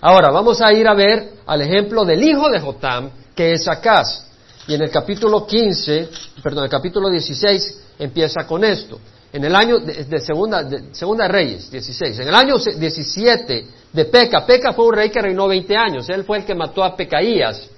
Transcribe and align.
Ahora, 0.00 0.30
vamos 0.30 0.60
a 0.62 0.72
ir 0.72 0.88
a 0.88 0.94
ver 0.94 1.32
al 1.46 1.60
ejemplo 1.60 2.04
del 2.04 2.22
hijo 2.22 2.48
de 2.48 2.60
Jotam, 2.60 3.10
que 3.34 3.52
es 3.52 3.68
Acaz. 3.68 4.24
Y 4.66 4.74
en 4.74 4.82
el 4.82 4.90
capítulo 4.90 5.46
15, 5.46 6.08
perdón, 6.42 6.64
el 6.64 6.70
capítulo 6.70 7.10
16 7.10 7.80
empieza 7.98 8.46
con 8.46 8.64
esto. 8.64 8.98
En 9.32 9.44
el 9.44 9.54
año 9.54 9.78
de, 9.78 10.20
segunda, 10.20 10.62
de, 10.62 10.94
segunda 10.94 11.28
Reyes, 11.28 11.70
16. 11.70 12.18
En 12.20 12.28
el 12.28 12.34
año 12.34 12.56
17 12.58 13.66
de 13.92 14.04
Peca, 14.06 14.44
Peca 14.44 14.72
fue 14.72 14.86
un 14.86 14.94
rey 14.94 15.10
que 15.10 15.20
reinó 15.20 15.46
20 15.46 15.76
años. 15.76 16.08
Él 16.08 16.24
fue 16.24 16.38
el 16.38 16.44
que 16.44 16.54
mató 16.54 16.82
a 16.82 16.96
Pecaías, 16.96 17.68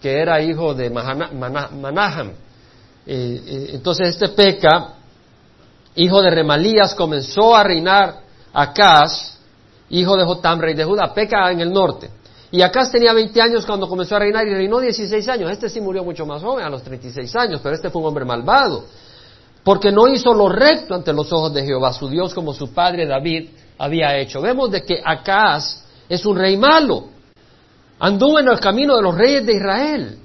que 0.00 0.18
era 0.18 0.40
hijo 0.40 0.74
de 0.74 0.90
Manaham. 0.90 2.30
Eh, 3.06 3.42
eh, 3.46 3.70
entonces 3.74 4.08
este 4.08 4.30
Peca, 4.30 4.94
hijo 5.94 6.22
de 6.22 6.30
Remalías, 6.30 6.94
comenzó 6.94 7.54
a 7.54 7.62
reinar 7.62 8.20
Acaz, 8.52 9.38
hijo 9.90 10.16
de 10.16 10.24
Jotam, 10.24 10.60
rey 10.60 10.74
de 10.74 10.84
Judá. 10.84 11.12
Peca 11.12 11.50
en 11.50 11.60
el 11.60 11.72
norte. 11.72 12.10
Y 12.52 12.62
Acaz 12.62 12.90
tenía 12.90 13.12
20 13.12 13.40
años 13.40 13.64
cuando 13.64 13.88
comenzó 13.88 14.16
a 14.16 14.18
reinar 14.18 14.46
y 14.46 14.54
reinó 14.54 14.80
16 14.80 15.28
años. 15.28 15.50
Este 15.50 15.68
sí 15.68 15.80
murió 15.80 16.02
mucho 16.02 16.26
más 16.26 16.42
joven, 16.42 16.64
a 16.64 16.70
los 16.70 16.82
36 16.82 17.36
años, 17.36 17.60
pero 17.62 17.74
este 17.74 17.90
fue 17.90 18.02
un 18.02 18.08
hombre 18.08 18.24
malvado 18.24 18.84
porque 19.62 19.92
no 19.92 20.08
hizo 20.08 20.32
lo 20.32 20.48
recto 20.48 20.94
ante 20.94 21.12
los 21.12 21.32
ojos 21.32 21.52
de 21.52 21.64
Jehová, 21.64 21.92
su 21.92 22.08
Dios, 22.08 22.32
como 22.32 22.52
su 22.52 22.72
padre 22.72 23.06
David 23.06 23.50
había 23.78 24.16
hecho. 24.16 24.40
Vemos 24.40 24.70
de 24.70 24.82
que 24.82 25.00
Acaz 25.04 25.84
es 26.08 26.24
un 26.24 26.36
rey 26.36 26.56
malo. 26.56 27.08
Anduvo 27.98 28.38
en 28.38 28.48
el 28.48 28.58
camino 28.58 28.96
de 28.96 29.02
los 29.02 29.14
reyes 29.14 29.44
de 29.44 29.54
Israel. 29.54 30.18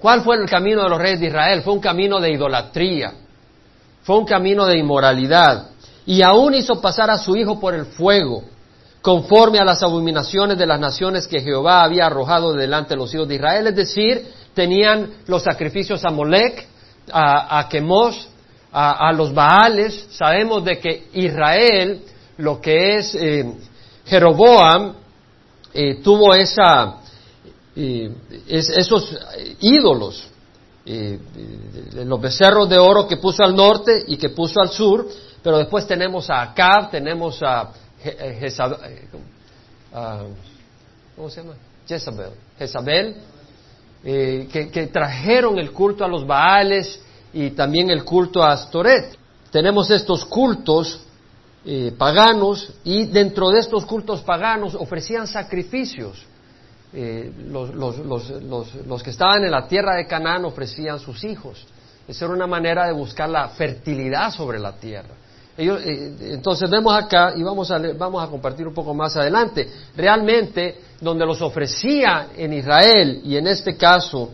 ¿Cuál 0.00 0.22
fue 0.22 0.36
el 0.36 0.48
camino 0.48 0.82
de 0.82 0.88
los 0.88 0.98
reyes 0.98 1.20
de 1.20 1.26
Israel? 1.26 1.62
Fue 1.62 1.72
un 1.72 1.80
camino 1.80 2.20
de 2.20 2.32
idolatría, 2.32 3.12
fue 4.02 4.18
un 4.18 4.26
camino 4.26 4.66
de 4.66 4.78
inmoralidad. 4.78 5.70
Y 6.06 6.20
aún 6.20 6.54
hizo 6.54 6.80
pasar 6.80 7.10
a 7.10 7.16
su 7.16 7.36
hijo 7.36 7.58
por 7.58 7.74
el 7.74 7.86
fuego, 7.86 8.44
conforme 9.04 9.58
a 9.58 9.64
las 9.64 9.82
abominaciones 9.82 10.56
de 10.56 10.64
las 10.64 10.80
naciones 10.80 11.26
que 11.26 11.42
Jehová 11.42 11.84
había 11.84 12.06
arrojado 12.06 12.54
delante 12.54 12.94
de 12.94 12.96
los 12.96 13.12
hijos 13.12 13.28
de 13.28 13.34
Israel. 13.34 13.66
Es 13.66 13.76
decir, 13.76 14.26
tenían 14.54 15.16
los 15.26 15.42
sacrificios 15.42 16.02
a 16.06 16.10
Molec, 16.10 16.66
a, 17.12 17.60
a 17.60 17.68
a, 18.72 19.12
los 19.12 19.34
Baales, 19.34 20.06
sabemos 20.10 20.64
de 20.64 20.78
que 20.78 21.08
Israel, 21.12 22.00
lo 22.38 22.62
que 22.62 22.96
es 22.96 23.14
eh, 23.14 23.52
Jeroboam, 24.06 24.94
eh, 25.74 26.00
tuvo 26.02 26.34
esa, 26.34 26.96
eh, 27.76 28.10
esos 28.48 29.18
ídolos, 29.60 30.30
los 30.86 32.20
becerros 32.22 32.70
de 32.70 32.78
oro 32.78 33.06
que 33.06 33.18
puso 33.18 33.44
al 33.44 33.54
norte 33.54 34.02
y 34.06 34.16
que 34.16 34.30
puso 34.30 34.62
al 34.62 34.70
sur, 34.70 35.06
pero 35.42 35.58
después 35.58 35.86
tenemos 35.86 36.30
a 36.30 36.40
Acab, 36.40 36.90
tenemos 36.90 37.42
a, 37.42 37.70
¿cómo 41.16 41.30
se? 41.30 41.42
Jezabel, 41.86 42.30
Jezabel 42.58 43.16
que, 44.04 44.90
trajeron 44.92 45.58
el 45.58 45.72
culto 45.72 46.04
a 46.04 46.08
los 46.08 46.26
Baales 46.26 47.00
y 47.32 47.50
también 47.50 47.90
el 47.90 48.04
culto 48.04 48.42
a 48.42 48.52
Astoret. 48.52 49.16
Tenemos 49.50 49.90
estos 49.90 50.24
cultos 50.26 51.00
eh, 51.64 51.92
paganos 51.96 52.74
y 52.84 53.06
dentro 53.06 53.50
de 53.50 53.60
estos 53.60 53.86
cultos 53.86 54.20
paganos 54.20 54.74
ofrecían 54.74 55.26
sacrificios. 55.26 56.22
Eh, 56.92 57.32
los, 57.48 57.74
los, 57.74 57.98
los, 57.98 58.74
los, 58.86 59.02
que 59.02 59.10
estaban 59.10 59.42
en 59.42 59.50
la 59.50 59.66
tierra 59.66 59.96
de 59.96 60.06
Canaán 60.06 60.44
ofrecían 60.44 61.00
sus 61.00 61.24
hijos. 61.24 61.66
Esa 62.06 62.26
era 62.26 62.34
una 62.34 62.46
manera 62.46 62.86
de 62.86 62.92
buscar 62.92 63.28
la 63.28 63.48
fertilidad 63.48 64.30
sobre 64.30 64.58
la 64.58 64.72
tierra. 64.72 65.14
Eh, 65.56 66.16
entonces 66.32 66.68
vemos 66.68 66.94
acá 66.94 67.32
y 67.36 67.42
vamos 67.42 67.70
a, 67.70 67.78
vamos 67.96 68.22
a 68.22 68.28
compartir 68.28 68.66
un 68.66 68.74
poco 68.74 68.92
más 68.92 69.16
adelante. 69.16 69.68
Realmente, 69.96 70.80
donde 71.00 71.24
los 71.24 71.40
ofrecía 71.40 72.28
en 72.36 72.52
Israel 72.52 73.20
y 73.24 73.36
en 73.36 73.46
este 73.46 73.76
caso 73.76 74.30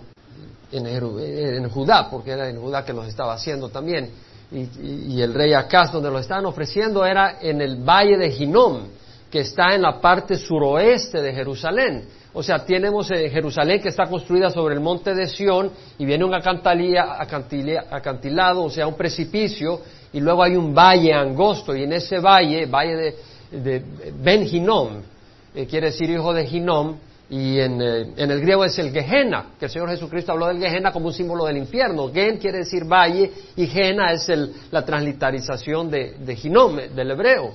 en, 0.73 1.69
Judá, 1.69 2.09
porque 2.11 2.31
era 2.31 2.49
en 2.49 2.61
Judá 2.61 2.85
que 2.85 2.93
los 2.93 3.07
estaba 3.07 3.35
haciendo 3.35 3.69
también. 3.69 4.11
Y, 4.53 5.21
el 5.21 5.33
rey 5.33 5.53
Acaz, 5.53 5.93
donde 5.93 6.11
lo 6.11 6.19
estaban 6.19 6.47
ofreciendo, 6.47 7.05
era 7.05 7.39
en 7.41 7.61
el 7.61 7.77
valle 7.77 8.17
de 8.17 8.31
Ginom, 8.31 8.83
que 9.31 9.41
está 9.41 9.75
en 9.75 9.83
la 9.83 10.01
parte 10.01 10.37
suroeste 10.37 11.23
de 11.23 11.33
Jerusalén. 11.33 12.05
O 12.33 12.43
sea, 12.43 12.65
tenemos 12.65 13.11
eh, 13.11 13.29
Jerusalén 13.29 13.81
que 13.81 13.89
está 13.89 14.07
construida 14.07 14.51
sobre 14.51 14.75
el 14.75 14.81
monte 14.81 15.15
de 15.15 15.27
Sión 15.27 15.71
y 15.99 16.05
viene 16.05 16.25
un 16.25 16.35
acantilado, 16.35 18.63
o 18.63 18.71
sea, 18.71 18.87
un 18.87 18.95
precipicio, 18.95 19.81
y 20.13 20.21
luego 20.21 20.43
hay 20.43 20.57
un 20.57 20.75
valle 20.75 21.13
angosto, 21.13 21.75
y 21.75 21.85
en 21.85 21.93
ese 21.93 22.19
valle, 22.19 22.67
valle 22.67 23.15
de, 23.51 23.85
Ben 24.23 24.47
Ginom, 24.47 25.03
eh, 25.55 25.67
quiere 25.67 25.89
decir 25.89 26.11
hijo 26.11 26.33
de 26.33 26.47
Ginom, 26.47 26.97
y 27.31 27.61
en, 27.61 27.81
eh, 27.81 28.13
en, 28.17 28.31
el 28.31 28.41
griego 28.41 28.65
es 28.65 28.77
el 28.79 28.91
Gehenna, 28.91 29.51
que 29.59 29.67
el 29.67 29.71
Señor 29.71 29.89
Jesucristo 29.91 30.33
habló 30.33 30.49
del 30.49 30.59
Gehenna 30.59 30.91
como 30.91 31.07
un 31.07 31.13
símbolo 31.13 31.45
del 31.45 31.59
infierno. 31.59 32.11
Gen 32.13 32.39
quiere 32.39 32.59
decir 32.59 32.85
valle 32.85 33.31
y 33.55 33.69
Gena 33.69 34.13
es 34.13 34.29
el, 34.29 34.53
la 34.73 34.85
translitarización 34.85 35.89
de, 35.89 36.17
de 36.19 36.35
Ginom, 36.35 36.75
del 36.75 37.11
hebreo. 37.13 37.53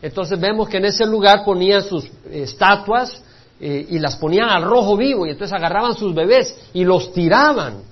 Entonces 0.00 0.38
vemos 0.38 0.68
que 0.68 0.76
en 0.76 0.84
ese 0.84 1.04
lugar 1.06 1.44
ponían 1.44 1.82
sus 1.82 2.04
eh, 2.04 2.42
estatuas 2.44 3.20
eh, 3.58 3.86
y 3.90 3.98
las 3.98 4.14
ponían 4.16 4.48
al 4.48 4.62
rojo 4.62 4.96
vivo 4.96 5.26
y 5.26 5.30
entonces 5.30 5.56
agarraban 5.56 5.94
sus 5.94 6.14
bebés 6.14 6.56
y 6.72 6.84
los 6.84 7.12
tiraban 7.12 7.82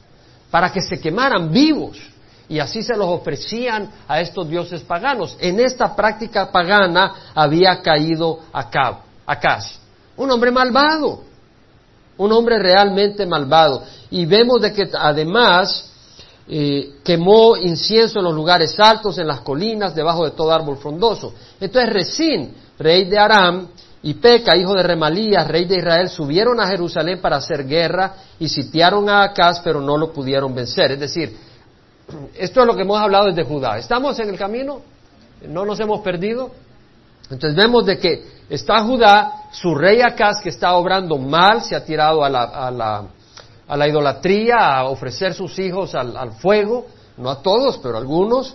para 0.51 0.73
que 0.73 0.81
se 0.83 1.01
quemaran 1.01 1.51
vivos. 1.51 1.99
Y 2.49 2.59
así 2.59 2.83
se 2.83 2.97
los 2.97 3.09
ofrecían 3.09 3.91
a 4.07 4.21
estos 4.21 4.49
dioses 4.49 4.83
paganos. 4.83 5.37
En 5.41 5.61
esta 5.61 5.97
práctica 5.97 6.51
pagana 6.53 7.15
había 7.35 7.81
caído 7.81 8.41
Acab, 8.53 8.99
un 10.17 10.31
hombre 10.31 10.51
malvado, 10.51 11.23
un 12.19 12.33
hombre 12.33 12.59
realmente 12.59 13.27
malvado. 13.27 13.83
Y 14.11 14.27
vemos 14.27 14.61
de 14.61 14.73
que 14.73 14.89
además 14.97 15.91
eh, 16.47 16.97
quemó 17.03 17.57
incienso 17.57 18.19
en 18.19 18.25
los 18.25 18.35
lugares 18.35 18.79
altos, 18.79 19.19
en 19.19 19.27
las 19.27 19.41
colinas, 19.41 19.95
debajo 19.95 20.25
de 20.25 20.33
todo 20.33 20.53
árbol 20.53 20.77
frondoso. 20.77 21.33
Entonces 21.59 21.93
Resín, 21.93 22.55
rey 22.79 23.05
de 23.05 23.19
Aram, 23.19 23.69
y 24.05 24.15
Peca, 24.15 24.55
hijo 24.55 24.75
de 24.75 24.83
Remalías, 24.83 25.49
rey 25.49 25.65
de 25.65 25.79
Israel, 25.79 26.11
subieron 26.11 26.61
a 26.61 26.69
Jerusalén 26.69 27.23
para 27.23 27.37
hacer 27.37 27.67
guerra 27.67 28.17
y 28.39 28.51
sitiaron 28.51 29.09
a 29.09 29.23
Acaz, 29.23 29.61
pero 29.65 29.81
no 29.81 29.97
lo 29.97 30.13
pudieron 30.13 30.55
vencer. 30.55 30.93
Es 30.93 31.01
decir, 31.01 31.35
esto 32.37 32.61
es 32.61 32.67
lo 32.67 32.75
que 32.75 32.83
hemos 32.83 33.01
hablado 33.01 33.27
desde 33.27 33.45
Judá. 33.45 33.79
¿Estamos 33.79 34.19
en 34.21 34.29
el 34.29 34.39
camino? 34.39 34.83
¿No 35.49 35.65
nos 35.65 35.81
hemos 35.81 36.01
perdido? 36.01 36.51
Entonces 37.31 37.57
vemos 37.57 37.87
de 37.87 37.99
que 37.99 38.25
está 38.51 38.83
Judá, 38.83 39.49
su 39.53 39.75
rey 39.75 40.01
Acaz 40.03 40.41
que 40.43 40.51
está 40.51 40.75
obrando 40.75 41.17
mal, 41.19 41.63
se 41.63 41.75
ha 41.75 41.85
tirado 41.85 42.25
a 42.25 42.29
la, 42.29 42.43
a 42.43 42.71
la, 42.71 43.05
a 43.67 43.77
la 43.77 43.89
idolatría, 43.89 44.57
a 44.57 44.85
ofrecer 44.85 45.33
sus 45.33 45.59
hijos 45.59 45.95
al, 45.95 46.17
al, 46.17 46.33
fuego, 46.33 46.87
no 47.17 47.31
a 47.31 47.43
todos, 47.43 47.79
pero 47.79 47.97
a 47.97 48.01
algunos. 48.01 48.55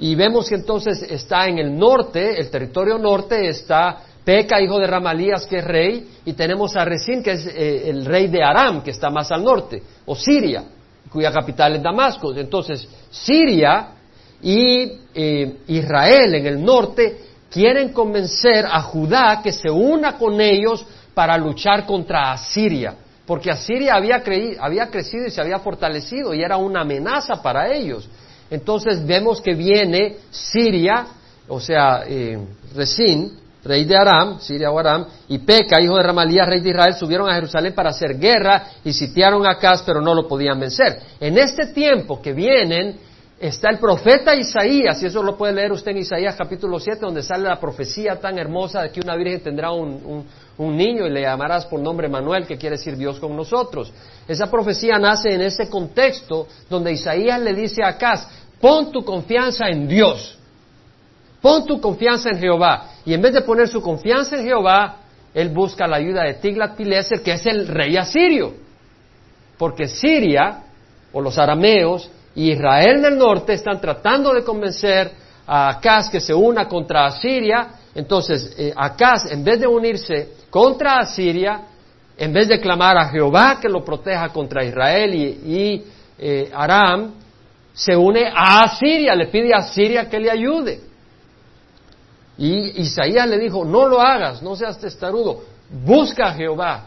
Y 0.00 0.14
vemos 0.14 0.48
que 0.48 0.56
entonces 0.56 1.02
está 1.02 1.46
en 1.46 1.58
el 1.58 1.76
norte, 1.76 2.40
el 2.40 2.50
territorio 2.50 2.98
norte, 2.98 3.48
está 3.48 3.98
Peca, 4.24 4.60
hijo 4.60 4.78
de 4.78 4.86
Ramalías, 4.86 5.46
que 5.46 5.58
es 5.58 5.64
rey, 5.64 6.08
y 6.24 6.34
tenemos 6.34 6.76
a 6.76 6.84
Resín, 6.84 7.22
que 7.22 7.32
es 7.32 7.46
eh, 7.46 7.88
el 7.88 8.04
rey 8.04 8.26
de 8.26 8.42
Aram, 8.44 8.82
que 8.82 8.90
está 8.90 9.10
más 9.10 9.32
al 9.32 9.42
norte, 9.42 9.82
o 10.04 10.14
Siria, 10.14 10.64
cuya 11.10 11.32
capital 11.32 11.76
es 11.76 11.82
Damasco. 11.82 12.34
Entonces, 12.34 12.88
Siria 13.10 13.88
y 14.42 14.92
eh, 15.14 15.56
Israel 15.66 16.34
en 16.34 16.46
el 16.46 16.64
norte 16.64 17.20
quieren 17.50 17.92
convencer 17.92 18.66
a 18.66 18.82
Judá 18.82 19.40
que 19.42 19.52
se 19.52 19.70
una 19.70 20.16
con 20.16 20.40
ellos 20.40 20.84
para 21.14 21.36
luchar 21.36 21.86
contra 21.86 22.32
Asiria, 22.32 22.94
porque 23.26 23.50
Asiria 23.50 23.94
había, 23.94 24.22
había 24.60 24.88
crecido 24.88 25.26
y 25.26 25.30
se 25.30 25.40
había 25.40 25.58
fortalecido 25.58 26.32
y 26.32 26.42
era 26.42 26.56
una 26.56 26.82
amenaza 26.82 27.42
para 27.42 27.72
ellos. 27.72 28.08
Entonces 28.50 29.04
vemos 29.04 29.40
que 29.40 29.54
viene 29.54 30.16
Siria, 30.30 31.06
o 31.48 31.60
sea, 31.60 32.04
eh, 32.06 32.38
rey 33.68 33.84
de 33.84 33.96
Aram, 33.96 34.40
Siria 34.40 34.70
o 34.70 34.78
Aram, 34.78 35.06
y 35.28 35.38
Peca, 35.38 35.80
hijo 35.80 35.96
de 35.96 36.02
Ramalías, 36.02 36.48
rey 36.48 36.60
de 36.60 36.70
Israel, 36.70 36.94
subieron 36.94 37.28
a 37.28 37.34
Jerusalén 37.34 37.74
para 37.74 37.90
hacer 37.90 38.18
guerra 38.18 38.70
y 38.82 38.92
sitiaron 38.92 39.46
a 39.46 39.52
Acaz, 39.52 39.82
pero 39.82 40.00
no 40.00 40.14
lo 40.14 40.26
podían 40.26 40.58
vencer. 40.58 40.98
En 41.20 41.36
este 41.36 41.66
tiempo 41.66 42.20
que 42.20 42.32
vienen, 42.32 42.96
está 43.38 43.70
el 43.70 43.78
profeta 43.78 44.34
Isaías, 44.34 45.02
y 45.02 45.06
eso 45.06 45.22
lo 45.22 45.36
puede 45.36 45.52
leer 45.52 45.70
usted 45.70 45.92
en 45.92 45.98
Isaías 45.98 46.34
capítulo 46.34 46.80
7, 46.80 46.98
donde 47.00 47.22
sale 47.22 47.44
la 47.44 47.60
profecía 47.60 48.16
tan 48.16 48.38
hermosa 48.38 48.82
de 48.82 48.90
que 48.90 49.00
una 49.00 49.14
virgen 49.14 49.40
tendrá 49.40 49.70
un, 49.70 50.24
niño 50.58 51.06
y 51.06 51.10
le 51.10 51.20
llamarás 51.20 51.66
por 51.66 51.78
nombre 51.78 52.08
Manuel, 52.08 52.46
que 52.46 52.56
quiere 52.56 52.76
decir 52.76 52.96
Dios 52.96 53.20
con 53.20 53.36
nosotros. 53.36 53.92
Esa 54.26 54.50
profecía 54.50 54.98
nace 54.98 55.34
en 55.34 55.42
ese 55.42 55.68
contexto 55.68 56.48
donde 56.68 56.92
Isaías 56.92 57.40
le 57.40 57.54
dice 57.54 57.84
a 57.84 57.88
Acaz, 57.88 58.26
pon 58.60 58.90
tu 58.90 59.04
confianza 59.04 59.68
en 59.68 59.86
Dios, 59.86 60.37
pon 61.40 61.66
tu 61.66 61.80
confianza 61.80 62.30
en 62.30 62.38
Jehová. 62.38 62.90
Y 63.04 63.14
en 63.14 63.22
vez 63.22 63.32
de 63.32 63.42
poner 63.42 63.68
su 63.68 63.80
confianza 63.80 64.36
en 64.36 64.44
Jehová, 64.44 64.96
él 65.34 65.50
busca 65.50 65.86
la 65.86 65.96
ayuda 65.96 66.24
de 66.24 66.40
Tiglat-Pileser, 66.40 67.22
que 67.22 67.32
es 67.32 67.46
el 67.46 67.68
rey 67.68 67.96
asirio. 67.96 68.54
Porque 69.56 69.88
Siria, 69.88 70.62
o 71.12 71.20
los 71.20 71.38
arameos, 71.38 72.10
y 72.34 72.52
Israel 72.52 73.02
del 73.02 73.18
norte 73.18 73.54
están 73.54 73.80
tratando 73.80 74.32
de 74.32 74.44
convencer 74.44 75.10
a 75.46 75.70
Acaz 75.70 76.08
que 76.08 76.20
se 76.20 76.32
una 76.32 76.68
contra 76.68 77.06
Asiria. 77.06 77.68
Entonces, 77.94 78.54
eh, 78.56 78.74
en 79.30 79.44
vez 79.44 79.60
de 79.60 79.66
unirse 79.66 80.34
contra 80.50 80.98
Asiria, 80.98 81.62
en 82.16 82.32
vez 82.32 82.48
de 82.48 82.60
clamar 82.60 82.96
a 82.96 83.08
Jehová 83.08 83.58
que 83.60 83.68
lo 83.68 83.84
proteja 83.84 84.28
contra 84.28 84.64
Israel 84.64 85.14
y, 85.14 85.84
eh, 86.18 86.50
Aram, 86.52 87.14
se 87.72 87.96
une 87.96 88.26
a 88.26 88.64
Asiria, 88.64 89.14
le 89.14 89.26
pide 89.26 89.54
a 89.54 89.58
Asiria 89.58 90.08
que 90.08 90.18
le 90.18 90.30
ayude. 90.30 90.80
Y 92.38 92.80
Isaías 92.82 93.28
le 93.28 93.38
dijo, 93.38 93.64
no 93.64 93.88
lo 93.88 94.00
hagas, 94.00 94.42
no 94.42 94.54
seas 94.54 94.78
testarudo, 94.78 95.42
busca 95.84 96.28
a 96.28 96.34
Jehová. 96.34 96.84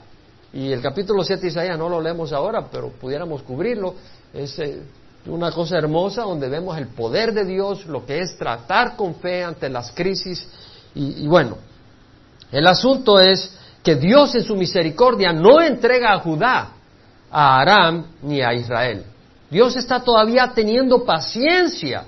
Y 0.53 0.71
el 0.71 0.81
capítulo 0.81 1.23
7 1.23 1.41
de 1.41 1.47
Isaías 1.49 1.77
no 1.77 1.89
lo 1.89 2.01
leemos 2.01 2.31
ahora, 2.31 2.67
pero 2.71 2.89
pudiéramos 2.89 3.43
cubrirlo. 3.43 3.95
Es 4.33 4.57
eh, 4.59 4.81
una 5.25 5.51
cosa 5.51 5.77
hermosa 5.77 6.23
donde 6.23 6.47
vemos 6.47 6.77
el 6.77 6.87
poder 6.87 7.33
de 7.33 7.43
Dios, 7.43 7.85
lo 7.85 8.05
que 8.05 8.19
es 8.19 8.37
tratar 8.37 8.95
con 8.95 9.15
fe 9.15 9.43
ante 9.43 9.69
las 9.69 9.91
crisis. 9.91 10.47
Y, 10.95 11.23
y 11.23 11.27
bueno, 11.27 11.57
el 12.51 12.65
asunto 12.65 13.19
es 13.19 13.53
que 13.83 13.95
Dios 13.95 14.33
en 14.35 14.43
su 14.43 14.55
misericordia 14.55 15.33
no 15.33 15.61
entrega 15.61 16.13
a 16.13 16.19
Judá, 16.19 16.71
a 17.29 17.59
Aram 17.59 18.05
ni 18.21 18.41
a 18.41 18.53
Israel. 18.53 19.03
Dios 19.49 19.75
está 19.75 20.01
todavía 20.01 20.51
teniendo 20.55 21.03
paciencia. 21.03 22.05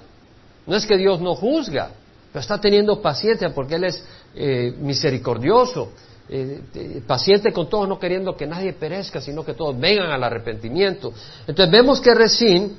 No 0.65 0.77
es 0.77 0.85
que 0.85 0.97
Dios 0.97 1.19
no 1.19 1.35
juzga, 1.35 1.91
pero 2.33 2.41
está 2.41 2.59
teniendo 2.59 2.99
paciencia 2.99 3.53
porque 3.53 3.75
Él 3.75 3.83
es 3.83 4.03
eh, 4.35 4.73
misericordioso, 4.79 5.91
eh, 6.27 7.03
paciente 7.05 7.53
con 7.53 7.69
todos, 7.69 7.87
no 7.87 7.99
queriendo 7.99 8.35
que 8.35 8.47
nadie 8.47 8.73
perezca, 8.73 9.21
sino 9.21 9.45
que 9.45 9.53
todos 9.53 9.79
vengan 9.79 10.09
al 10.09 10.23
arrepentimiento. 10.23 11.13
Entonces 11.45 11.71
vemos 11.71 12.01
que 12.01 12.15
Resín 12.15 12.77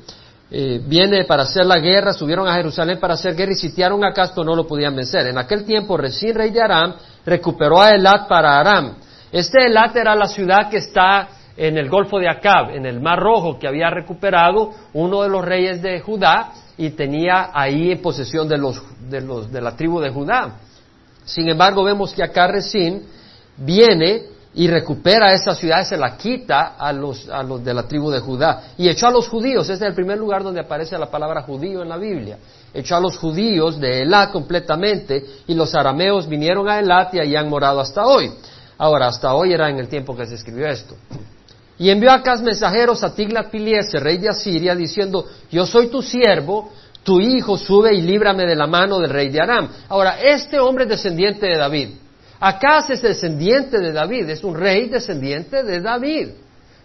eh, 0.50 0.80
viene 0.84 1.24
para 1.24 1.44
hacer 1.44 1.64
la 1.66 1.78
guerra, 1.78 2.12
subieron 2.12 2.48
a 2.48 2.54
Jerusalén 2.54 2.98
para 2.98 3.14
hacer 3.14 3.36
guerra 3.36 3.52
y 3.52 3.54
sitiaron 3.54 4.04
a 4.04 4.12
Casto, 4.12 4.42
no 4.42 4.56
lo 4.56 4.66
podían 4.66 4.96
vencer. 4.96 5.28
En 5.28 5.38
aquel 5.38 5.64
tiempo 5.64 5.96
Resín, 5.96 6.34
rey 6.34 6.50
de 6.50 6.60
Aram, 6.60 6.96
recuperó 7.24 7.80
a 7.80 7.90
Elat 7.90 8.26
para 8.26 8.58
Aram. 8.58 8.96
Este 9.30 9.66
Elat 9.66 9.94
era 9.94 10.16
la 10.16 10.26
ciudad 10.26 10.68
que 10.68 10.78
está 10.78 11.28
en 11.56 11.78
el 11.78 11.88
Golfo 11.88 12.18
de 12.18 12.28
Acab, 12.28 12.70
en 12.70 12.86
el 12.86 13.00
Mar 13.00 13.20
Rojo, 13.20 13.56
que 13.56 13.68
había 13.68 13.88
recuperado 13.88 14.70
uno 14.94 15.22
de 15.22 15.28
los 15.28 15.44
reyes 15.44 15.80
de 15.80 16.00
Judá 16.00 16.50
y 16.76 16.90
tenía 16.90 17.50
ahí 17.52 17.92
en 17.92 18.02
posesión 18.02 18.48
de, 18.48 18.58
los, 18.58 18.80
de, 19.08 19.20
los, 19.20 19.50
de 19.52 19.60
la 19.60 19.76
tribu 19.76 20.00
de 20.00 20.10
Judá. 20.10 20.56
Sin 21.24 21.48
embargo, 21.48 21.84
vemos 21.84 22.12
que 22.12 22.22
acá 22.22 22.46
Resín 22.46 23.02
viene 23.56 24.34
y 24.56 24.68
recupera 24.68 25.32
esa 25.32 25.54
ciudad 25.54 25.84
se 25.84 25.96
la 25.96 26.16
quita 26.16 26.76
a 26.78 26.92
los, 26.92 27.28
a 27.28 27.42
los 27.42 27.64
de 27.64 27.74
la 27.74 27.84
tribu 27.84 28.10
de 28.10 28.20
Judá. 28.20 28.68
Y 28.78 28.88
echó 28.88 29.08
a 29.08 29.10
los 29.10 29.28
judíos, 29.28 29.68
este 29.68 29.84
es 29.84 29.88
el 29.88 29.94
primer 29.94 30.18
lugar 30.18 30.44
donde 30.44 30.60
aparece 30.60 30.96
la 30.96 31.10
palabra 31.10 31.42
judío 31.42 31.82
en 31.82 31.88
la 31.88 31.96
Biblia. 31.96 32.38
Echó 32.72 32.96
a 32.96 33.00
los 33.00 33.16
judíos 33.18 33.80
de 33.80 34.02
Elat 34.02 34.30
completamente 34.30 35.24
y 35.46 35.54
los 35.54 35.74
arameos 35.74 36.28
vinieron 36.28 36.68
a 36.68 36.78
Elat 36.78 37.14
y 37.14 37.20
ahí 37.20 37.34
han 37.34 37.48
morado 37.48 37.80
hasta 37.80 38.06
hoy. 38.06 38.30
Ahora, 38.78 39.08
hasta 39.08 39.34
hoy 39.34 39.52
era 39.52 39.70
en 39.70 39.78
el 39.78 39.88
tiempo 39.88 40.16
que 40.16 40.26
se 40.26 40.34
escribió 40.34 40.66
esto. 40.66 40.96
Y 41.78 41.90
envió 41.90 42.12
acá 42.12 42.36
mensajeros 42.36 43.02
a 43.02 43.14
Tiglat-Pileser, 43.14 44.00
rey 44.00 44.18
de 44.18 44.28
Asiria, 44.28 44.74
diciendo, 44.74 45.26
yo 45.50 45.66
soy 45.66 45.88
tu 45.88 46.02
siervo, 46.02 46.72
tu 47.02 47.20
hijo 47.20 47.58
sube 47.58 47.94
y 47.94 48.00
líbrame 48.00 48.46
de 48.46 48.54
la 48.54 48.66
mano 48.66 48.98
del 48.98 49.10
rey 49.10 49.28
de 49.28 49.40
Aram. 49.40 49.68
Ahora, 49.88 50.20
este 50.22 50.58
hombre 50.58 50.84
es 50.84 50.90
descendiente 50.90 51.46
de 51.46 51.56
David. 51.56 51.88
Acaz 52.40 52.90
es 52.90 53.02
descendiente 53.02 53.78
de 53.78 53.92
David, 53.92 54.28
es 54.30 54.44
un 54.44 54.54
rey 54.54 54.88
descendiente 54.88 55.62
de 55.62 55.80
David, 55.80 56.28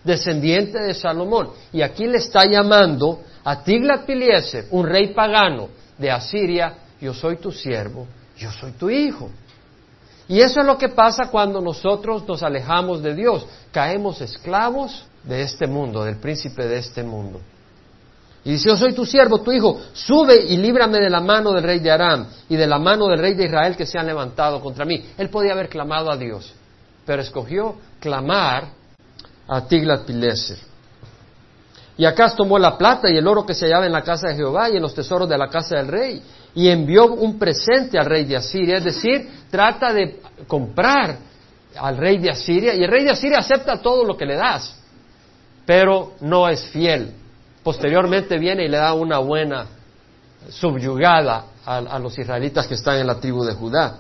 descendiente 0.03 0.79
de 0.79 0.93
Salomón. 0.93 1.49
Y 1.71 1.81
aquí 1.81 2.07
le 2.07 2.17
está 2.17 2.45
llamando 2.45 3.21
a 3.43 3.63
Tiglat-Pileser, 3.63 4.65
un 4.71 4.87
rey 4.87 5.13
pagano 5.13 5.69
de 5.97 6.09
Asiria, 6.11 6.73
yo 6.99 7.13
soy 7.13 7.37
tu 7.37 7.51
siervo, 7.51 8.07
yo 8.37 8.51
soy 8.51 8.71
tu 8.71 8.89
hijo. 8.89 9.29
Y 10.29 10.41
eso 10.41 10.59
es 10.59 10.65
lo 10.65 10.77
que 10.77 10.89
pasa 10.89 11.31
cuando 11.31 11.59
nosotros 11.59 12.23
nos 12.27 12.43
alejamos 12.43 13.01
de 13.01 13.15
Dios. 13.15 13.47
Caemos 13.71 14.21
esclavos 14.21 15.03
de 15.23 15.41
este 15.41 15.65
mundo, 15.65 16.03
del 16.03 16.17
príncipe 16.17 16.67
de 16.67 16.77
este 16.77 17.01
mundo. 17.01 17.41
Y 18.43 18.51
dice, 18.51 18.69
yo 18.69 18.77
soy 18.77 18.93
tu 18.93 19.07
siervo, 19.07 19.41
tu 19.41 19.51
hijo, 19.51 19.81
sube 19.91 20.35
y 20.35 20.57
líbrame 20.57 20.99
de 20.99 21.09
la 21.09 21.19
mano 21.19 21.51
del 21.51 21.63
rey 21.63 21.79
de 21.79 21.89
Aram 21.89 22.27
y 22.47 22.55
de 22.55 22.67
la 22.67 22.77
mano 22.77 23.07
del 23.07 23.19
rey 23.19 23.33
de 23.33 23.45
Israel 23.45 23.75
que 23.75 23.87
se 23.87 23.97
han 23.97 24.05
levantado 24.05 24.61
contra 24.61 24.85
mí. 24.85 25.03
Él 25.17 25.29
podía 25.29 25.53
haber 25.53 25.67
clamado 25.67 26.11
a 26.11 26.15
Dios, 26.15 26.53
pero 27.07 27.23
escogió 27.23 27.77
clamar 27.99 28.69
a 29.47 29.67
Tiglat-Pileser. 29.67 30.59
Y 31.97 32.05
acá 32.05 32.33
tomó 32.35 32.59
la 32.59 32.77
plata 32.77 33.09
y 33.09 33.17
el 33.17 33.27
oro 33.27 33.47
que 33.47 33.55
se 33.55 33.65
hallaba 33.65 33.87
en 33.87 33.91
la 33.91 34.03
casa 34.03 34.27
de 34.27 34.35
Jehová 34.35 34.69
y 34.69 34.75
en 34.75 34.83
los 34.83 34.93
tesoros 34.93 35.27
de 35.27 35.37
la 35.39 35.49
casa 35.49 35.77
del 35.77 35.87
rey 35.87 36.21
y 36.59 36.67
envió 36.67 37.05
un 37.13 37.39
presente 37.39 37.97
al 37.97 38.05
rey 38.05 38.25
de 38.25 38.35
Asiria, 38.35 38.79
es 38.79 38.83
decir, 38.83 39.29
trata 39.49 39.93
de 39.93 40.19
comprar 40.45 41.17
al 41.77 41.95
rey 41.95 42.17
de 42.17 42.31
Asiria 42.31 42.75
y 42.75 42.83
el 42.83 42.91
rey 42.91 43.05
de 43.05 43.11
Asiria 43.11 43.37
acepta 43.37 43.81
todo 43.81 44.03
lo 44.03 44.17
que 44.17 44.25
le 44.25 44.35
das, 44.35 44.75
pero 45.65 46.15
no 46.19 46.49
es 46.49 46.65
fiel. 46.65 47.13
Posteriormente 47.63 48.37
viene 48.37 48.65
y 48.65 48.67
le 48.67 48.75
da 48.75 48.93
una 48.93 49.19
buena 49.19 49.67
subyugada 50.49 51.45
a, 51.65 51.97
los 51.97 52.19
israelitas 52.19 52.67
que 52.67 52.73
están 52.73 52.97
en 52.97 53.07
la 53.07 53.21
tribu 53.21 53.45
de 53.45 53.53
Judá. 53.53 53.99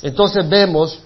Entonces 0.00 0.48
vemos 0.48 1.00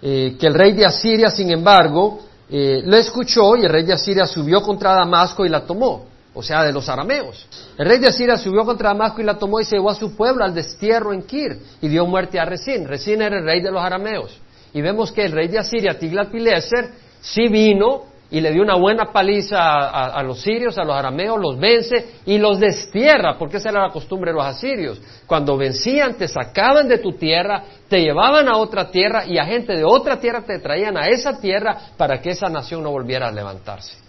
eh, 0.00 0.36
que 0.38 0.46
el 0.46 0.54
rey 0.54 0.74
de 0.74 0.86
Asiria, 0.86 1.28
sin 1.28 1.50
embargo, 1.50 2.20
eh, 2.48 2.82
lo 2.84 2.96
escuchó 2.96 3.56
y 3.56 3.64
el 3.64 3.72
rey 3.72 3.82
de 3.82 3.94
Asiria 3.94 4.26
subió 4.26 4.62
contra 4.62 4.92
Damasco 4.92 5.44
y 5.44 5.48
la 5.48 5.66
tomó, 5.66 6.06
o 6.36 6.42
sea, 6.42 6.62
de 6.62 6.72
los 6.72 6.86
arameos. 6.90 7.46
El 7.78 7.86
rey 7.88 7.98
de 7.98 8.08
Asiria 8.08 8.36
subió 8.36 8.62
contra 8.66 8.90
Damasco 8.90 9.22
y 9.22 9.24
la 9.24 9.38
tomó 9.38 9.58
y 9.58 9.64
se 9.64 9.76
llevó 9.76 9.88
a 9.88 9.94
su 9.94 10.14
pueblo 10.14 10.44
al 10.44 10.54
destierro 10.54 11.14
en 11.14 11.22
Kir 11.22 11.58
y 11.80 11.88
dio 11.88 12.04
muerte 12.06 12.38
a 12.38 12.44
Resín. 12.44 12.86
Resín 12.86 13.22
era 13.22 13.38
el 13.38 13.44
rey 13.44 13.62
de 13.62 13.70
los 13.70 13.82
arameos. 13.82 14.38
Y 14.74 14.82
vemos 14.82 15.12
que 15.12 15.24
el 15.24 15.32
rey 15.32 15.48
de 15.48 15.58
Asiria, 15.58 15.98
Tiglat-Pileser, 15.98 16.90
sí 17.22 17.48
vino 17.48 18.02
y 18.30 18.40
le 18.40 18.52
dio 18.52 18.62
una 18.62 18.74
buena 18.74 19.12
paliza 19.12 19.56
a, 19.58 20.22
los 20.22 20.42
sirios, 20.42 20.76
a 20.76 20.84
los 20.84 20.94
arameos, 20.94 21.40
los 21.40 21.58
vence 21.58 22.16
y 22.26 22.36
los 22.36 22.60
destierra, 22.60 23.38
porque 23.38 23.56
esa 23.56 23.70
era 23.70 23.86
la 23.86 23.90
costumbre 23.90 24.30
de 24.30 24.36
los 24.36 24.44
asirios. 24.44 25.00
Cuando 25.26 25.56
vencían, 25.56 26.18
te 26.18 26.28
sacaban 26.28 26.86
de 26.86 26.98
tu 26.98 27.12
tierra, 27.12 27.62
te 27.88 28.00
llevaban 28.00 28.46
a 28.48 28.58
otra 28.58 28.90
tierra 28.90 29.24
y 29.24 29.38
a 29.38 29.46
gente 29.46 29.72
de 29.72 29.84
otra 29.84 30.20
tierra 30.20 30.42
te 30.42 30.58
traían 30.58 30.98
a 30.98 31.06
esa 31.06 31.40
tierra 31.40 31.78
para 31.96 32.20
que 32.20 32.30
esa 32.30 32.48
nación 32.48 32.82
no 32.82 32.90
volviera 32.90 33.28
a 33.28 33.32
levantarse. 33.32 34.05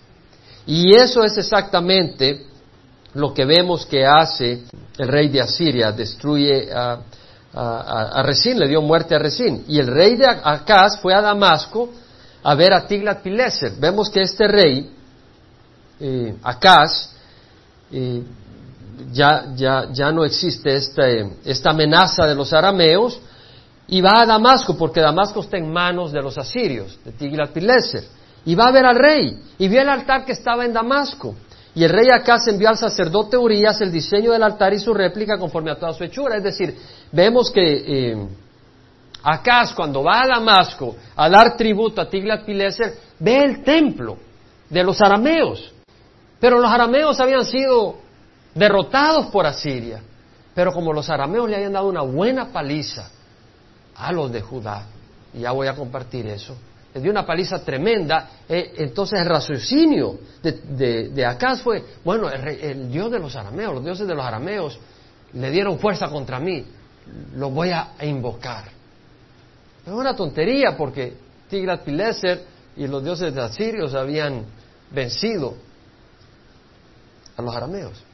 Y 0.68 0.94
eso 0.94 1.24
es 1.24 1.38
exactamente 1.38 2.46
lo 3.14 3.34
que 3.34 3.46
vemos 3.46 3.86
que 3.86 4.06
hace 4.06 4.64
el 4.98 5.08
rey 5.08 5.30
de 5.30 5.42
Asiria, 5.42 5.92
destruye 5.92 6.70
a, 6.72 7.00
a, 7.54 8.22
Resín, 8.24 8.60
le 8.60 8.68
dio 8.68 8.82
muerte 8.82 9.16
a 9.16 9.20
Resín. 9.20 9.64
Y 9.68 9.80
el 9.80 9.88
rey 9.88 10.16
de 10.16 10.28
Acaz 10.28 11.00
fue 11.02 11.14
a 11.14 11.22
Damasco, 11.22 11.90
a 12.44 12.56
ver 12.56 12.74
a 12.74 12.88
Tiglat-Pileser. 12.88 13.80
Vemos 13.80 14.10
que 14.10 14.22
este 14.22 14.48
rey, 14.48 14.92
eh, 16.00 16.36
eh, 17.92 18.24
ya, 19.12 19.46
ya, 19.56 19.88
ya, 19.92 20.12
no 20.12 20.26
existe 20.26 20.76
este, 20.76 21.38
esta 21.46 21.72
amenaza 21.72 22.26
de 22.26 22.36
los 22.36 22.52
arameos 22.54 23.20
y 23.88 24.02
va 24.02 24.22
a 24.22 24.26
Damasco 24.26 24.78
porque 24.78 25.00
Damasco 25.00 25.42
está 25.42 25.58
en 25.58 25.72
manos 25.72 26.12
de 26.12 26.22
los 26.22 26.38
asirios, 26.38 27.00
de 27.06 27.14
Tiglat-Pileser. 27.14 28.17
Y 28.48 28.56
va 28.56 28.68
a 28.68 28.72
ver 28.72 28.86
al 28.86 28.96
rey 28.96 29.38
y 29.60 29.68
vio 29.68 29.82
el 29.82 29.90
altar 29.90 30.24
que 30.24 30.32
estaba 30.32 30.64
en 30.64 30.72
Damasco. 30.72 31.36
Y 31.76 31.84
el 31.84 31.90
rey 31.90 32.08
Acaz 32.10 32.48
envió 32.48 32.70
al 32.70 32.78
sacerdote 32.78 33.36
Urias 33.36 33.82
el 33.82 33.92
diseño 33.92 34.32
del 34.32 34.42
altar 34.42 34.74
y 34.74 34.80
su 34.80 34.94
réplica 34.94 35.38
conforme 35.38 35.70
a 35.70 35.76
toda 35.76 35.92
su 35.92 36.06
hechura. 36.06 36.38
Es 36.38 36.44
decir, 36.44 36.74
vemos 37.12 37.52
que 37.52 37.62
eh, 37.62 38.28
cuando 39.76 40.02
va 40.02 40.24
a 40.24 40.28
Damasco 40.28 40.96
a 41.18 41.30
dar 41.30 41.58
tributo 41.58 42.00
a 42.00 42.10
Tiglat-Pileser, 42.10 42.94
ve 43.20 43.38
el 43.44 43.64
templo 43.66 44.18
de 44.70 44.82
los 44.82 45.02
arameos. 45.02 45.74
Pero 46.40 46.58
los 46.58 46.72
arameos 46.72 47.20
habían 47.20 47.44
sido 47.44 47.98
derrotados 48.56 49.26
por 49.26 49.46
Asiria. 49.46 50.02
Pero 50.56 50.72
como 50.72 50.94
los 50.94 51.10
arameos 51.10 51.50
le 51.50 51.58
habían 51.58 51.74
dado 51.74 51.90
una 51.90 52.02
buena 52.02 52.46
paliza 52.54 53.10
a 53.94 54.14
los 54.14 54.32
de 54.32 54.40
Judá, 54.40 54.86
y 55.34 55.42
ya 55.42 55.52
voy 55.52 55.68
a 55.68 55.76
compartir 55.76 56.28
eso, 56.28 56.56
le 56.94 57.02
dio 57.02 57.12
una 57.12 57.26
paliza 57.26 57.64
tremenda, 57.64 58.30
eh, 58.48 58.74
entonces 58.78 59.20
el 59.20 59.26
raciocinio 59.28 60.20
de, 60.42 61.10
de, 61.10 61.58
fue, 61.64 61.84
bueno, 62.04 62.30
el, 62.30 62.90
Dios 62.90 63.12
de 63.12 63.20
los 63.20 63.36
arameos, 63.36 63.76
los 63.76 63.84
dioses 63.84 64.08
de 64.08 64.16
los 64.16 64.26
arameos 64.26 64.80
le 65.34 65.52
dieron 65.52 65.78
fuerza 65.80 66.08
contra 66.10 66.40
mí, 66.40 66.66
los 67.36 67.54
voy 67.54 67.70
a 67.72 67.94
invocar. 68.02 68.66
Es 69.86 69.94
una 69.94 70.16
tontería 70.16 70.76
porque 70.76 71.14
Tigrat-Pileser 71.50 72.42
y 72.76 72.88
los 72.88 73.04
dioses 73.04 73.34
de 73.34 73.42
asirios 73.42 73.94
habían 73.94 74.46
vencido 74.92 75.56
a 77.36 77.42
los 77.42 77.56
arameos. 77.56 78.07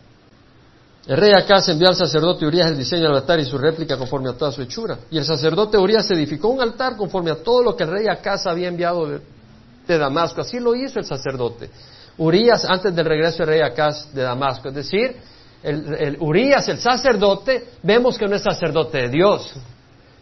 El 1.06 1.18
rey 1.18 1.34
Acaz 1.34 1.68
envió 1.68 1.90
al 1.90 1.96
sacerdote 1.96 2.46
Urias 2.46 2.72
el 2.72 2.78
diseño 2.78 3.04
del 3.04 3.16
altar 3.16 3.38
y 3.40 3.46
su 3.46 3.58
réplica 3.58 3.98
conforme 3.98 4.30
a 4.30 4.34
toda 4.34 4.54
su 4.54 4.62
hechura. 4.62 5.00
Y 5.12 5.18
el 5.18 5.26
sacerdote 5.26 5.78
Urias 5.78 6.10
edificó 6.12 6.48
un 6.48 6.62
altar 6.62 6.96
conforme 6.96 7.30
a 7.32 7.36
todo 7.36 7.62
lo 7.62 7.76
que 7.76 7.84
el 7.84 7.92
rey 7.92 8.08
Acaz 8.08 8.48
había 8.48 8.70
enviado 8.70 9.08
de, 9.08 9.98
Damasco. 9.98 10.42
Así 10.42 10.60
lo 10.60 10.74
hizo 10.76 11.00
el 11.00 11.06
sacerdote. 11.06 11.70
Urias 12.18 12.64
antes 12.64 12.96
del 12.96 13.06
regreso 13.06 13.40
del 13.40 13.48
rey 13.48 13.62
Acaz 13.62 14.14
de 14.14 14.22
Damasco. 14.22 14.70
Es 14.70 14.76
decir, 14.76 15.18
el, 15.62 15.94
el 15.94 16.18
Urias, 16.22 16.70
el 16.70 16.78
sacerdote, 16.78 17.66
vemos 17.82 18.18
que 18.18 18.26
no 18.26 18.36
es 18.38 18.42
sacerdote 18.42 19.00
de 19.00 19.10
Dios, 19.10 19.52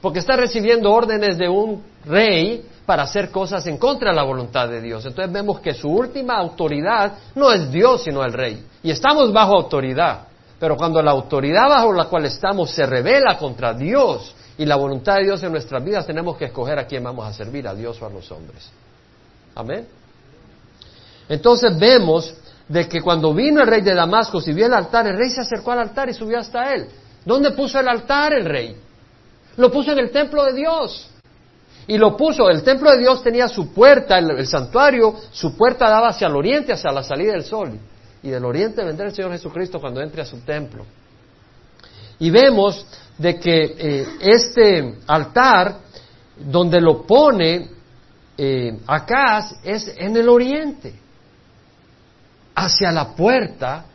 porque 0.01 0.17
está 0.17 0.35
recibiendo 0.35 0.91
órdenes 0.91 1.38
de 1.38 1.47
un 1.47 1.83
rey 2.05 2.65
para 2.88 3.03
hacer 3.03 3.29
cosas 3.29 3.67
en 3.67 3.77
contra 3.77 4.09
de 4.09 4.15
la 4.15 4.23
voluntad 4.23 4.67
de 4.67 4.81
Dios. 4.81 5.05
Entonces 5.05 5.31
vemos 5.31 5.59
que 5.59 5.75
su 5.75 5.89
última 5.89 6.38
autoridad 6.38 7.19
no 7.35 7.51
es 7.51 7.71
Dios, 7.71 8.03
sino 8.03 8.23
el 8.23 8.33
rey. 8.33 8.65
Y 8.81 8.89
estamos 8.89 9.31
bajo 9.31 9.55
autoridad. 9.55 10.30
Pero 10.61 10.77
cuando 10.77 11.01
la 11.01 11.09
autoridad 11.09 11.67
bajo 11.67 11.91
la 11.91 12.05
cual 12.05 12.25
estamos 12.25 12.69
se 12.69 12.85
revela 12.85 13.35
contra 13.39 13.73
Dios 13.73 14.35
y 14.59 14.65
la 14.67 14.75
voluntad 14.75 15.15
de 15.15 15.23
Dios 15.23 15.41
en 15.41 15.51
nuestras 15.51 15.83
vidas, 15.83 16.05
tenemos 16.05 16.37
que 16.37 16.45
escoger 16.45 16.77
a 16.77 16.85
quién 16.85 17.03
vamos 17.03 17.25
a 17.25 17.33
servir, 17.33 17.67
a 17.67 17.73
Dios 17.73 17.99
o 17.99 18.05
a 18.05 18.11
los 18.11 18.31
hombres. 18.31 18.69
Amén. 19.55 19.87
Entonces 21.27 21.75
vemos 21.79 22.35
de 22.67 22.87
que 22.87 23.01
cuando 23.01 23.33
vino 23.33 23.61
el 23.61 23.67
rey 23.67 23.81
de 23.81 23.95
Damasco 23.95 24.39
y 24.45 24.53
vio 24.53 24.67
el 24.67 24.73
altar, 24.75 25.07
el 25.07 25.17
rey 25.17 25.31
se 25.31 25.41
acercó 25.41 25.71
al 25.71 25.79
altar 25.79 26.09
y 26.09 26.13
subió 26.13 26.37
hasta 26.37 26.75
él. 26.75 26.89
¿Dónde 27.25 27.49
puso 27.53 27.79
el 27.79 27.87
altar 27.87 28.31
el 28.35 28.45
rey? 28.45 28.75
Lo 29.57 29.71
puso 29.71 29.93
en 29.93 29.97
el 29.97 30.11
templo 30.11 30.45
de 30.45 30.53
Dios. 30.53 31.09
Y 31.87 31.97
lo 31.97 32.15
puso, 32.15 32.51
el 32.51 32.61
templo 32.61 32.91
de 32.91 32.99
Dios 32.99 33.23
tenía 33.23 33.47
su 33.47 33.73
puerta, 33.73 34.19
el, 34.19 34.45
santuario, 34.45 35.15
su 35.31 35.57
puerta 35.57 35.89
daba 35.89 36.09
hacia 36.09 36.27
el 36.27 36.35
oriente, 36.35 36.71
hacia 36.71 36.91
la 36.91 37.01
salida 37.01 37.31
del 37.31 37.45
sol. 37.45 37.79
Y 38.23 38.29
del 38.29 38.45
oriente 38.45 38.83
vendrá 38.83 39.07
el 39.07 39.13
Señor 39.13 39.31
Jesucristo 39.31 39.79
cuando 39.79 40.01
entre 40.01 40.21
a 40.21 40.25
su 40.25 40.39
templo. 40.41 40.85
Y 42.19 42.29
vemos 42.29 42.85
de 43.17 43.39
que 43.39 43.75
eh, 43.77 44.07
este 44.21 44.99
altar, 45.07 45.79
donde 46.37 46.79
lo 46.79 47.05
pone 47.05 47.69
eh, 48.37 48.79
acá, 48.85 49.49
es 49.63 49.93
en 49.97 50.15
el 50.15 50.29
oriente 50.29 50.93
hacia 52.53 52.91
la 52.91 53.15
puerta 53.15 53.85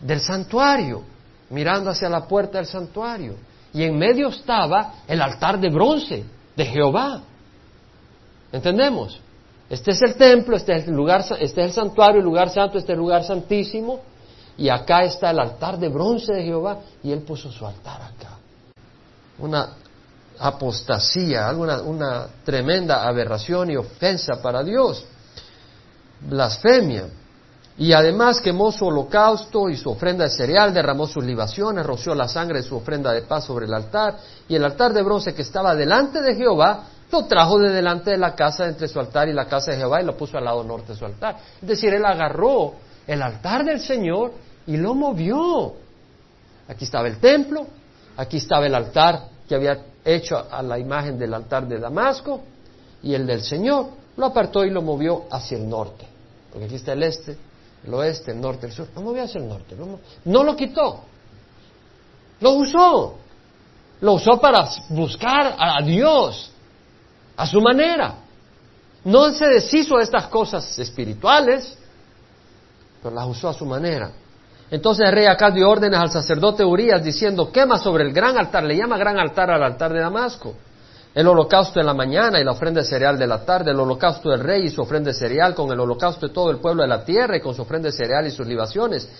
del 0.00 0.20
santuario, 0.20 1.04
mirando 1.50 1.90
hacia 1.90 2.08
la 2.08 2.26
puerta 2.26 2.58
del 2.58 2.66
santuario. 2.66 3.36
Y 3.72 3.84
en 3.84 3.96
medio 3.96 4.28
estaba 4.28 4.94
el 5.06 5.22
altar 5.22 5.60
de 5.60 5.70
bronce 5.70 6.24
de 6.56 6.64
Jehová. 6.64 7.22
¿Entendemos? 8.50 9.20
Este 9.68 9.90
es 9.90 10.02
el 10.02 10.14
templo, 10.14 10.56
este 10.56 10.76
es 10.76 10.86
el 10.86 10.94
lugar, 10.94 11.24
este 11.40 11.44
es 11.44 11.56
el 11.66 11.72
santuario, 11.72 12.20
el 12.20 12.24
lugar 12.24 12.50
santo, 12.50 12.78
este 12.78 12.92
es 12.92 12.96
el 12.96 13.00
lugar 13.00 13.24
santísimo. 13.24 14.00
Y 14.58 14.68
acá 14.68 15.02
está 15.04 15.30
el 15.30 15.38
altar 15.38 15.78
de 15.78 15.88
bronce 15.88 16.32
de 16.32 16.44
Jehová 16.44 16.78
y 17.02 17.12
él 17.12 17.20
puso 17.20 17.50
su 17.50 17.66
altar 17.66 18.00
acá. 18.00 18.38
Una 19.38 19.68
apostasía, 20.38 21.48
alguna, 21.48 21.82
una 21.82 22.26
tremenda 22.44 23.06
aberración 23.06 23.70
y 23.70 23.76
ofensa 23.76 24.40
para 24.40 24.62
Dios. 24.62 25.04
Blasfemia. 26.20 27.08
Y 27.78 27.92
además 27.92 28.40
quemó 28.40 28.72
su 28.72 28.86
holocausto 28.86 29.68
y 29.68 29.76
su 29.76 29.90
ofrenda 29.90 30.24
de 30.24 30.30
cereal, 30.30 30.72
derramó 30.72 31.06
sus 31.06 31.22
libaciones, 31.22 31.84
roció 31.84 32.14
la 32.14 32.26
sangre 32.26 32.62
de 32.62 32.68
su 32.68 32.76
ofrenda 32.76 33.12
de 33.12 33.22
paz 33.22 33.44
sobre 33.44 33.66
el 33.66 33.74
altar, 33.74 34.16
y 34.48 34.54
el 34.54 34.64
altar 34.64 34.94
de 34.94 35.02
bronce 35.02 35.34
que 35.34 35.42
estaba 35.42 35.74
delante 35.74 36.22
de 36.22 36.34
Jehová, 36.34 36.84
lo 37.10 37.26
trajo 37.26 37.58
de 37.58 37.70
delante 37.70 38.10
de 38.10 38.18
la 38.18 38.34
casa 38.34 38.66
entre 38.66 38.88
su 38.88 38.98
altar 38.98 39.28
y 39.28 39.32
la 39.32 39.46
casa 39.46 39.72
de 39.72 39.78
Jehová 39.78 40.02
y 40.02 40.04
lo 40.04 40.16
puso 40.16 40.36
al 40.38 40.44
lado 40.44 40.64
norte 40.64 40.92
de 40.92 40.98
su 40.98 41.04
altar. 41.04 41.36
Es 41.60 41.68
decir, 41.68 41.94
él 41.94 42.04
agarró 42.04 42.74
el 43.06 43.22
altar 43.22 43.64
del 43.64 43.80
Señor 43.80 44.32
y 44.66 44.76
lo 44.76 44.94
movió. 44.94 45.74
Aquí 46.68 46.84
estaba 46.84 47.06
el 47.06 47.18
templo, 47.18 47.66
aquí 48.16 48.38
estaba 48.38 48.66
el 48.66 48.74
altar 48.74 49.28
que 49.48 49.54
había 49.54 49.78
hecho 50.04 50.46
a 50.50 50.62
la 50.62 50.78
imagen 50.78 51.18
del 51.18 51.32
altar 51.32 51.68
de 51.68 51.78
Damasco 51.78 52.40
y 53.02 53.14
el 53.14 53.26
del 53.26 53.42
Señor. 53.42 53.86
Lo 54.16 54.26
apartó 54.26 54.64
y 54.64 54.70
lo 54.70 54.82
movió 54.82 55.24
hacia 55.30 55.58
el 55.58 55.68
norte, 55.68 56.06
porque 56.50 56.66
aquí 56.66 56.76
está 56.76 56.94
el 56.94 57.02
este, 57.02 57.36
el 57.84 57.94
oeste, 57.94 58.32
el 58.32 58.40
norte, 58.40 58.66
el 58.66 58.72
sur. 58.72 58.88
No 58.94 59.02
movió 59.02 59.22
hacia 59.22 59.40
el 59.40 59.48
norte. 59.48 59.76
No, 60.24 60.42
lo 60.42 60.56
quitó. 60.56 61.00
Lo 62.40 62.52
usó. 62.52 63.14
Lo 64.00 64.12
usó 64.14 64.40
para 64.40 64.68
buscar 64.88 65.56
a 65.58 65.82
Dios 65.82 66.50
a 67.36 67.46
su 67.46 67.60
manera. 67.60 68.14
No 69.04 69.30
se 69.32 69.46
deshizo 69.46 69.96
de 69.96 70.04
estas 70.04 70.26
cosas 70.26 70.78
espirituales, 70.78 71.76
pero 73.02 73.14
las 73.14 73.26
usó 73.28 73.48
a 73.48 73.54
su 73.54 73.64
manera. 73.64 74.10
Entonces 74.70 75.06
el 75.06 75.12
rey 75.12 75.26
acá 75.26 75.50
dio 75.50 75.70
órdenes 75.70 76.00
al 76.00 76.10
sacerdote 76.10 76.64
Urias 76.64 77.04
diciendo, 77.04 77.52
quema 77.52 77.78
sobre 77.78 78.04
el 78.04 78.12
gran 78.12 78.36
altar, 78.36 78.64
le 78.64 78.76
llama 78.76 78.98
gran 78.98 79.18
altar 79.18 79.50
al 79.50 79.62
altar 79.62 79.92
de 79.92 80.00
Damasco 80.00 80.54
el 81.16 81.26
holocausto 81.26 81.80
en 81.80 81.86
la 81.86 81.94
mañana 81.94 82.38
y 82.38 82.44
la 82.44 82.52
ofrenda 82.52 82.82
de 82.82 82.86
cereal 82.86 83.18
de 83.18 83.26
la 83.26 83.42
tarde, 83.42 83.70
el 83.70 83.80
holocausto 83.80 84.28
del 84.28 84.40
rey 84.40 84.66
y 84.66 84.68
su 84.68 84.82
ofrenda 84.82 85.08
de 85.08 85.14
cereal, 85.14 85.54
con 85.54 85.72
el 85.72 85.80
holocausto 85.80 86.28
de 86.28 86.34
todo 86.34 86.50
el 86.50 86.58
pueblo 86.58 86.82
de 86.82 86.88
la 86.88 87.06
tierra 87.06 87.38
y 87.38 87.40
con 87.40 87.54
su 87.54 87.62
ofrenda 87.62 87.88
de 87.88 87.96
cereal 87.96 88.26
y 88.26 88.30
sus 88.30 88.46
libaciones, 88.46 89.04
es 89.04 89.10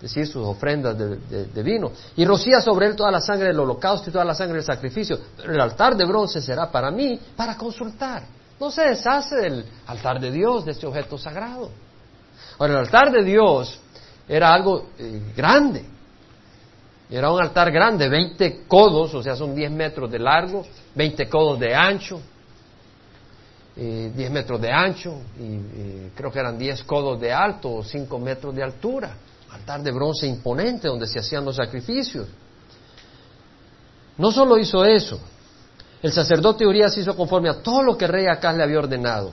decir, 0.00 0.26
sus 0.26 0.46
ofrendas 0.46 0.96
de, 0.98 1.62
vino. 1.62 1.90
Y 2.16 2.24
rocía 2.24 2.60
sobre 2.60 2.86
él 2.86 2.96
toda 2.96 3.10
la 3.10 3.20
sangre 3.20 3.48
del 3.48 3.60
holocausto 3.60 4.10
y 4.10 4.12
toda 4.12 4.24
la 4.24 4.34
sangre 4.34 4.56
del 4.56 4.64
sacrificio. 4.64 5.18
Pero 5.36 5.52
el 5.52 5.60
altar 5.60 5.96
de 5.96 6.04
bronce 6.04 6.40
será 6.40 6.70
para 6.70 6.90
mí, 6.90 7.18
para 7.34 7.56
consultar. 7.56 8.24
No 8.60 8.70
se 8.70 8.82
deshace 8.82 9.36
del 9.36 9.64
altar 9.86 10.20
de 10.20 10.30
Dios, 10.30 10.64
de 10.64 10.72
este 10.72 10.86
objeto 10.86 11.18
sagrado. 11.18 11.70
Ahora, 12.58 12.74
el 12.74 12.78
altar 12.80 13.10
de 13.10 13.22
Dios 13.22 13.78
era 14.28 14.52
algo 14.52 14.90
eh, 14.98 15.32
grande. 15.34 15.84
Era 17.08 17.30
un 17.30 17.40
altar 17.40 17.70
grande, 17.70 18.08
20 18.08 18.64
codos, 18.66 19.14
o 19.14 19.22
sea, 19.22 19.36
son 19.36 19.54
10 19.54 19.70
metros 19.70 20.10
de 20.10 20.18
largo, 20.18 20.66
20 20.94 21.28
codos 21.28 21.60
de 21.60 21.72
ancho, 21.72 22.20
10 23.76 24.16
eh, 24.16 24.30
metros 24.30 24.60
de 24.60 24.72
ancho, 24.72 25.20
y 25.38 26.10
creo 26.16 26.32
que 26.32 26.40
eran 26.40 26.58
10 26.58 26.82
codos 26.82 27.20
de 27.20 27.32
alto 27.32 27.74
o 27.74 27.84
5 27.84 28.18
metros 28.18 28.54
de 28.56 28.62
altura. 28.64 29.14
Altar 29.56 29.82
de 29.82 29.90
bronce 29.90 30.26
imponente 30.26 30.88
donde 30.88 31.06
se 31.06 31.18
hacían 31.18 31.44
los 31.44 31.56
sacrificios. 31.56 32.28
No 34.18 34.30
solo 34.30 34.58
hizo 34.58 34.84
eso, 34.84 35.20
el 36.02 36.12
sacerdote 36.12 36.66
Urias 36.66 36.96
hizo 36.96 37.16
conforme 37.16 37.48
a 37.48 37.62
todo 37.62 37.82
lo 37.82 37.96
que 37.96 38.04
el 38.04 38.12
rey 38.12 38.26
Acaz 38.26 38.56
le 38.56 38.62
había 38.62 38.78
ordenado. 38.78 39.32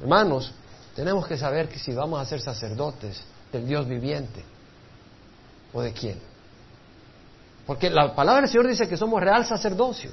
Hermanos, 0.00 0.52
tenemos 0.94 1.26
que 1.26 1.36
saber 1.36 1.68
que 1.68 1.78
si 1.78 1.92
vamos 1.92 2.20
a 2.20 2.24
ser 2.24 2.40
sacerdotes 2.40 3.22
del 3.52 3.66
Dios 3.66 3.86
viviente, 3.86 4.44
¿o 5.72 5.82
de 5.82 5.92
quién? 5.92 6.18
Porque 7.66 7.90
la 7.90 8.14
palabra 8.14 8.42
del 8.42 8.50
Señor 8.50 8.68
dice 8.68 8.88
que 8.88 8.96
somos 8.96 9.20
real 9.20 9.44
sacerdocio, 9.44 10.10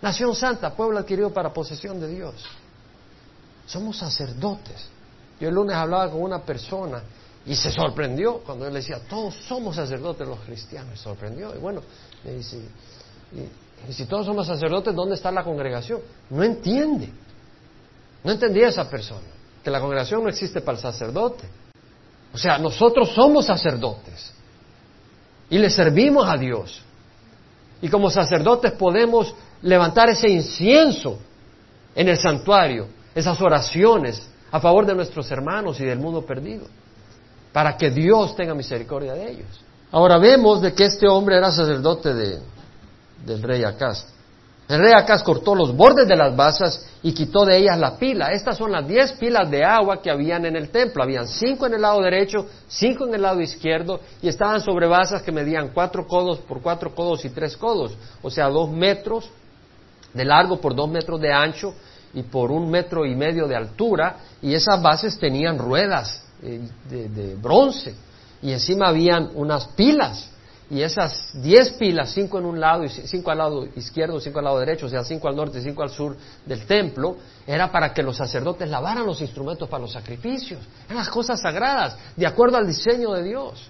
nación 0.00 0.34
santa, 0.34 0.74
pueblo 0.74 0.98
adquirido 0.98 1.32
para 1.32 1.52
posesión 1.52 2.00
de 2.00 2.08
Dios. 2.08 2.34
Somos 3.66 3.96
sacerdotes. 3.96 4.88
Yo 5.40 5.48
el 5.48 5.54
lunes 5.54 5.76
hablaba 5.76 6.10
con 6.10 6.22
una 6.22 6.40
persona 6.40 7.02
y 7.44 7.56
se 7.56 7.70
sorprendió 7.72 8.38
cuando 8.38 8.66
él 8.66 8.74
decía, 8.74 9.00
todos 9.08 9.34
somos 9.34 9.76
sacerdotes 9.76 10.26
los 10.26 10.38
cristianos. 10.40 10.98
Sorprendió. 11.00 11.54
Y 11.54 11.58
bueno, 11.58 11.80
me 12.24 12.32
dice, 12.34 12.58
y, 13.88 13.92
si 13.92 14.04
todos 14.04 14.26
somos 14.26 14.46
sacerdotes, 14.46 14.94
¿dónde 14.94 15.16
está 15.16 15.32
la 15.32 15.42
congregación? 15.42 16.00
No 16.30 16.44
entiende. 16.44 17.10
No 18.22 18.30
entendía 18.30 18.68
esa 18.68 18.88
persona, 18.88 19.26
que 19.64 19.70
la 19.70 19.80
congregación 19.80 20.22
no 20.22 20.28
existe 20.28 20.60
para 20.60 20.78
el 20.78 20.82
sacerdote. 20.82 21.48
O 22.32 22.38
sea, 22.38 22.58
nosotros 22.58 23.10
somos 23.12 23.46
sacerdotes 23.46 24.32
y 25.50 25.58
le 25.58 25.68
servimos 25.68 26.28
a 26.28 26.36
Dios. 26.36 26.80
Y 27.80 27.88
como 27.88 28.08
sacerdotes 28.08 28.72
podemos 28.72 29.34
levantar 29.62 30.08
ese 30.08 30.28
incienso 30.28 31.18
en 31.96 32.08
el 32.08 32.16
santuario, 32.16 32.86
esas 33.14 33.40
oraciones 33.40 34.22
a 34.52 34.60
favor 34.60 34.86
de 34.86 34.94
nuestros 34.94 35.30
hermanos 35.30 35.80
y 35.80 35.84
del 35.84 35.98
mundo 35.98 36.24
perdido, 36.24 36.66
para 37.52 37.76
que 37.76 37.90
Dios 37.90 38.34
tenga 38.34 38.54
misericordia 38.54 39.12
de 39.12 39.30
ellos. 39.30 39.60
Ahora 39.90 40.18
vemos 40.18 40.62
de 40.62 40.72
que 40.72 40.84
este 40.84 41.06
hombre 41.06 41.36
era 41.36 41.52
sacerdote 41.52 42.14
de, 42.14 42.40
del 43.26 43.42
rey 43.42 43.62
Acaz. 43.62 44.06
El 44.68 44.80
rey 44.80 44.92
Acaz 44.96 45.22
cortó 45.22 45.54
los 45.54 45.76
bordes 45.76 46.08
de 46.08 46.16
las 46.16 46.34
basas 46.34 46.88
y 47.02 47.12
quitó 47.12 47.44
de 47.44 47.58
ellas 47.58 47.78
la 47.78 47.96
pila. 47.98 48.32
Estas 48.32 48.56
son 48.56 48.72
las 48.72 48.88
diez 48.88 49.12
pilas 49.12 49.50
de 49.50 49.62
agua 49.64 50.00
que 50.00 50.10
habían 50.10 50.46
en 50.46 50.56
el 50.56 50.70
templo. 50.70 51.02
Habían 51.02 51.28
cinco 51.28 51.66
en 51.66 51.74
el 51.74 51.82
lado 51.82 52.00
derecho, 52.00 52.46
cinco 52.68 53.06
en 53.06 53.14
el 53.14 53.20
lado 53.20 53.40
izquierdo 53.42 54.00
y 54.22 54.28
estaban 54.28 54.62
sobre 54.62 54.86
basas 54.86 55.20
que 55.20 55.30
medían 55.30 55.72
cuatro 55.74 56.06
codos 56.06 56.38
por 56.38 56.62
cuatro 56.62 56.94
codos 56.94 57.22
y 57.26 57.30
tres 57.30 57.54
codos, 57.56 57.92
o 58.22 58.30
sea, 58.30 58.48
dos 58.48 58.70
metros 58.70 59.28
de 60.14 60.24
largo 60.24 60.58
por 60.58 60.74
dos 60.74 60.88
metros 60.88 61.20
de 61.20 61.32
ancho 61.32 61.74
y 62.14 62.22
por 62.22 62.50
un 62.50 62.70
metro 62.70 63.04
y 63.04 63.14
medio 63.14 63.46
de 63.46 63.56
altura. 63.56 64.16
Y 64.40 64.54
esas 64.54 64.80
bases 64.80 65.18
tenían 65.18 65.58
ruedas 65.58 66.22
de, 66.42 67.08
de 67.08 67.34
bronce 67.36 67.94
y 68.42 68.52
encima 68.52 68.88
habían 68.88 69.30
unas 69.34 69.68
pilas 69.68 70.32
y 70.72 70.82
esas 70.82 71.30
diez 71.34 71.70
pilas, 71.74 72.12
cinco 72.14 72.38
en 72.38 72.46
un 72.46 72.58
lado 72.58 72.82
y 72.82 72.88
cinco 72.88 73.30
al 73.30 73.38
lado 73.38 73.66
izquierdo, 73.76 74.18
cinco 74.18 74.38
al 74.38 74.46
lado 74.46 74.58
derecho, 74.58 74.86
o 74.86 74.88
sea, 74.88 75.04
cinco 75.04 75.28
al 75.28 75.36
norte 75.36 75.58
y 75.58 75.62
cinco 75.62 75.82
al 75.82 75.90
sur 75.90 76.16
del 76.46 76.64
templo, 76.64 77.16
era 77.46 77.70
para 77.70 77.92
que 77.92 78.02
los 78.02 78.16
sacerdotes 78.16 78.70
lavaran 78.70 79.04
los 79.04 79.20
instrumentos 79.20 79.68
para 79.68 79.82
los 79.82 79.92
sacrificios. 79.92 80.60
Eran 80.86 80.96
las 80.96 81.10
cosas 81.10 81.42
sagradas, 81.42 81.98
de 82.16 82.26
acuerdo 82.26 82.56
al 82.56 82.66
diseño 82.66 83.12
de 83.12 83.22
Dios. 83.22 83.68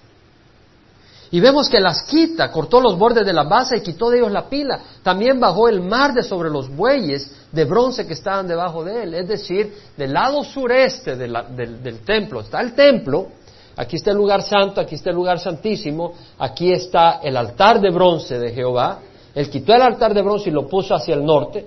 Y 1.32 1.40
vemos 1.40 1.68
que 1.68 1.80
las 1.80 2.02
quita, 2.02 2.52
cortó 2.52 2.80
los 2.80 2.96
bordes 2.96 3.26
de 3.26 3.32
la 3.32 3.42
base 3.42 3.78
y 3.78 3.80
quitó 3.80 4.10
de 4.10 4.18
ellos 4.18 4.30
la 4.30 4.48
pila. 4.48 4.78
También 5.02 5.40
bajó 5.40 5.68
el 5.68 5.80
mar 5.80 6.12
de 6.12 6.22
sobre 6.22 6.50
los 6.50 6.68
bueyes 6.68 7.34
de 7.50 7.64
bronce 7.64 8.06
que 8.06 8.12
estaban 8.12 8.46
debajo 8.46 8.84
de 8.84 9.02
él. 9.02 9.14
Es 9.14 9.26
decir, 9.26 9.74
del 9.96 10.12
lado 10.12 10.44
sureste 10.44 11.16
del 11.16 12.00
templo 12.04 12.42
está 12.42 12.60
el 12.60 12.74
templo, 12.74 13.28
Aquí 13.76 13.96
está 13.96 14.10
el 14.10 14.18
lugar 14.18 14.42
santo, 14.42 14.80
aquí 14.80 14.96
está 14.96 15.10
el 15.10 15.16
lugar 15.16 15.38
santísimo, 15.38 16.12
aquí 16.38 16.72
está 16.72 17.20
el 17.22 17.36
altar 17.36 17.80
de 17.80 17.90
bronce 17.90 18.38
de 18.38 18.52
Jehová 18.52 19.00
Él 19.34 19.48
quitó 19.48 19.74
el 19.74 19.82
altar 19.82 20.12
de 20.12 20.20
bronce 20.20 20.50
y 20.50 20.52
lo 20.52 20.68
puso 20.68 20.94
hacia 20.94 21.14
el 21.14 21.24
norte 21.24 21.66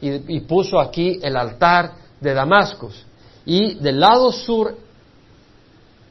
y, 0.00 0.40
puso 0.40 0.80
aquí 0.80 1.20
el 1.22 1.36
altar 1.36 1.92
de 2.20 2.34
Damascus. 2.34 3.04
Y 3.46 3.74
del 3.74 4.00
lado 4.00 4.32
sur, 4.32 4.76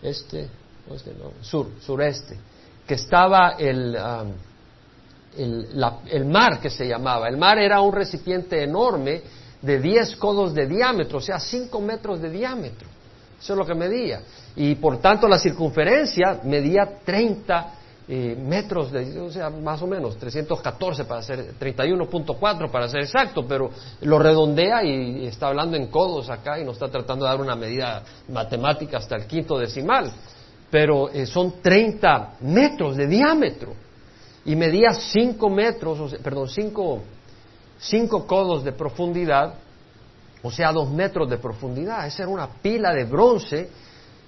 este, 0.01 0.47
este 0.95 1.13
sur, 1.41 1.67
sureste, 1.81 2.39
que 2.91 2.95
estaba 2.95 3.51
el, 3.57 3.95
um, 3.95 4.33
el, 5.37 5.85
el, 6.09 6.25
mar 6.25 6.59
que 6.59 6.69
se 6.69 6.85
llamaba. 6.85 7.29
El 7.29 7.37
mar 7.37 7.57
era 7.57 7.79
un 7.79 7.93
recipiente 7.93 8.61
enorme 8.61 9.21
de 9.61 9.79
10 9.79 10.17
codos 10.17 10.53
de 10.53 10.67
diámetro, 10.67 11.19
o 11.19 11.21
sea, 11.21 11.39
5 11.39 11.79
metros 11.79 12.21
de 12.21 12.29
diámetro. 12.29 12.89
Eso 13.39 13.53
es 13.53 13.57
lo 13.57 13.65
que 13.65 13.75
medía. 13.75 14.23
Y 14.57 14.75
por 14.75 14.97
tanto 14.97 15.29
la 15.29 15.39
circunferencia 15.39 16.41
medía 16.43 16.99
30 17.05 17.73
eh, 18.09 18.35
metros, 18.37 18.91
de, 18.91 19.21
o 19.21 19.31
sea, 19.31 19.49
más 19.49 19.81
o 19.81 19.87
menos, 19.87 20.17
314 20.17 21.05
para 21.05 21.21
ser, 21.21 21.57
31.4 21.57 22.69
para 22.69 22.89
ser 22.89 23.03
exacto, 23.03 23.45
pero 23.47 23.69
lo 24.01 24.19
redondea 24.19 24.83
y, 24.83 25.27
está 25.27 25.47
hablando 25.47 25.77
en 25.77 25.87
codos 25.87 26.29
acá 26.29 26.59
y 26.59 26.65
nos 26.65 26.73
está 26.73 26.89
tratando 26.89 27.23
de 27.23 27.31
dar 27.31 27.39
una 27.39 27.55
medida 27.55 28.03
matemática 28.27 28.97
hasta 28.97 29.15
el 29.15 29.27
quinto 29.27 29.57
decimal. 29.57 30.11
Pero 30.71 31.09
eh, 31.09 31.25
son 31.25 31.61
30 31.61 32.37
metros 32.41 32.97
de 32.97 33.05
diámetro 33.05 33.73
y 34.45 34.55
medía 34.55 34.93
5 34.93 35.49
metros, 35.49 36.15
perdón, 36.23 36.47
5 36.47 37.01
cinco 37.81 38.27
codos 38.27 38.63
de 38.63 38.71
profundidad, 38.71 39.55
o 40.43 40.51
sea, 40.51 40.71
dos 40.71 40.89
metros 40.89 41.29
de 41.29 41.37
profundidad. 41.37 42.05
Esa 42.07 42.23
era 42.23 42.31
una 42.31 42.47
pila 42.47 42.93
de 42.93 43.05
bronce 43.05 43.69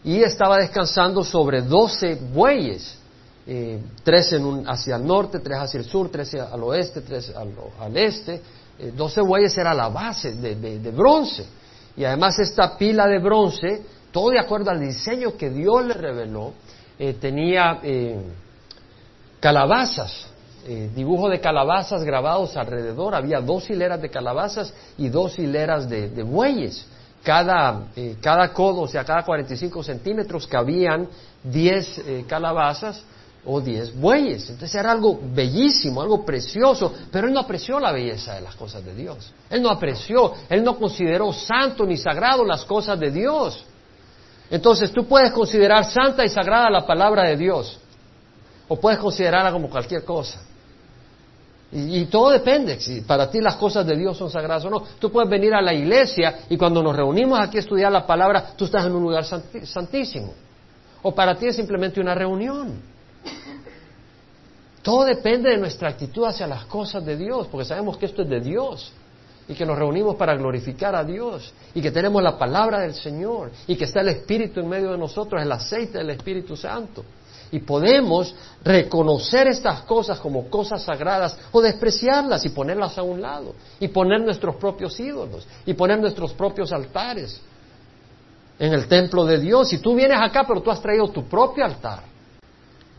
y 0.04 0.22
estaba 0.22 0.58
descansando 0.58 1.24
sobre 1.24 1.62
doce 1.62 2.16
bueyes, 2.16 2.98
eh, 3.46 3.80
tres 4.04 4.34
en 4.34 4.46
un, 4.46 4.68
hacia 4.68 4.96
el 4.96 5.06
norte, 5.06 5.40
tres 5.40 5.60
hacia 5.60 5.80
el 5.80 5.86
sur, 5.86 6.10
tres 6.10 6.34
al 6.34 6.64
oeste, 6.64 7.02
tres 7.02 7.32
al, 7.36 7.96
este. 7.96 8.42
Eh, 8.80 8.92
doce 8.96 9.22
bueyes 9.22 9.56
era 9.58 9.74
la 9.74 9.90
base 9.90 10.34
de, 10.34 10.92
bronce. 10.92 11.46
Y 11.96 12.04
además 12.04 12.40
esta 12.40 12.76
pila 12.76 13.08
de 13.08 13.20
bronce, 13.20 13.82
todo 14.13 14.29
de 14.29 14.39
acuerdo 14.39 14.72
al 14.72 14.79
diseño 14.79 15.36
que 15.36 15.50
Dios 15.50 15.86
le 15.86 15.93
reveló, 15.93 16.53
eh, 16.98 17.17
tenía 17.20 17.82
calabazas 19.41 20.34
eh, 20.65 20.89
dibujo 20.96 21.27
de 21.27 21.41
calabazas 21.41 22.05
grabados 22.05 22.55
alrededor. 22.55 23.15
Había 23.15 23.41
dos 23.41 23.70
hileras 23.70 24.01
de 24.01 24.10
calabazas 24.10 24.74
y 24.98 25.10
dos 25.10 25.38
hileras 25.38 25.89
de, 25.89 26.24
bueyes. 26.24 26.86
Cada, 27.22 27.88
eh, 27.98 28.15
cada 28.22 28.53
codo, 28.53 28.82
o 28.82 28.88
sea, 28.88 29.03
cada 29.03 29.24
45 29.24 29.84
centímetros 29.84 30.48
cabían 30.48 31.10
10 31.43 31.98
eh, 31.98 32.25
calabazas 32.27 33.03
o 33.46 33.60
10 33.60 34.00
bueyes. 34.00 34.50
Entonces 34.51 34.74
era 34.75 34.93
algo 34.93 35.20
bellísimo, 35.22 36.01
algo 36.01 36.24
precioso, 36.24 36.93
pero 37.12 37.27
él 37.27 37.34
no 37.34 37.41
apreció 37.41 37.77
la 37.77 37.91
belleza 37.91 38.36
de 38.36 38.41
las 38.41 38.55
cosas 38.55 38.86
de 38.86 38.96
Dios. 38.96 39.34
Él 39.50 39.62
no 39.62 39.70
apreció, 39.70 40.32
él 40.50 40.63
no 40.63 40.77
consideró 40.77 41.34
santo 41.34 41.86
ni 41.86 41.98
sagrado 41.98 42.46
las 42.46 42.63
cosas 42.63 42.98
de 42.98 43.12
Dios. 43.12 43.65
Entonces 44.53 44.91
tú 44.91 45.07
puedes 45.07 45.31
considerar 45.31 45.83
santa 45.83 46.24
y 46.24 46.29
sagrada 46.29 46.69
la 46.69 46.86
palabra 46.86 47.24
de 47.24 47.36
Dios, 47.36 47.79
o 48.67 48.79
puedes 48.79 49.00
considerarla 49.00 49.51
como 49.51 49.67
cualquier 49.67 50.05
cosa. 50.05 50.43
Y, 51.72 52.05
todo 52.05 52.29
depende, 52.29 52.79
si 52.79 53.01
para 53.01 53.31
ti 53.31 53.41
las 53.41 53.55
cosas 53.55 53.83
de 53.83 53.98
Dios 53.98 54.15
son 54.15 54.29
sagradas 54.29 54.63
o 54.65 54.69
no. 54.69 54.83
Tú 55.00 55.12
puedes 55.12 55.27
venir 55.27 55.55
a 55.55 55.62
la 55.63 55.74
iglesia 55.74 56.41
y 56.50 56.55
cuando 56.55 56.83
nos 56.83 56.95
reunimos 56.95 57.39
aquí 57.39 57.57
a 57.57 57.62
estudiar 57.62 57.91
la 57.91 58.05
palabra, 58.05 58.53
tú 58.55 58.65
estás 58.65 58.86
en 58.86 58.91
un 58.91 59.01
lugar 59.01 59.25
santísimo. 59.25 60.36
O 61.01 61.15
para 61.15 61.33
ti 61.33 61.48
es 61.48 61.55
simplemente 61.55 62.00
una 62.00 62.13
reunión. 62.13 62.79
Todo 64.83 65.03
depende 65.03 65.50
de 65.50 65.57
nuestra 65.57 65.89
actitud 65.89 66.25
hacia 66.25 66.45
las 66.45 66.65
cosas 66.65 67.03
de 67.03 67.17
Dios, 67.17 67.48
porque 67.48 67.65
sabemos 67.65 67.98
que 67.98 68.05
esto 68.05 68.22
es 68.22 68.29
de 68.29 68.39
Dios 68.39 68.93
y 69.48 69.54
que 69.54 69.66
nos 69.66 69.78
reunimos 69.78 70.16
para 70.16 70.36
glorificar 70.36 70.96
a 70.96 71.04
Dios 71.04 71.54
y 71.74 71.82
que 71.82 71.92
tenemos 71.92 72.22
la 72.24 72.38
palabra 72.38 72.80
del 72.80 72.94
Señor 72.94 73.52
y 73.68 73.76
que 73.76 73.86
está 73.86 74.02
el 74.02 74.10
Espíritu 74.10 74.60
en 74.60 74.70
medio 74.70 74.92
de 74.92 74.98
nosotros, 74.98 75.42
el 75.42 75.51
aceite 75.51 75.98
del 75.98 76.12
Espíritu 76.12 76.56
Santo 76.56 77.03
y 77.53 77.60
podemos 77.60 78.34
reconocer 78.64 79.46
estas 79.46 79.82
cosas 79.82 80.20
como 80.20 80.50
cosas 80.50 80.82
sagradas 80.82 81.38
o 81.51 81.62
despreciarlas 81.62 82.44
y 82.46 82.50
ponerlas 82.50 82.98
a 82.98 83.03
un 83.03 83.22
lado 83.22 83.53
y 83.79 83.90
poner 83.90 84.22
nuestros 84.22 84.56
propios 84.56 85.00
ídolos 85.00 85.48
y 85.64 85.75
poner 85.75 86.00
nuestros 86.00 86.34
propios 86.34 86.72
altares 86.72 87.40
en 88.58 88.74
el 88.74 88.88
templo 88.88 89.24
de 89.24 89.40
Dios. 89.40 89.72
Y 89.72 89.77
tú 89.77 89.94
vienes 89.94 90.18
acá, 90.20 90.46
pero 90.48 90.64
tú 90.64 90.72
has 90.72 90.82
traído 90.82 91.08
tu 91.10 91.25
propio 91.25 91.64
altar. 91.64 92.13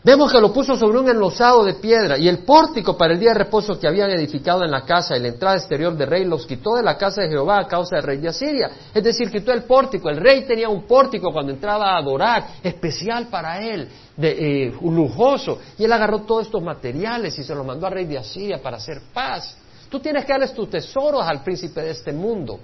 Vemos 0.05 0.31
que 0.31 0.39
lo 0.39 0.53
puso 0.53 0.75
sobre 0.75 0.99
un 0.99 1.09
enlosado 1.09 1.63
de 1.63 1.73
piedra 1.73 2.15
y 2.15 2.27
el 2.27 2.43
pórtico 2.43 2.95
para 2.95 3.13
el 3.13 3.19
día 3.19 3.29
de 3.29 3.39
reposo 3.39 3.79
que 3.79 3.87
habían 3.87 4.11
edificado 4.11 4.63
en 4.63 4.69
la 4.69 4.85
casa 4.85 5.17
y 5.17 5.19
la 5.19 5.29
entrada 5.29 5.55
exterior 5.55 5.97
del 5.97 6.07
rey 6.07 6.25
los 6.25 6.45
quitó 6.45 6.75
de 6.75 6.83
la 6.83 6.95
casa 6.95 7.23
de 7.23 7.29
Jehová 7.29 7.61
a 7.61 7.67
causa 7.67 7.95
del 7.95 8.05
rey 8.05 8.17
de 8.19 8.27
Asiria. 8.27 8.69
Es 8.93 9.03
decir, 9.03 9.31
quitó 9.31 9.51
el 9.51 9.63
pórtico. 9.63 10.07
El 10.07 10.17
rey 10.17 10.45
tenía 10.45 10.69
un 10.69 10.83
pórtico 10.83 11.31
cuando 11.33 11.51
entraba 11.51 11.93
a 11.93 11.97
adorar, 11.97 12.49
especial 12.61 13.29
para 13.29 13.59
él, 13.59 13.89
de, 14.15 14.67
eh, 14.67 14.73
lujoso. 14.79 15.57
Y 15.75 15.85
él 15.85 15.91
agarró 15.91 16.19
todos 16.19 16.45
estos 16.45 16.61
materiales 16.61 17.39
y 17.39 17.43
se 17.43 17.55
los 17.55 17.65
mandó 17.65 17.87
al 17.87 17.93
rey 17.93 18.05
de 18.05 18.19
Asiria 18.19 18.61
para 18.61 18.77
hacer 18.77 19.01
paz. 19.11 19.57
Tú 19.89 19.99
tienes 19.99 20.23
que 20.23 20.33
darles 20.33 20.53
tus 20.53 20.69
tesoros 20.69 21.23
al 21.25 21.41
príncipe 21.41 21.81
de 21.81 21.89
este 21.89 22.13
mundo 22.13 22.59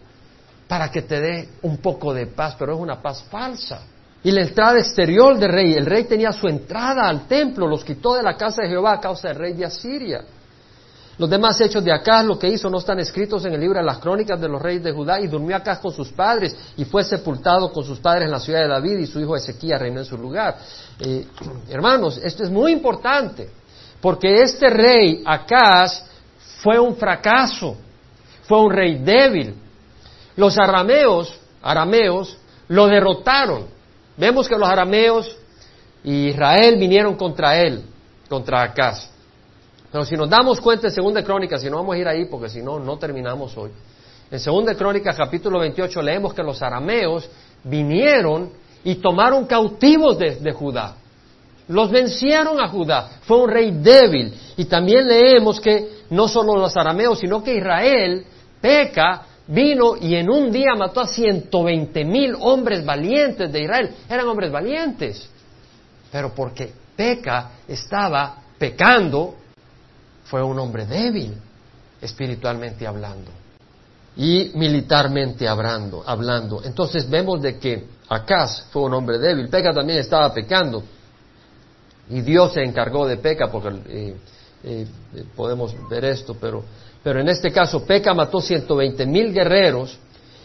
para 0.67 0.91
que 0.91 1.01
te 1.01 1.19
dé 1.19 1.49
un 1.63 1.77
poco 1.77 2.13
de 2.13 2.27
paz, 2.27 2.55
pero 2.59 2.75
es 2.75 2.79
una 2.79 3.01
paz 3.01 3.23
falsa. 3.31 3.81
Y 4.23 4.31
la 4.31 4.41
entrada 4.41 4.77
exterior 4.77 5.37
del 5.37 5.51
rey, 5.51 5.73
el 5.73 5.85
rey 5.85 6.03
tenía 6.03 6.31
su 6.31 6.47
entrada 6.47 7.07
al 7.07 7.27
templo, 7.27 7.67
los 7.67 7.83
quitó 7.83 8.15
de 8.15 8.23
la 8.23 8.37
casa 8.37 8.61
de 8.61 8.69
Jehová 8.69 8.93
a 8.93 8.99
causa 8.99 9.29
del 9.29 9.37
rey 9.37 9.53
de 9.53 9.65
Asiria. 9.65 10.23
Los 11.17 11.29
demás 11.29 11.59
hechos 11.61 11.83
de 11.83 11.91
Acá, 11.91 12.23
lo 12.23 12.37
que 12.37 12.47
hizo, 12.47 12.69
no 12.69 12.79
están 12.79 12.99
escritos 12.99 13.45
en 13.45 13.53
el 13.53 13.59
libro 13.59 13.79
de 13.79 13.85
las 13.85 13.99
crónicas 13.99 14.39
de 14.39 14.47
los 14.47 14.61
reyes 14.61 14.83
de 14.83 14.91
Judá, 14.91 15.19
y 15.19 15.27
durmió 15.27 15.55
acá 15.55 15.79
con 15.79 15.91
sus 15.91 16.09
padres, 16.09 16.55
y 16.77 16.85
fue 16.85 17.03
sepultado 17.03 17.71
con 17.71 17.83
sus 17.83 17.99
padres 17.99 18.25
en 18.25 18.31
la 18.31 18.39
ciudad 18.39 18.61
de 18.61 18.67
David, 18.67 18.97
y 18.99 19.07
su 19.07 19.19
hijo 19.19 19.35
Ezequiel 19.35 19.79
reinó 19.79 19.99
en 19.99 20.05
su 20.05 20.17
lugar. 20.17 20.57
Eh, 20.99 21.27
hermanos, 21.69 22.19
esto 22.23 22.43
es 22.43 22.49
muy 22.49 22.71
importante, 22.71 23.49
porque 23.99 24.41
este 24.41 24.69
rey, 24.69 25.23
Acaz, 25.25 26.05
fue 26.61 26.79
un 26.79 26.95
fracaso, 26.95 27.75
fue 28.43 28.59
un 28.59 28.71
rey 28.71 28.97
débil. 28.97 29.55
Los 30.35 30.57
arameos, 30.57 31.33
arameos, 31.61 32.37
lo 32.67 32.87
derrotaron. 32.87 33.80
Vemos 34.17 34.47
que 34.47 34.57
los 34.57 34.67
arameos 34.67 35.35
y 36.03 36.29
Israel 36.29 36.77
vinieron 36.77 37.15
contra 37.15 37.57
él, 37.61 37.83
contra 38.27 38.63
Acaz. 38.63 39.09
Pero 39.91 40.05
si 40.05 40.15
nos 40.15 40.29
damos 40.29 40.61
cuenta 40.61 40.87
en 40.87 40.93
Segunda 40.93 41.23
Crónica, 41.23 41.57
si 41.57 41.69
no 41.69 41.77
vamos 41.77 41.95
a 41.95 41.97
ir 41.97 42.07
ahí 42.07 42.25
porque 42.25 42.49
si 42.49 42.61
no, 42.61 42.79
no 42.79 42.97
terminamos 42.97 43.55
hoy. 43.57 43.71
En 44.29 44.39
Segunda 44.39 44.73
Crónica, 44.75 45.13
capítulo 45.13 45.59
28, 45.59 46.01
leemos 46.01 46.33
que 46.33 46.41
los 46.41 46.61
arameos 46.61 47.29
vinieron 47.63 48.49
y 48.83 48.95
tomaron 48.95 49.45
cautivos 49.45 50.17
de, 50.17 50.35
de 50.35 50.51
Judá. 50.53 50.95
Los 51.67 51.91
vencieron 51.91 52.59
a 52.59 52.67
Judá. 52.67 53.09
Fue 53.23 53.37
un 53.37 53.49
rey 53.49 53.71
débil. 53.71 54.33
Y 54.57 54.65
también 54.65 55.07
leemos 55.07 55.59
que 55.59 56.01
no 56.09 56.27
solo 56.27 56.55
los 56.55 56.75
arameos, 56.75 57.19
sino 57.19 57.43
que 57.43 57.55
Israel 57.55 58.25
peca 58.59 59.23
vino 59.51 59.97
y 59.99 60.15
en 60.15 60.29
un 60.29 60.51
día 60.51 60.75
mató 60.75 61.01
a 61.01 61.07
120 61.07 62.05
mil 62.05 62.35
hombres 62.39 62.85
valientes 62.85 63.51
de 63.51 63.63
Israel. 63.63 63.95
Eran 64.09 64.27
hombres 64.27 64.51
valientes, 64.51 65.29
pero 66.11 66.33
porque 66.33 66.71
peca 66.95 67.51
estaba 67.67 68.37
pecando, 68.57 69.35
fue 70.23 70.41
un 70.41 70.57
hombre 70.57 70.85
débil, 70.85 71.35
espiritualmente 72.01 72.87
hablando 72.87 73.31
y 74.15 74.51
militarmente 74.55 75.47
hablando. 75.47 76.03
hablando. 76.05 76.61
Entonces 76.63 77.09
vemos 77.09 77.41
de 77.41 77.57
que 77.57 77.85
Acaz 78.09 78.65
fue 78.71 78.83
un 78.83 78.93
hombre 78.93 79.17
débil, 79.19 79.49
Peca 79.49 79.73
también 79.73 79.99
estaba 79.99 80.33
pecando 80.33 80.83
y 82.09 82.21
Dios 82.21 82.53
se 82.53 82.61
encargó 82.61 83.07
de 83.07 83.17
Peca 83.17 83.49
porque 83.49 83.69
eh, 83.87 84.15
eh, 84.63 84.87
podemos 85.35 85.73
ver 85.89 86.05
esto, 86.05 86.35
pero 86.39 86.63
pero 87.03 87.19
en 87.19 87.29
este 87.29 87.51
caso, 87.51 87.83
Peca 87.85 88.13
mató 88.13 88.41
120 88.41 89.05
mil 89.05 89.33
guerreros 89.33 89.97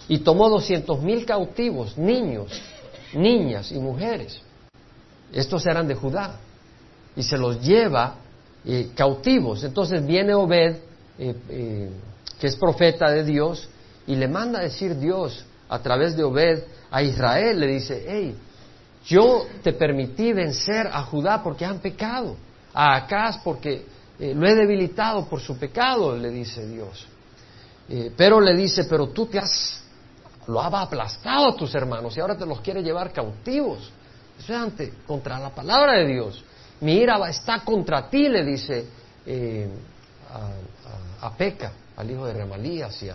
y 0.09 0.19
tomó 0.19 0.49
200 0.49 1.03
mil 1.03 1.27
cautivos, 1.27 1.99
niños, 1.99 2.51
niñas 3.13 3.73
y 3.73 3.79
mujeres. 3.79 4.41
Estos 5.33 5.67
eran 5.67 5.87
de 5.87 5.95
Judá 5.95 6.37
y 7.15 7.23
se 7.23 7.37
los 7.37 7.61
lleva 7.61 8.17
eh, 8.65 8.91
cautivos. 8.95 9.65
Entonces 9.65 10.05
viene 10.07 10.35
Obed, 10.35 10.77
eh, 11.19 11.35
eh, 11.49 11.91
que 12.39 12.47
es 12.47 12.57
profeta 12.57 13.11
de 13.11 13.25
Dios, 13.25 13.69
y 14.07 14.15
le 14.15 14.29
manda 14.29 14.61
a 14.61 14.63
decir 14.63 14.97
Dios 14.97 15.45
a 15.69 15.79
través 15.81 16.17
de 16.17 16.23
Obed 16.23 16.63
a 16.91 17.03
Israel, 17.03 17.59
le 17.59 17.67
dice, 17.67 18.05
hey, 18.09 18.37
yo 19.05 19.47
te 19.63 19.73
permití 19.73 20.33
vencer 20.33 20.87
a 20.87 21.03
Judá 21.03 21.43
porque 21.43 21.65
han 21.65 21.81
pecado, 21.81 22.37
a 22.73 22.97
Acaz 22.97 23.39
porque 23.43 23.85
eh, 24.19 24.35
lo 24.35 24.47
he 24.47 24.55
debilitado 24.55 25.27
por 25.27 25.41
su 25.41 25.59
pecado, 25.59 26.17
le 26.17 26.31
dice 26.31 26.67
Dios. 26.67 27.07
Eh, 27.89 28.13
pero 28.17 28.41
le 28.41 28.57
dice, 28.57 28.85
pero 28.85 29.09
tú 29.09 29.27
te 29.27 29.39
has, 29.39 29.83
lo 30.47 30.61
has 30.61 30.73
aplastado 30.73 31.49
a 31.49 31.57
tus 31.57 31.75
hermanos 31.75 32.17
y 32.17 32.21
ahora 32.21 32.37
te 32.37 32.47
los 32.47 32.61
quiere 32.61 32.83
llevar 32.83 33.13
cautivos. 33.13 33.91
Eso 34.39 34.67
es 34.79 34.91
contra 35.07 35.39
la 35.39 35.51
palabra 35.51 35.95
de 35.95 36.07
Dios. 36.07 36.45
Mi 36.81 36.95
ira 36.97 37.17
está 37.29 37.61
contra 37.61 38.09
ti, 38.11 38.29
le 38.29 38.45
dice 38.45 38.87
eh, 39.25 39.69
a, 41.21 41.31
Peca, 41.37 41.73
al 41.97 42.11
hijo 42.11 42.27
de 42.27 42.35
Remalías 42.35 43.03
y, 43.03 43.09
a, 43.09 43.15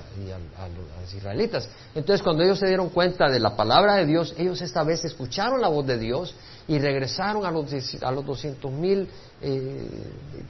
los 0.68 1.14
israelitas. 1.14 1.70
Entonces, 1.94 2.24
cuando 2.24 2.44
ellos 2.44 2.58
se 2.58 2.66
dieron 2.66 2.90
cuenta 2.90 3.30
de 3.30 3.40
la 3.40 3.56
palabra 3.56 3.96
de 3.96 4.08
Dios, 4.08 4.34
ellos 4.38 4.60
esta 4.62 4.84
vez 4.84 5.06
escucharon 5.06 5.62
la 5.62 5.68
voz 5.68 5.86
de 5.86 6.00
Dios 6.00 6.34
y 6.68 6.80
regresaron 6.80 7.46
a 7.46 7.52
los, 7.52 7.68
a 8.02 8.12
los 8.12 8.26
200 8.26 8.72
mil 8.72 9.08
eh, 9.42 9.88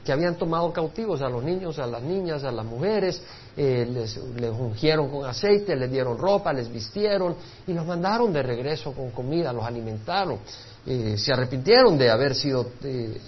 que 0.02 0.12
habían 0.12 0.36
tomado 0.36 0.72
cautivos, 0.72 1.20
a 1.20 1.28
los 1.28 1.44
niños, 1.44 1.78
a 1.78 1.86
las 1.86 2.02
niñas, 2.02 2.42
a 2.44 2.50
las 2.50 2.64
mujeres, 2.64 3.22
eh, 3.54 3.86
les, 3.90 4.16
les, 4.16 4.50
ungieron 4.50 5.10
con 5.10 5.26
aceite, 5.28 5.76
les 5.76 5.90
dieron 5.90 6.16
ropa, 6.16 6.54
les 6.54 6.72
vistieron 6.72 7.36
y 7.66 7.74
los 7.74 7.84
mandaron 7.84 8.32
de 8.32 8.42
regreso 8.42 8.92
con 8.92 9.10
comida, 9.10 9.52
los 9.52 9.64
alimentaron. 9.64 10.38
Eh, 10.86 11.16
se 11.18 11.32
arrepintieron 11.32 11.98
de 11.98 12.10
haber 12.10 12.34
sido 12.34 12.66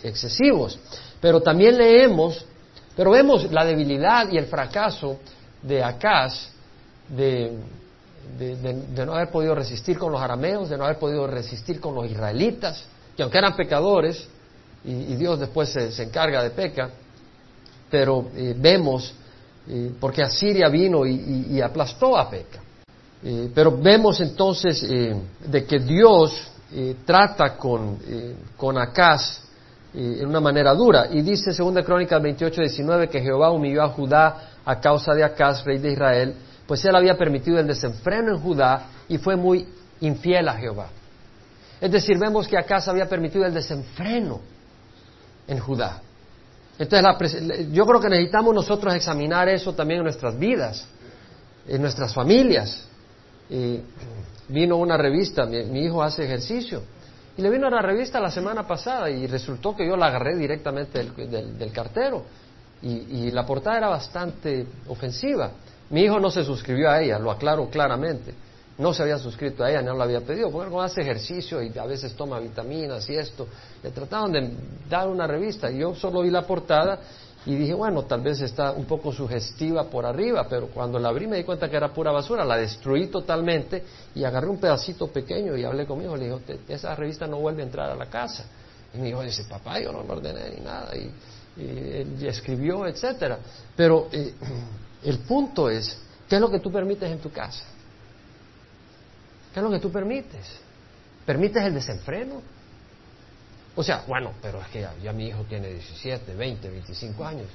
excesivos. 0.02 0.78
Pero 1.20 1.40
también 1.40 1.76
leemos 1.76 2.44
pero 2.96 3.10
vemos 3.10 3.50
la 3.50 3.64
debilidad 3.64 4.30
y 4.30 4.36
el 4.36 4.46
fracaso 4.46 5.18
de 5.62 5.82
Acaz 5.82 6.50
de, 7.08 7.52
no 9.04 9.14
haber 9.14 9.30
podido 9.30 9.54
resistir 9.54 9.98
con 9.98 10.12
los 10.12 10.20
arameos, 10.20 10.68
de 10.68 10.78
no 10.78 10.84
haber 10.84 10.98
podido 10.98 11.26
resistir 11.26 11.80
con 11.80 11.94
los 11.94 12.10
israelitas, 12.10 12.84
que 13.16 13.22
aunque 13.22 13.38
eran 13.38 13.56
pecadores, 13.56 14.28
y, 14.84 15.14
Dios 15.16 15.40
después 15.40 15.70
se, 15.70 16.02
encarga 16.02 16.42
de 16.42 16.50
peca, 16.50 16.90
pero 17.90 18.26
eh, 18.36 18.54
vemos, 18.56 19.14
eh, 19.68 19.92
porque 19.98 20.22
Asiria 20.22 20.68
vino 20.68 21.06
y, 21.06 21.60
aplastó 21.60 22.16
a 22.16 22.28
peca. 22.28 22.60
Eh, 23.22 23.50
pero 23.54 23.76
vemos 23.76 24.20
entonces 24.20 24.82
de 24.82 25.64
que 25.64 25.78
Dios 25.78 26.50
trata 27.06 27.56
con, 27.56 27.98
con 28.56 28.76
Acaz 28.76 29.43
en 29.94 30.26
una 30.26 30.40
manera 30.40 30.74
dura. 30.74 31.08
Y 31.10 31.22
dice 31.22 31.52
2 31.52 31.84
Crónicas 31.84 32.20
28, 32.20 32.60
19 32.60 33.08
que 33.08 33.20
Jehová 33.20 33.50
humilló 33.50 33.82
a 33.82 33.88
Judá 33.88 34.50
a 34.64 34.80
causa 34.80 35.14
de 35.14 35.22
Acaz, 35.22 35.64
rey 35.64 35.78
de 35.78 35.92
Israel, 35.92 36.34
pues 36.66 36.84
él 36.84 36.96
había 36.96 37.16
permitido 37.16 37.58
el 37.58 37.66
desenfreno 37.66 38.32
en 38.32 38.40
Judá 38.40 38.86
y 39.08 39.18
fue 39.18 39.36
muy 39.36 39.66
infiel 40.00 40.48
a 40.48 40.54
Jehová. 40.54 40.88
Es 41.80 41.92
decir, 41.92 42.18
vemos 42.18 42.48
que 42.48 42.56
Acaz 42.56 42.88
había 42.88 43.08
permitido 43.08 43.44
el 43.44 43.54
desenfreno 43.54 44.40
en 45.46 45.58
Judá. 45.58 46.00
Entonces, 46.78 47.70
yo 47.70 47.86
creo 47.86 48.00
que 48.00 48.08
necesitamos 48.08 48.54
nosotros 48.54 48.94
examinar 48.94 49.48
eso 49.48 49.74
también 49.74 49.98
en 49.98 50.04
nuestras 50.04 50.36
vidas, 50.38 50.86
en 51.68 51.80
nuestras 51.80 52.12
familias. 52.12 52.86
vino 54.48 54.76
una 54.76 54.96
revista, 54.96 55.46
mi 55.46 55.84
hijo 55.84 56.02
hace 56.02 56.24
ejercicio, 56.24 56.82
y 57.36 57.42
le 57.42 57.50
vino 57.50 57.66
a 57.66 57.70
la 57.70 57.82
revista 57.82 58.20
la 58.20 58.30
semana 58.30 58.66
pasada 58.66 59.10
y 59.10 59.26
resultó 59.26 59.74
que 59.74 59.86
yo 59.86 59.96
la 59.96 60.06
agarré 60.06 60.36
directamente 60.36 61.02
del, 61.02 61.72
cartero. 61.72 62.22
Y, 62.82 63.30
la 63.30 63.44
portada 63.44 63.78
era 63.78 63.88
bastante 63.88 64.66
ofensiva. 64.88 65.50
Mi 65.90 66.02
hijo 66.02 66.20
no 66.20 66.30
se 66.30 66.44
suscribió 66.44 66.90
a 66.90 67.02
ella, 67.02 67.18
lo 67.18 67.30
aclaro 67.30 67.68
claramente. 67.68 68.34
No 68.78 68.92
se 68.92 69.02
había 69.02 69.18
suscrito 69.18 69.64
a 69.64 69.70
ella, 69.70 69.82
no 69.82 69.94
la 69.94 70.04
había 70.04 70.20
pedido, 70.20 70.50
porque 70.50 70.76
hace 70.78 71.00
ejercicio 71.00 71.62
y 71.62 71.76
a 71.78 71.86
veces 71.86 72.14
toma 72.14 72.38
vitaminas 72.38 73.08
y 73.08 73.16
esto. 73.16 73.48
Le 73.82 73.90
trataban 73.90 74.32
de 74.32 74.50
dar 74.88 75.08
una 75.08 75.26
revista 75.26 75.70
y 75.70 75.78
yo 75.78 75.94
solo 75.94 76.22
vi 76.22 76.30
la 76.30 76.42
portada 76.42 76.98
y 77.46 77.54
dije, 77.56 77.74
bueno, 77.74 78.04
tal 78.04 78.22
vez 78.22 78.40
está 78.40 78.72
un 78.72 78.86
poco 78.86 79.12
sugestiva 79.12 79.84
por 79.84 80.06
arriba, 80.06 80.46
pero 80.48 80.68
cuando 80.68 80.98
la 80.98 81.10
abrí 81.10 81.26
me 81.26 81.36
di 81.36 81.44
cuenta 81.44 81.68
que 81.68 81.76
era 81.76 81.92
pura 81.92 82.10
basura, 82.10 82.44
la 82.44 82.56
destruí 82.56 83.08
totalmente 83.08 83.82
y 84.14 84.24
agarré 84.24 84.48
un 84.48 84.58
pedacito 84.58 85.08
pequeño 85.08 85.54
y 85.56 85.64
hablé 85.64 85.86
conmigo, 85.86 86.16
le 86.16 86.30
dije, 86.30 86.60
esa 86.68 86.94
revista 86.94 87.26
no 87.26 87.38
vuelve 87.38 87.62
a 87.62 87.66
entrar 87.66 87.90
a 87.90 87.94
la 87.94 88.06
casa. 88.06 88.44
Y 88.94 88.98
mi 88.98 89.10
hijo 89.10 89.22
dice, 89.22 89.44
papá, 89.44 89.78
yo 89.78 89.92
no 89.92 90.02
lo 90.02 90.14
ordené 90.14 90.50
ni 90.56 90.64
nada, 90.64 90.94
y, 90.96 91.10
escribió, 92.26 92.86
etcétera. 92.86 93.38
Pero 93.76 94.08
eh, 94.10 94.34
el 95.04 95.18
punto 95.18 95.68
es, 95.68 95.98
¿qué 96.28 96.36
es 96.36 96.40
lo 96.40 96.50
que 96.50 96.60
tú 96.60 96.72
permites 96.72 97.10
en 97.10 97.18
tu 97.18 97.30
casa? 97.30 97.64
¿Qué 99.52 99.60
es 99.60 99.64
lo 99.64 99.70
que 99.70 99.78
tú 99.78 99.92
permites? 99.92 100.46
¿Permites 101.26 101.62
el 101.62 101.74
desenfreno? 101.74 102.53
O 103.76 103.82
sea, 103.82 104.04
bueno, 104.06 104.32
pero 104.40 104.60
es 104.60 104.68
que 104.68 104.86
ya, 105.02 105.12
mi 105.12 105.28
hijo 105.28 105.42
tiene 105.44 105.68
17, 105.68 106.34
20, 106.34 106.70
25 106.70 107.24
años. 107.24 107.48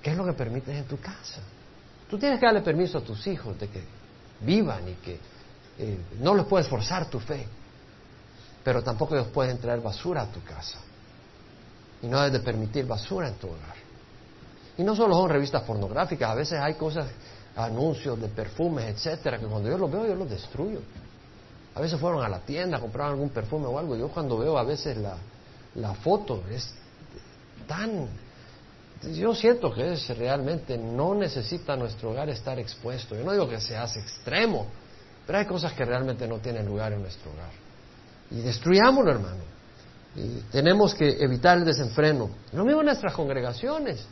¿Qué 0.00 0.10
es 0.10 0.16
lo 0.16 0.24
que 0.24 0.32
permites 0.32 0.76
en 0.76 0.84
tu 0.84 0.98
casa? 0.98 1.40
Tú 2.08 2.18
tienes 2.18 2.38
que 2.38 2.46
darle 2.46 2.60
permiso 2.60 2.98
a 2.98 3.00
tus 3.00 3.26
hijos 3.26 3.58
de 3.58 3.68
que 3.68 3.82
vivan 4.40 4.88
y 4.88 4.94
que 4.94 5.18
eh, 5.78 5.98
no 6.20 6.34
les 6.34 6.46
puedes 6.46 6.68
forzar 6.68 7.08
tu 7.08 7.18
fe, 7.18 7.46
pero 8.62 8.82
tampoco 8.82 9.14
ellos 9.14 9.28
pueden 9.28 9.58
traer 9.58 9.80
basura 9.80 10.22
a 10.22 10.26
tu 10.26 10.42
casa. 10.44 10.78
Y 12.02 12.06
no 12.06 12.18
debes 12.18 12.32
de 12.32 12.40
permitir 12.40 12.86
basura 12.86 13.28
en 13.28 13.34
tu 13.34 13.48
hogar. 13.48 13.76
Y 14.76 14.82
no 14.82 14.94
solo 14.94 15.14
son 15.14 15.28
revistas 15.28 15.62
pornográficas, 15.62 16.30
a 16.30 16.34
veces 16.34 16.58
hay 16.60 16.74
cosas, 16.74 17.08
anuncios 17.56 18.20
de 18.20 18.28
perfumes, 18.28 18.86
etcétera, 18.86 19.38
que 19.38 19.46
cuando 19.46 19.68
yo 19.68 19.78
los 19.78 19.90
veo 19.90 20.06
yo 20.06 20.14
los 20.14 20.30
destruyo. 20.30 20.80
A 21.74 21.80
veces 21.80 21.98
fueron 21.98 22.22
a 22.22 22.28
la 22.28 22.40
tienda, 22.40 22.78
compraron 22.78 23.12
algún 23.12 23.30
perfume 23.30 23.66
o 23.66 23.78
algo. 23.78 23.96
Yo 23.96 24.08
cuando 24.08 24.38
veo 24.38 24.58
a 24.58 24.64
veces 24.64 24.96
la, 24.96 25.16
la 25.74 25.94
foto 25.94 26.42
es 26.50 26.74
tan... 27.66 28.08
Yo 29.14 29.34
siento 29.34 29.72
que 29.72 29.94
es 29.94 30.16
realmente 30.16 30.78
no 30.78 31.14
necesita 31.14 31.74
nuestro 31.76 32.10
hogar 32.10 32.28
estar 32.28 32.58
expuesto. 32.58 33.16
Yo 33.16 33.24
no 33.24 33.32
digo 33.32 33.48
que 33.48 33.60
se 33.60 33.76
hace 33.76 33.98
extremo, 33.98 34.66
pero 35.26 35.38
hay 35.38 35.46
cosas 35.46 35.72
que 35.72 35.84
realmente 35.84 36.28
no 36.28 36.38
tienen 36.38 36.66
lugar 36.66 36.92
en 36.92 37.02
nuestro 37.02 37.32
hogar. 37.32 37.50
Y 38.30 38.40
destruyámoslo, 38.42 39.10
hermano. 39.10 39.42
Y 40.14 40.42
tenemos 40.52 40.94
que 40.94 41.08
evitar 41.20 41.58
el 41.58 41.64
desenfreno. 41.64 42.30
Lo 42.52 42.64
mismo 42.64 42.80
en 42.80 42.86
nuestras 42.86 43.14
congregaciones. 43.14 44.06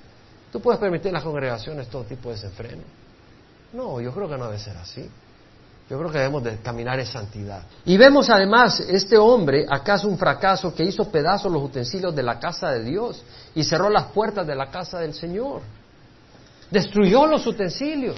¿Tú 0.50 0.60
puedes 0.60 0.80
permitir 0.80 1.08
en 1.08 1.14
las 1.14 1.22
congregaciones 1.22 1.88
todo 1.88 2.04
tipo 2.04 2.30
de 2.30 2.36
desenfreno? 2.36 2.82
No, 3.72 4.00
yo 4.00 4.12
creo 4.12 4.28
que 4.28 4.36
no 4.36 4.46
debe 4.46 4.58
ser 4.58 4.76
así. 4.76 5.08
Yo 5.90 5.98
creo 5.98 6.12
que 6.12 6.18
debemos 6.18 6.44
de 6.44 6.56
caminar 6.58 7.00
en 7.00 7.06
santidad. 7.06 7.64
Y 7.84 7.96
vemos 7.96 8.30
además 8.30 8.78
este 8.78 9.18
hombre, 9.18 9.66
acaso 9.68 10.06
un 10.06 10.16
fracaso, 10.16 10.72
que 10.72 10.84
hizo 10.84 11.10
pedazos 11.10 11.50
los 11.50 11.64
utensilios 11.64 12.14
de 12.14 12.22
la 12.22 12.38
casa 12.38 12.70
de 12.70 12.84
Dios 12.84 13.24
y 13.56 13.64
cerró 13.64 13.90
las 13.90 14.04
puertas 14.12 14.46
de 14.46 14.54
la 14.54 14.70
casa 14.70 15.00
del 15.00 15.14
Señor. 15.14 15.62
Destruyó 16.70 17.26
los 17.26 17.44
utensilios. 17.44 18.16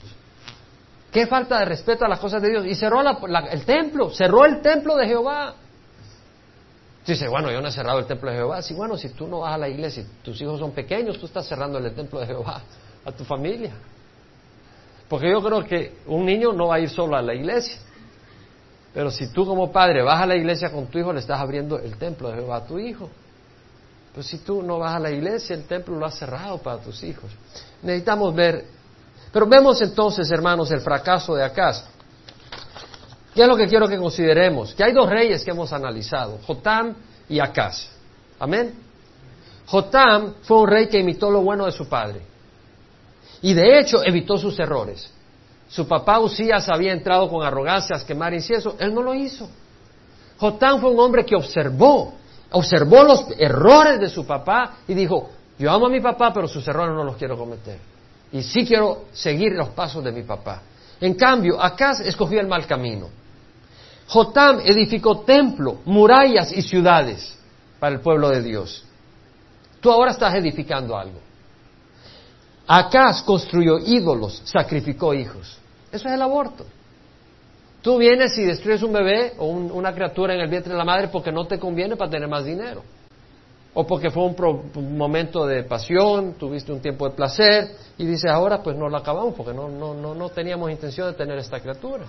Qué 1.10 1.26
falta 1.26 1.60
de 1.60 1.64
respeto 1.64 2.04
a 2.04 2.08
las 2.08 2.18
cosas 2.18 2.42
de 2.42 2.50
Dios. 2.50 2.66
Y 2.66 2.74
cerró 2.74 3.00
el 3.00 3.64
templo, 3.64 4.10
cerró 4.10 4.44
el 4.44 4.60
templo 4.60 4.94
de 4.94 5.06
Jehová. 5.06 5.54
Dice, 7.06 7.26
bueno, 7.26 7.50
yo 7.50 7.62
no 7.62 7.68
he 7.68 7.72
cerrado 7.72 8.00
el 8.00 8.06
templo 8.06 8.30
de 8.30 8.36
Jehová. 8.36 8.60
Sí, 8.60 8.74
bueno, 8.74 8.98
si 8.98 9.08
tú 9.08 9.26
no 9.26 9.40
vas 9.40 9.54
a 9.54 9.58
la 9.58 9.70
iglesia 9.70 10.04
tus 10.22 10.38
hijos 10.42 10.60
son 10.60 10.72
pequeños, 10.72 11.18
tú 11.18 11.24
estás 11.24 11.46
cerrando 11.46 11.78
el 11.78 11.94
templo 11.94 12.20
de 12.20 12.26
Jehová 12.26 12.60
a 13.02 13.12
tu 13.12 13.24
familia. 13.24 13.72
Porque 15.12 15.30
yo 15.30 15.42
creo 15.42 15.62
que 15.66 15.98
un 16.06 16.24
niño 16.24 16.54
no 16.54 16.68
va 16.68 16.76
a 16.76 16.80
ir 16.80 16.88
solo 16.88 17.14
a 17.14 17.20
la 17.20 17.34
iglesia. 17.34 17.76
Pero 18.94 19.10
si 19.10 19.30
tú 19.30 19.44
como 19.44 19.70
padre 19.70 20.02
vas 20.02 20.22
a 20.22 20.24
la 20.24 20.36
iglesia 20.36 20.72
con 20.72 20.86
tu 20.86 20.98
hijo, 20.98 21.12
le 21.12 21.20
estás 21.20 21.38
abriendo 21.38 21.78
el 21.78 21.98
templo 21.98 22.30
de 22.30 22.36
Jehová 22.36 22.56
a 22.56 22.64
tu 22.64 22.78
hijo. 22.78 23.10
Pues 24.14 24.26
si 24.26 24.38
tú 24.38 24.62
no 24.62 24.78
vas 24.78 24.94
a 24.94 24.98
la 24.98 25.10
iglesia, 25.10 25.54
el 25.54 25.66
templo 25.66 25.98
lo 25.98 26.06
has 26.06 26.14
cerrado 26.14 26.56
para 26.62 26.78
tus 26.78 27.04
hijos. 27.04 27.30
Necesitamos 27.82 28.34
ver. 28.34 28.64
Pero 29.30 29.46
vemos 29.46 29.82
entonces, 29.82 30.30
hermanos, 30.30 30.70
el 30.70 30.80
fracaso 30.80 31.34
de 31.34 31.44
Acaz. 31.44 31.84
¿Qué 33.34 33.42
es 33.42 33.46
lo 33.46 33.54
que 33.54 33.66
quiero 33.66 33.86
que 33.86 33.98
consideremos? 33.98 34.72
Que 34.72 34.82
hay 34.82 34.94
dos 34.94 35.10
reyes 35.10 35.44
que 35.44 35.50
hemos 35.50 35.74
analizado, 35.74 36.38
Jotam 36.46 36.94
y 37.28 37.38
Acaz. 37.38 37.86
Amén. 38.38 38.72
Jotam 39.66 40.36
fue 40.40 40.56
un 40.56 40.68
rey 40.68 40.88
que 40.88 40.98
imitó 40.98 41.30
lo 41.30 41.42
bueno 41.42 41.66
de 41.66 41.72
su 41.72 41.86
padre. 41.86 42.31
Y 43.42 43.54
de 43.54 43.80
hecho 43.80 44.02
evitó 44.04 44.38
sus 44.38 44.58
errores. 44.58 45.10
Su 45.68 45.88
papá 45.88 46.20
Usías 46.20 46.68
había 46.68 46.92
entrado 46.92 47.28
con 47.28 47.44
arrogancia 47.44 47.96
a 47.96 48.06
quemar 48.06 48.32
incienso, 48.32 48.76
él 48.78 48.94
no 48.94 49.02
lo 49.02 49.14
hizo. 49.14 49.48
Jotán 50.38 50.80
fue 50.80 50.90
un 50.90 51.00
hombre 51.00 51.24
que 51.24 51.34
observó, 51.34 52.14
observó 52.50 53.02
los 53.02 53.26
errores 53.38 53.98
de 54.00 54.08
su 54.08 54.26
papá 54.26 54.78
y 54.86 54.94
dijo, 54.94 55.30
yo 55.58 55.70
amo 55.70 55.86
a 55.86 55.90
mi 55.90 56.00
papá, 56.00 56.32
pero 56.32 56.46
sus 56.46 56.66
errores 56.66 56.94
no 56.94 57.04
los 57.04 57.16
quiero 57.16 57.36
cometer. 57.36 57.78
Y 58.32 58.42
sí 58.42 58.66
quiero 58.66 59.04
seguir 59.12 59.52
los 59.52 59.68
pasos 59.70 60.02
de 60.02 60.12
mi 60.12 60.22
papá. 60.22 60.62
En 61.00 61.14
cambio, 61.14 61.60
Acaz 61.60 62.00
escogió 62.00 62.40
el 62.40 62.46
mal 62.46 62.66
camino. 62.66 63.08
Jotam 64.08 64.60
edificó 64.60 65.20
templo, 65.20 65.78
murallas 65.84 66.52
y 66.52 66.62
ciudades 66.62 67.38
para 67.78 67.94
el 67.94 68.00
pueblo 68.00 68.28
de 68.30 68.42
Dios. 68.42 68.84
Tú 69.80 69.90
ahora 69.90 70.12
estás 70.12 70.34
edificando 70.34 70.96
algo. 70.96 71.18
Acaz 72.66 73.22
construyó 73.22 73.78
ídolos, 73.78 74.42
sacrificó 74.44 75.14
hijos. 75.14 75.58
Eso 75.90 76.08
es 76.08 76.14
el 76.14 76.22
aborto. 76.22 76.64
Tú 77.82 77.98
vienes 77.98 78.38
y 78.38 78.44
destruyes 78.44 78.82
un 78.82 78.92
bebé 78.92 79.34
o 79.38 79.46
una 79.46 79.92
criatura 79.92 80.34
en 80.34 80.40
el 80.40 80.48
vientre 80.48 80.72
de 80.72 80.78
la 80.78 80.84
madre 80.84 81.08
porque 81.08 81.32
no 81.32 81.46
te 81.46 81.58
conviene 81.58 81.96
para 81.96 82.10
tener 82.10 82.28
más 82.28 82.44
dinero. 82.44 82.82
O 83.74 83.86
porque 83.86 84.10
fue 84.10 84.24
un, 84.24 84.96
momento 84.96 85.46
de 85.46 85.64
pasión, 85.64 86.34
tuviste 86.34 86.72
un 86.72 86.80
tiempo 86.80 87.08
de 87.08 87.16
placer 87.16 87.74
y 87.98 88.06
dices 88.06 88.30
ahora 88.30 88.62
pues 88.62 88.76
no 88.76 88.88
lo 88.88 88.96
acabamos 88.96 89.34
porque 89.34 89.52
no, 89.52 89.68
no, 89.68 89.94
no, 89.94 90.14
no 90.14 90.28
teníamos 90.28 90.70
intención 90.70 91.08
de 91.08 91.14
tener 91.14 91.38
esta 91.38 91.58
criatura. 91.58 92.04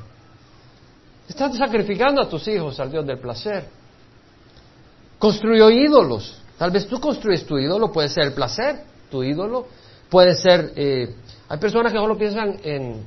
Estás 1.28 1.58
sacrificando 1.58 2.22
a 2.22 2.30
tus 2.30 2.48
hijos 2.48 2.80
al 2.80 2.92
Dios 2.92 3.06
del 3.06 3.18
placer. 3.18 3.66
Construyó 5.18 5.72
ídolos. 5.72 6.38
Tal 6.58 6.70
vez 6.70 6.86
tú 6.86 7.00
construyes 7.00 7.46
tu 7.46 7.58
ídolo, 7.58 7.92
puede 7.92 8.10
ser 8.10 8.26
el 8.26 8.34
placer, 8.34 8.84
tu 9.10 9.24
ídolo, 9.24 9.66
puede 10.14 10.36
ser, 10.36 10.74
eh, 10.76 11.16
hay 11.50 11.58
personas 11.58 11.92
que 11.92 11.98
solo 11.98 12.16
piensan 12.16 12.60
en, 12.64 13.04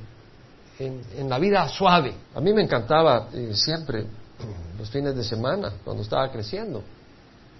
en, 0.77 1.29
la 1.29 1.39
vida 1.39 1.65
suave. 1.69 2.13
A 2.35 2.41
mí 2.41 2.51
me 2.51 2.61
encantaba 2.61 3.29
eh, 3.33 3.51
siempre 3.53 4.05
los 4.77 4.89
fines 4.89 5.15
de 5.15 5.23
semana, 5.23 5.71
cuando 5.85 6.03
estaba 6.03 6.29
creciendo, 6.29 6.83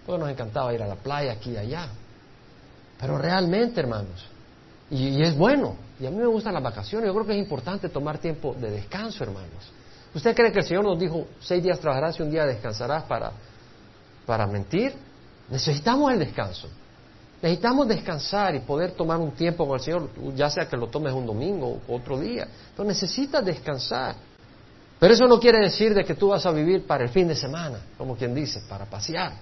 porque 0.05 0.19
nos 0.19 0.29
encantaba 0.29 0.73
ir 0.73 0.83
a 0.83 0.87
la 0.87 0.95
playa 0.95 1.31
aquí 1.31 1.51
y 1.51 1.57
allá. 1.57 1.87
Pero 2.99 3.17
realmente, 3.17 3.79
hermanos, 3.79 4.27
y, 4.91 5.21
es 5.21 5.37
bueno, 5.37 5.77
y 5.97 6.05
a 6.05 6.11
mí 6.11 6.17
me 6.17 6.25
gustan 6.25 6.53
las 6.53 6.63
vacaciones, 6.63 7.07
yo 7.07 7.13
creo 7.13 7.25
que 7.25 7.31
es 7.31 7.39
importante 7.39 7.87
tomar 7.87 8.17
tiempo 8.17 8.53
de 8.53 8.69
descanso, 8.69 9.23
hermanos. 9.23 9.71
¿Usted 10.13 10.35
cree 10.35 10.51
que 10.51 10.59
el 10.59 10.65
Señor 10.65 10.83
nos 10.83 10.99
dijo, 10.99 11.25
seis 11.39 11.63
días 11.63 11.79
trabajarás 11.79 12.19
y 12.19 12.23
un 12.23 12.31
día 12.31 12.45
descansarás 12.45 13.03
para, 13.03 13.31
para 14.25 14.45
mentir? 14.45 14.93
Necesitamos 15.49 16.11
el 16.11 16.19
descanso. 16.19 16.67
Necesitamos 17.41 17.87
descansar 17.87 18.55
y 18.55 18.59
poder 18.59 18.91
tomar 18.91 19.19
un 19.19 19.31
tiempo 19.31 19.67
con 19.67 19.77
el 19.77 19.83
Señor, 19.83 20.09
ya 20.35 20.49
sea 20.49 20.67
que 20.67 20.75
lo 20.75 20.87
tomes 20.87 21.13
un 21.13 21.25
domingo 21.25 21.81
o 21.87 21.95
otro 21.95 22.19
día. 22.19 22.47
Pero 22.75 22.87
necesitas 22.87 23.45
descansar. 23.45 24.15
Pero 24.99 25.13
eso 25.13 25.27
no 25.27 25.39
quiere 25.39 25.59
decir 25.59 25.93
de 25.93 26.03
que 26.03 26.15
tú 26.15 26.29
vas 26.29 26.45
a 26.47 26.51
vivir 26.51 26.87
para 26.87 27.03
el 27.03 27.09
fin 27.09 27.27
de 27.27 27.35
semana, 27.35 27.79
como 27.97 28.15
quien 28.15 28.33
dice, 28.33 28.61
para 28.67 28.85
pasear, 28.85 29.33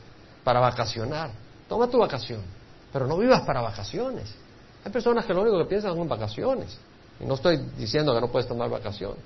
para 0.43 0.60
vacacionar. 0.60 1.31
Toma 1.69 1.88
tu 1.88 1.99
vacación, 1.99 2.41
pero 2.91 3.08
no 3.08 3.17
vivas 3.17 3.41
para 3.41 3.62
vacaciones. 3.62 4.34
Hay 4.84 4.91
personas 4.91 5.25
que 5.25 5.34
lo 5.34 5.41
único 5.41 5.58
que 5.60 5.65
piensan 5.65 5.95
son 5.95 6.08
vacaciones. 6.08 6.77
Y 7.19 7.25
no 7.25 7.36
estoy 7.36 7.58
diciendo 7.77 8.13
que 8.13 8.19
no 8.19 8.27
puedes 8.27 8.47
tomar 8.47 8.69
vacaciones. 8.69 9.19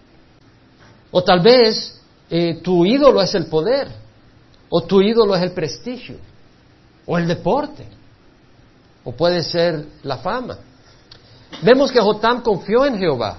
O 1.09 1.23
tal 1.23 1.39
vez 1.39 1.99
eh, 2.29 2.61
tu 2.61 2.85
ídolo 2.85 3.19
es 3.21 3.33
el 3.33 3.47
poder, 3.47 3.87
o 4.69 4.81
tu 4.81 5.01
ídolo 5.01 5.35
es 5.35 5.41
el 5.41 5.51
prestigio, 5.51 6.17
o 7.07 7.17
el 7.17 7.27
deporte, 7.27 7.85
o 9.03 9.11
puede 9.11 9.43
ser 9.43 9.85
la 10.03 10.17
fama. 10.17 10.57
Vemos 11.61 11.91
que 11.91 11.99
Jotam 11.99 12.41
confió 12.41 12.85
en 12.85 12.97
Jehová. 12.97 13.37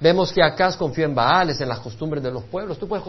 Vemos 0.00 0.32
que 0.32 0.42
Acaz 0.42 0.76
confió 0.76 1.04
en 1.04 1.14
Baales, 1.14 1.60
en 1.60 1.68
las 1.68 1.78
costumbres 1.78 2.22
de 2.22 2.30
los 2.30 2.44
pueblos. 2.44 2.78
Tú 2.78 2.88
puedes, 2.88 3.04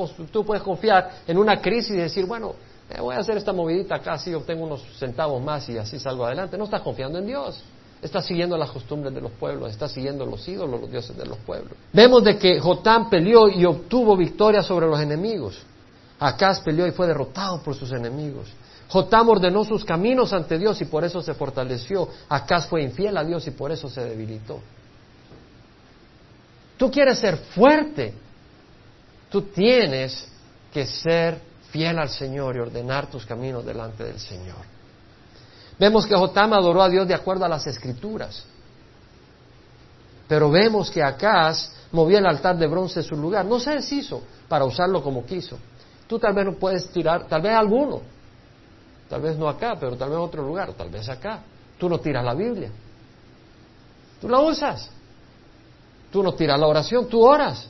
puedes 0.46 0.64
confiar 0.64 1.12
en 1.28 1.38
una 1.38 1.60
crisis 1.60 1.92
y 1.92 1.98
decir, 1.98 2.26
bueno, 2.26 2.54
eh, 2.90 3.02
voy 3.02 3.16
a 3.16 3.20
hacer 3.20 3.38
esta 3.38 3.52
movidita 3.52 3.96
acá, 3.96 4.14
así 4.14 4.34
obtengo 4.34 4.66
unos 4.66 4.84
centavos 4.98 5.44
más 5.44 5.68
y 5.70 5.78
así 5.78 6.00
salgo 6.00 6.26
adelante. 6.26 6.58
No 6.58 6.66
estás 6.66 6.82
confiando 6.82 7.18
en 7.20 7.26
Dios. 7.26 7.62
Estás 8.02 8.26
siguiendo 8.26 8.56
las 8.56 8.70
costumbres 8.70 9.16
de 9.16 9.22
los 9.22 9.32
pueblos, 9.32 9.72
estás 9.72 9.92
siguiendo 9.92 10.26
los 10.26 10.48
ídolos, 10.48 10.80
los 10.80 10.92
dioses 10.92 11.18
de 11.18 11.26
los 11.26 11.38
pueblos. 11.40 11.74
Vemos 11.92 12.24
de 12.24 12.38
que 12.38 12.60
Jotam 12.60 13.10
peleó 13.10 13.48
y 13.48 13.66
obtuvo 13.66 14.16
victoria 14.16 14.62
sobre 14.62 14.86
los 14.86 15.00
enemigos. 15.00 15.60
Acaz 16.20 16.62
peleó 16.62 16.86
y 16.86 16.92
fue 16.92 17.08
derrotado 17.08 17.62
por 17.62 17.74
sus 17.74 17.92
enemigos. 17.92 18.48
Jotam 18.88 19.30
ordenó 19.30 19.64
sus 19.64 19.84
caminos 19.84 20.32
ante 20.34 20.58
Dios 20.58 20.80
y 20.82 20.86
por 20.86 21.04
eso 21.04 21.22
se 21.22 21.34
fortaleció. 21.34 22.08
Acaz 22.30 22.68
fue 22.68 22.84
infiel 22.84 23.18
a 23.18 23.24
Dios 23.24 23.48
y 23.48 23.52
por 23.52 23.72
eso 23.72 23.90
se 23.90 24.04
debilitó. 24.04 24.60
Tú 26.78 26.92
quieres 26.92 27.20
ser 27.20 27.38
fuerte. 27.38 28.14
Tú 29.30 29.44
tienes 29.44 30.28
que 30.72 30.86
ser 30.86 31.42
fiel 31.72 31.98
al 32.00 32.10
Señor 32.10 32.56
y 32.56 32.60
ordenar 32.60 33.08
tus 33.08 33.26
caminos 33.26 33.66
delante 33.66 34.04
del 34.04 34.20
Señor. 34.20 34.76
Vemos 35.80 36.06
que 36.06 36.16
Jotam 36.16 36.54
adoró 36.54 36.82
a 36.82 36.90
Dios 36.90 37.08
de 37.08 37.14
acuerdo 37.14 37.46
a 37.46 37.50
las 37.50 37.66
escrituras. 37.68 38.46
Pero 40.28 40.50
vemos 40.50 40.90
que 40.90 41.04
Acaz 41.04 41.72
movió 41.92 42.18
el 42.18 42.26
altar 42.26 42.58
de 42.58 42.68
bronce 42.68 43.00
en 43.00 43.06
su 43.06 43.16
lugar. 43.16 43.46
No 43.46 43.60
se 43.60 43.72
deshizo 43.72 44.22
para 44.48 44.66
usarlo 44.66 45.04
como 45.04 45.26
quiso. 45.26 45.58
Tú 46.08 46.20
tal 46.20 46.34
vez 46.34 46.46
no 46.46 46.54
puedes 46.54 46.88
tirar, 46.90 47.28
tal 47.28 47.42
vez 47.42 47.54
alguno, 47.54 48.02
tal 49.10 49.22
vez 49.22 49.38
no 49.38 49.48
acá, 49.48 49.76
pero 49.80 49.96
tal 49.96 50.10
vez 50.10 50.18
en 50.18 50.24
otro 50.24 50.44
lugar, 50.44 50.74
tal 50.74 50.90
vez 50.90 51.08
acá. 51.10 51.42
Tú 51.78 51.90
no 51.90 52.00
tiras 52.00 52.24
la 52.24 52.34
Biblia. 52.34 52.72
Tú 54.22 54.30
la 54.30 54.40
usas. 54.40 54.90
Tú 56.12 56.24
no 56.24 56.34
tiras 56.34 56.60
la 56.60 56.68
oración, 56.68 57.08
tú 57.08 57.22
oras. 57.26 57.68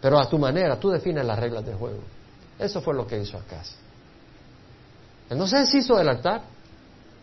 Pero 0.00 0.18
a 0.18 0.28
tu 0.28 0.38
manera, 0.38 0.78
tú 0.78 0.90
defines 0.90 1.24
las 1.24 1.38
reglas 1.38 1.64
del 1.64 1.76
juego. 1.76 2.00
Eso 2.58 2.80
fue 2.80 2.94
lo 2.94 3.06
que 3.06 3.18
hizo 3.18 3.36
Acaz. 3.36 3.74
Él 5.28 5.38
no 5.38 5.46
se 5.46 5.58
deshizo 5.58 5.96
del 5.96 6.08
altar, 6.08 6.42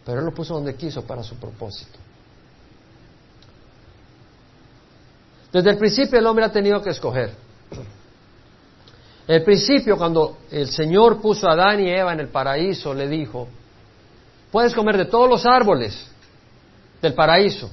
pero 0.06 0.20
Él 0.20 0.26
lo 0.26 0.34
puso 0.34 0.56
donde 0.56 0.76
quiso 0.76 1.04
para 1.04 1.24
su 1.24 1.36
propósito. 1.36 2.00
Desde 5.52 5.70
el 5.70 5.78
principio 5.78 6.20
el 6.20 6.26
hombre 6.26 6.46
ha 6.46 6.52
tenido 6.52 6.82
que 6.82 6.90
escoger. 6.90 7.36
El 9.28 9.44
principio, 9.44 9.98
cuando 9.98 10.38
el 10.52 10.68
Señor 10.68 11.22
puso 11.22 11.48
a 11.48 11.54
Adán 11.54 11.80
y 11.80 11.90
Eva 11.90 12.12
en 12.12 12.20
el 12.20 12.28
paraíso, 12.28 12.94
le 12.94 13.08
dijo, 13.08 13.48
puedes 14.52 14.74
comer 14.74 14.98
de 14.98 15.06
todos 15.06 15.30
los 15.30 15.46
árboles 15.46 16.10
del 17.02 17.14
paraíso, 17.14 17.70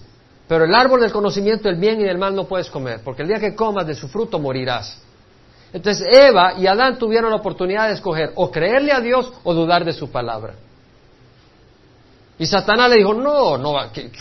pero 0.46 0.64
el 0.64 0.74
árbol 0.74 1.00
del 1.00 1.12
conocimiento 1.12 1.68
del 1.68 1.78
bien 1.78 2.00
y 2.00 2.04
del 2.04 2.18
mal 2.18 2.34
no 2.34 2.44
puedes 2.44 2.70
comer, 2.70 3.00
porque 3.04 3.22
el 3.22 3.28
día 3.28 3.40
que 3.40 3.54
comas 3.54 3.86
de 3.86 3.94
su 3.94 4.08
fruto 4.08 4.38
morirás. 4.38 5.02
Entonces 5.72 6.06
Eva 6.12 6.54
y 6.54 6.66
Adán 6.66 6.98
tuvieron 6.98 7.30
la 7.30 7.36
oportunidad 7.36 7.88
de 7.88 7.94
escoger 7.94 8.32
o 8.36 8.50
creerle 8.50 8.92
a 8.92 9.00
Dios 9.00 9.32
o 9.42 9.54
dudar 9.54 9.84
de 9.84 9.92
su 9.92 10.10
palabra. 10.10 10.54
Y 12.40 12.46
Satanás 12.46 12.88
le 12.88 12.96
dijo, 12.96 13.12
no, 13.12 13.58
no, 13.58 13.74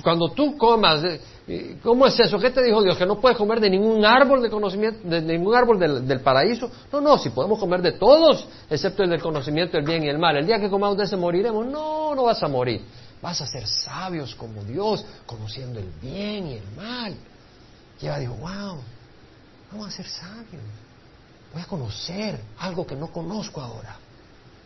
cuando 0.04 0.30
tú 0.32 0.58
comas, 0.58 1.02
eh, 1.48 1.78
¿cómo 1.82 2.06
es 2.06 2.20
eso? 2.20 2.38
¿Qué 2.38 2.50
te 2.50 2.62
dijo 2.62 2.84
Dios? 2.84 2.98
¿Que 2.98 3.06
no 3.06 3.18
puedes 3.18 3.38
comer 3.38 3.62
de 3.62 3.70
ningún 3.70 4.04
árbol 4.04 4.42
de 4.42 4.50
conocimiento, 4.50 5.08
de 5.08 5.22
ningún 5.22 5.56
árbol 5.56 5.80
del, 5.80 6.20
paraíso? 6.20 6.70
No, 6.92 7.00
no, 7.00 7.18
si 7.18 7.30
podemos 7.30 7.58
comer 7.58 7.82
de 7.82 7.94
todos, 7.94 8.46
excepto 8.70 9.04
el 9.04 9.12
del 9.12 9.22
conocimiento 9.22 9.78
del 9.78 9.86
bien 9.86 10.04
y 10.04 10.10
el 10.10 10.20
mal. 10.20 10.36
El 10.36 10.46
día 10.46 10.60
que 10.60 10.70
comamos 10.70 10.98
de 10.98 11.06
ese 11.06 11.16
moriremos. 11.16 11.66
No, 11.66 12.14
no 12.14 12.24
vas 12.24 12.44
a 12.44 12.50
morir. 12.50 12.82
Vas 13.22 13.40
a 13.40 13.48
ser 13.48 13.66
sabios 13.66 14.36
como 14.36 14.66
Dios, 14.66 15.06
conociendo 15.26 15.80
el 15.80 15.90
bien 16.02 16.48
y 16.48 16.54
el 16.56 16.72
mal. 16.76 17.16
Y 18.02 18.06
Eva 18.06 18.20
dijo, 18.20 18.34
wow, 18.34 18.80
vamos 19.72 19.88
a 19.88 19.92
ser 19.92 20.06
sabios. 20.06 20.62
Voy 21.54 21.62
a 21.62 21.66
conocer 21.68 22.38
algo 22.58 22.86
que 22.86 22.98
no 22.98 23.08
conozco 23.14 23.62
ahora. 23.62 23.96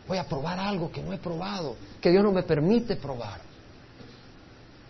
Voy 0.08 0.18
a 0.18 0.26
probar 0.26 0.60
algo 0.60 0.92
que 0.92 1.02
no 1.02 1.14
he 1.14 1.18
probado, 1.18 1.76
que 2.02 2.12
Dios 2.12 2.24
no 2.24 2.32
me 2.32 2.44
permite 2.44 2.96
probar. 2.96 3.40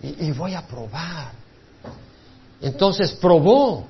Y, 0.01 0.31
voy 0.31 0.53
a 0.53 0.67
probar. 0.67 1.31
Entonces 2.61 3.11
probó, 3.13 3.85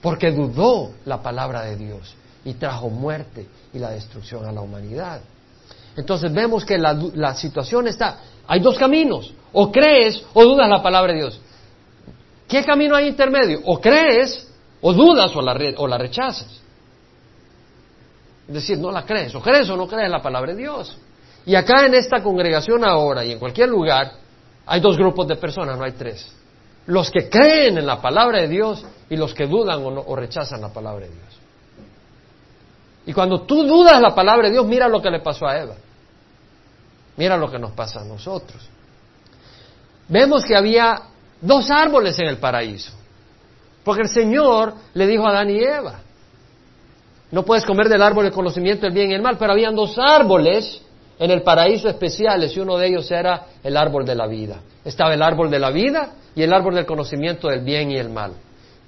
porque 0.00 0.32
dudó 0.32 0.92
la 1.04 1.22
palabra 1.22 1.62
de 1.62 1.76
Dios 1.76 2.14
y 2.44 2.54
trajo 2.54 2.88
muerte 2.88 3.46
y 3.72 3.78
la 3.78 3.90
destrucción 3.90 4.44
a 4.46 4.52
la 4.52 4.62
humanidad. 4.62 5.20
Entonces 5.96 6.32
vemos 6.32 6.64
que 6.64 6.76
la, 6.76 7.34
situación 7.34 7.86
está, 7.86 8.18
hay 8.48 8.60
dos 8.60 8.76
caminos, 8.76 9.32
o 9.52 9.70
crees 9.70 10.20
o 10.32 10.44
dudas 10.44 10.68
la 10.68 10.82
palabra 10.82 11.12
de 11.12 11.18
Dios. 11.20 11.40
¿Qué 12.48 12.64
camino 12.64 12.96
hay 12.96 13.06
intermedio? 13.06 13.60
O 13.64 13.80
crees 13.80 14.48
o 14.80 14.92
dudas 14.92 15.34
o 15.36 15.40
la, 15.40 15.56
o 15.76 15.86
la 15.86 15.98
rechazas. 15.98 16.63
Es 18.48 18.54
decir, 18.54 18.78
no 18.78 18.90
la 18.90 19.04
crees, 19.04 19.34
o 19.34 19.40
crees 19.40 19.68
o 19.70 19.76
no 19.76 19.86
crees 19.86 20.10
la 20.10 20.20
palabra 20.20 20.52
de 20.52 20.58
Dios. 20.58 20.96
Y 21.46 21.54
acá 21.54 21.86
en 21.86 21.94
esta 21.94 22.22
congregación 22.22 22.84
ahora 22.84 23.24
y 23.24 23.32
en 23.32 23.38
cualquier 23.38 23.68
lugar 23.68 24.12
hay 24.66 24.80
dos 24.80 24.96
grupos 24.96 25.28
de 25.28 25.36
personas, 25.36 25.78
no 25.78 25.84
hay 25.84 25.92
tres. 25.92 26.34
Los 26.86 27.10
que 27.10 27.28
creen 27.28 27.78
en 27.78 27.86
la 27.86 28.00
palabra 28.00 28.40
de 28.40 28.48
Dios 28.48 28.84
y 29.08 29.16
los 29.16 29.32
que 29.32 29.46
dudan 29.46 29.82
o, 29.82 29.88
o 29.88 30.16
rechazan 30.16 30.60
la 30.60 30.68
palabra 30.68 31.06
de 31.06 31.12
Dios. 31.12 31.40
Y 33.06 33.12
cuando 33.12 33.42
tú 33.42 33.64
dudas 33.64 34.00
la 34.00 34.14
palabra 34.14 34.48
de 34.48 34.52
Dios, 34.52 34.66
mira 34.66 34.88
lo 34.88 35.00
que 35.00 35.10
le 35.10 35.20
pasó 35.20 35.46
a 35.46 35.58
Eva. 35.58 35.74
Mira 37.16 37.36
lo 37.36 37.50
que 37.50 37.58
nos 37.58 37.72
pasa 37.72 38.00
a 38.00 38.04
nosotros. 38.04 38.68
Vemos 40.08 40.44
que 40.44 40.56
había 40.56 41.00
dos 41.40 41.70
árboles 41.70 42.18
en 42.18 42.26
el 42.26 42.38
paraíso. 42.38 42.92
Porque 43.84 44.02
el 44.02 44.08
Señor 44.08 44.74
le 44.94 45.06
dijo 45.06 45.26
a 45.26 45.30
Adán 45.30 45.50
y 45.50 45.62
Eva, 45.62 46.00
no 47.34 47.44
puedes 47.44 47.64
comer 47.64 47.88
del 47.88 48.00
árbol 48.00 48.22
del 48.22 48.32
conocimiento 48.32 48.86
del 48.86 48.94
bien 48.94 49.10
y 49.10 49.14
el 49.14 49.20
mal, 49.20 49.36
pero 49.36 49.50
habían 49.50 49.74
dos 49.74 49.98
árboles 49.98 50.80
en 51.18 51.32
el 51.32 51.42
paraíso 51.42 51.88
especiales 51.88 52.56
y 52.56 52.60
uno 52.60 52.78
de 52.78 52.86
ellos 52.86 53.10
era 53.10 53.46
el 53.64 53.76
árbol 53.76 54.06
de 54.06 54.14
la 54.14 54.28
vida. 54.28 54.60
Estaba 54.84 55.14
el 55.14 55.20
árbol 55.20 55.50
de 55.50 55.58
la 55.58 55.72
vida 55.72 56.12
y 56.36 56.42
el 56.44 56.52
árbol 56.52 56.76
del 56.76 56.86
conocimiento 56.86 57.48
del 57.48 57.64
bien 57.64 57.90
y 57.90 57.96
el 57.96 58.08
mal. 58.08 58.34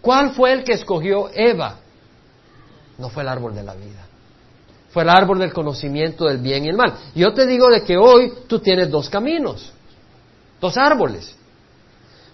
¿Cuál 0.00 0.30
fue 0.30 0.52
el 0.52 0.62
que 0.62 0.74
escogió 0.74 1.28
Eva? 1.34 1.80
No 2.98 3.08
fue 3.08 3.24
el 3.24 3.30
árbol 3.30 3.52
de 3.52 3.64
la 3.64 3.74
vida. 3.74 4.06
Fue 4.90 5.02
el 5.02 5.08
árbol 5.08 5.40
del 5.40 5.52
conocimiento 5.52 6.26
del 6.26 6.38
bien 6.38 6.66
y 6.66 6.68
el 6.68 6.76
mal. 6.76 6.94
Yo 7.16 7.34
te 7.34 7.48
digo 7.48 7.68
de 7.68 7.82
que 7.82 7.96
hoy 7.96 8.32
tú 8.46 8.60
tienes 8.60 8.88
dos 8.88 9.10
caminos, 9.10 9.72
dos 10.60 10.76
árboles. 10.76 11.36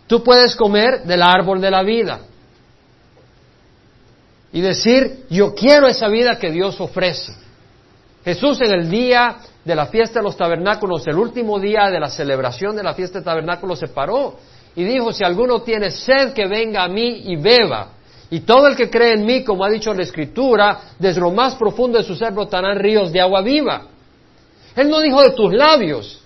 Tú 0.07 0.23
puedes 0.23 0.55
comer 0.57 1.05
del 1.05 1.23
árbol 1.23 1.59
de 1.59 1.71
la 1.71 1.83
vida 1.83 2.21
y 4.53 4.61
decir, 4.61 5.25
yo 5.31 5.55
quiero 5.55 5.87
esa 5.87 6.09
vida 6.09 6.39
que 6.39 6.51
Dios 6.51 6.81
ofrece. 6.81 7.33
Jesús 8.25 8.61
en 8.61 8.71
el 8.71 8.91
día 8.91 9.39
de 9.65 9.75
la 9.75 9.87
fiesta 9.87 10.21
de 10.21 10.25
los 10.25 10.37
tabernáculos, 10.37 11.07
el 11.07 11.17
último 11.17 11.59
día 11.59 11.89
de 11.91 11.99
la 11.99 12.09
celebración 12.09 12.77
de 12.77 12.83
la 12.83 12.95
fiesta 12.95 13.19
de 13.19 13.25
tabernáculos, 13.25 13.79
se 13.79 13.89
paró 13.89 14.37
y 14.77 14.85
dijo, 14.85 15.13
si 15.13 15.25
alguno 15.25 15.63
tiene 15.63 15.91
sed, 15.91 16.33
que 16.33 16.47
venga 16.47 16.85
a 16.85 16.89
mí 16.89 17.23
y 17.27 17.37
beba. 17.37 17.89
Y 18.31 18.41
todo 18.41 18.67
el 18.69 18.77
que 18.77 18.89
cree 18.89 19.15
en 19.15 19.27
mí, 19.27 19.45
como 19.45 19.65
ha 19.65 19.71
dicho 19.71 19.93
la 19.93 20.03
Escritura, 20.03 20.81
desde 20.99 21.21
lo 21.21 21.31
más 21.31 21.55
profundo 21.57 21.99
de 21.99 22.05
su 22.05 22.15
ser 22.15 22.33
brotarán 22.33 22.79
ríos 22.79 23.13
de 23.13 23.21
agua 23.21 23.43
viva. 23.43 23.87
Él 24.75 24.89
no 24.89 25.01
dijo 25.01 25.23
de 25.23 25.33
tus 25.33 25.53
labios. 25.53 26.23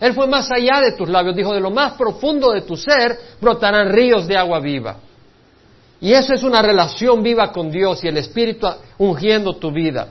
Él 0.00 0.14
fue 0.14 0.26
más 0.26 0.50
allá 0.50 0.80
de 0.80 0.92
tus 0.92 1.08
labios, 1.08 1.36
dijo, 1.36 1.54
de 1.54 1.60
lo 1.60 1.70
más 1.70 1.92
profundo 1.92 2.52
de 2.52 2.62
tu 2.62 2.76
ser 2.76 3.16
brotarán 3.40 3.90
ríos 3.90 4.26
de 4.26 4.36
agua 4.36 4.60
viva. 4.60 4.96
Y 6.02 6.12
eso 6.12 6.34
es 6.34 6.42
una 6.42 6.60
relación 6.60 7.22
viva 7.22 7.52
con 7.52 7.70
Dios 7.70 8.02
y 8.02 8.08
el 8.08 8.16
Espíritu 8.16 8.66
ungiendo 8.98 9.54
tu 9.54 9.70
vida. 9.70 10.08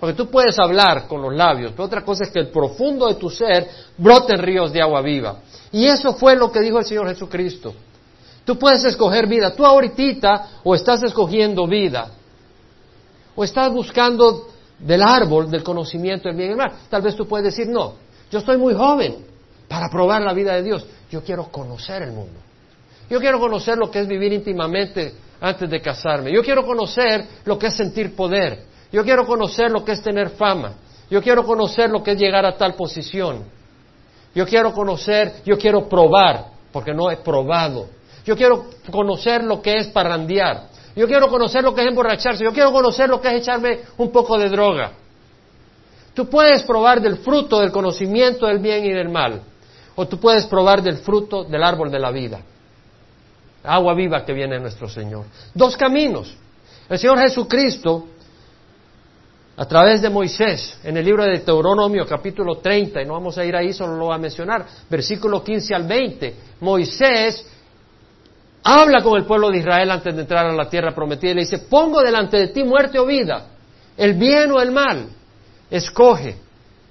Porque 0.00 0.14
tú 0.14 0.28
puedes 0.28 0.58
hablar 0.58 1.06
con 1.06 1.22
los 1.22 1.32
labios, 1.32 1.70
pero 1.70 1.84
otra 1.84 2.04
cosa 2.04 2.24
es 2.24 2.30
que 2.30 2.40
el 2.40 2.48
profundo 2.48 3.06
de 3.06 3.14
tu 3.14 3.30
ser 3.30 3.68
broten 3.96 4.40
ríos 4.40 4.72
de 4.72 4.82
agua 4.82 5.00
viva. 5.00 5.36
Y 5.70 5.86
eso 5.86 6.12
fue 6.14 6.34
lo 6.34 6.50
que 6.50 6.58
dijo 6.58 6.80
el 6.80 6.84
Señor 6.84 7.06
Jesucristo. 7.06 7.72
Tú 8.44 8.58
puedes 8.58 8.84
escoger 8.84 9.28
vida. 9.28 9.54
Tú 9.54 9.64
ahorita 9.64 10.60
o 10.64 10.74
estás 10.74 11.04
escogiendo 11.04 11.68
vida. 11.68 12.10
O 13.36 13.44
estás 13.44 13.72
buscando 13.72 14.48
del 14.76 15.02
árbol 15.02 15.48
del 15.48 15.62
conocimiento 15.62 16.26
del 16.26 16.36
bien 16.36 16.48
y 16.48 16.52
el 16.52 16.58
mal. 16.58 16.72
Tal 16.90 17.02
vez 17.02 17.14
tú 17.14 17.28
puedes 17.28 17.44
decir, 17.44 17.68
no, 17.68 17.94
yo 18.28 18.40
estoy 18.40 18.56
muy 18.56 18.74
joven 18.74 19.24
para 19.68 19.88
probar 19.88 20.20
la 20.20 20.32
vida 20.32 20.54
de 20.56 20.64
Dios. 20.64 20.84
Yo 21.12 21.22
quiero 21.22 21.44
conocer 21.44 22.02
el 22.02 22.10
mundo. 22.10 22.40
Yo 23.08 23.20
quiero 23.20 23.38
conocer 23.38 23.78
lo 23.78 23.88
que 23.88 24.00
es 24.00 24.08
vivir 24.08 24.32
íntimamente 24.32 25.27
antes 25.40 25.68
de 25.70 25.80
casarme. 25.80 26.32
Yo 26.32 26.42
quiero 26.42 26.64
conocer 26.64 27.24
lo 27.44 27.58
que 27.58 27.68
es 27.68 27.76
sentir 27.76 28.14
poder. 28.14 28.64
Yo 28.92 29.04
quiero 29.04 29.26
conocer 29.26 29.70
lo 29.70 29.84
que 29.84 29.92
es 29.92 30.02
tener 30.02 30.30
fama. 30.30 30.74
Yo 31.10 31.22
quiero 31.22 31.44
conocer 31.44 31.90
lo 31.90 32.02
que 32.02 32.12
es 32.12 32.18
llegar 32.18 32.44
a 32.44 32.56
tal 32.56 32.74
posición. 32.74 33.44
Yo 34.34 34.46
quiero 34.46 34.72
conocer, 34.72 35.42
yo 35.44 35.56
quiero 35.56 35.88
probar, 35.88 36.46
porque 36.72 36.92
no 36.92 37.10
he 37.10 37.16
probado. 37.16 37.86
Yo 38.24 38.36
quiero 38.36 38.66
conocer 38.90 39.42
lo 39.44 39.62
que 39.62 39.78
es 39.78 39.88
parrandear. 39.88 40.68
Yo 40.94 41.06
quiero 41.06 41.28
conocer 41.28 41.62
lo 41.62 41.74
que 41.74 41.82
es 41.82 41.88
emborracharse. 41.88 42.44
Yo 42.44 42.52
quiero 42.52 42.72
conocer 42.72 43.08
lo 43.08 43.20
que 43.20 43.28
es 43.28 43.42
echarme 43.42 43.80
un 43.96 44.10
poco 44.10 44.38
de 44.38 44.48
droga. 44.48 44.92
Tú 46.12 46.28
puedes 46.28 46.62
probar 46.64 47.00
del 47.00 47.18
fruto 47.18 47.60
del 47.60 47.70
conocimiento 47.70 48.46
del 48.46 48.58
bien 48.58 48.84
y 48.84 48.92
del 48.92 49.08
mal. 49.08 49.42
O 49.94 50.06
tú 50.06 50.18
puedes 50.18 50.46
probar 50.46 50.82
del 50.82 50.98
fruto 50.98 51.44
del 51.44 51.62
árbol 51.62 51.90
de 51.90 51.98
la 51.98 52.10
vida 52.10 52.40
agua 53.68 53.94
viva 53.94 54.24
que 54.24 54.32
viene 54.32 54.58
nuestro 54.58 54.88
Señor. 54.88 55.26
Dos 55.54 55.76
caminos. 55.76 56.34
El 56.88 56.98
Señor 56.98 57.18
Jesucristo, 57.18 58.06
a 59.56 59.64
través 59.66 60.00
de 60.00 60.08
Moisés, 60.08 60.78
en 60.82 60.96
el 60.96 61.04
libro 61.04 61.24
de 61.24 61.32
Deuteronomio 61.32 62.06
capítulo 62.06 62.58
30, 62.58 63.02
y 63.02 63.04
no 63.04 63.12
vamos 63.12 63.36
a 63.36 63.44
ir 63.44 63.54
ahí, 63.54 63.72
solo 63.74 63.96
lo 63.96 64.06
voy 64.06 64.14
a 64.14 64.18
mencionar, 64.18 64.64
versículo 64.88 65.44
15 65.44 65.74
al 65.74 65.86
20, 65.86 66.34
Moisés 66.60 67.46
habla 68.62 69.02
con 69.02 69.18
el 69.18 69.26
pueblo 69.26 69.50
de 69.50 69.58
Israel 69.58 69.90
antes 69.90 70.14
de 70.14 70.22
entrar 70.22 70.46
a 70.46 70.52
la 70.52 70.70
tierra 70.70 70.94
prometida 70.94 71.32
y 71.32 71.34
le 71.34 71.40
dice, 71.42 71.58
pongo 71.58 72.00
delante 72.00 72.38
de 72.38 72.48
ti 72.48 72.64
muerte 72.64 72.98
o 72.98 73.04
vida, 73.04 73.48
el 73.96 74.14
bien 74.14 74.50
o 74.52 74.62
el 74.62 74.70
mal, 74.70 75.08
escoge 75.70 76.36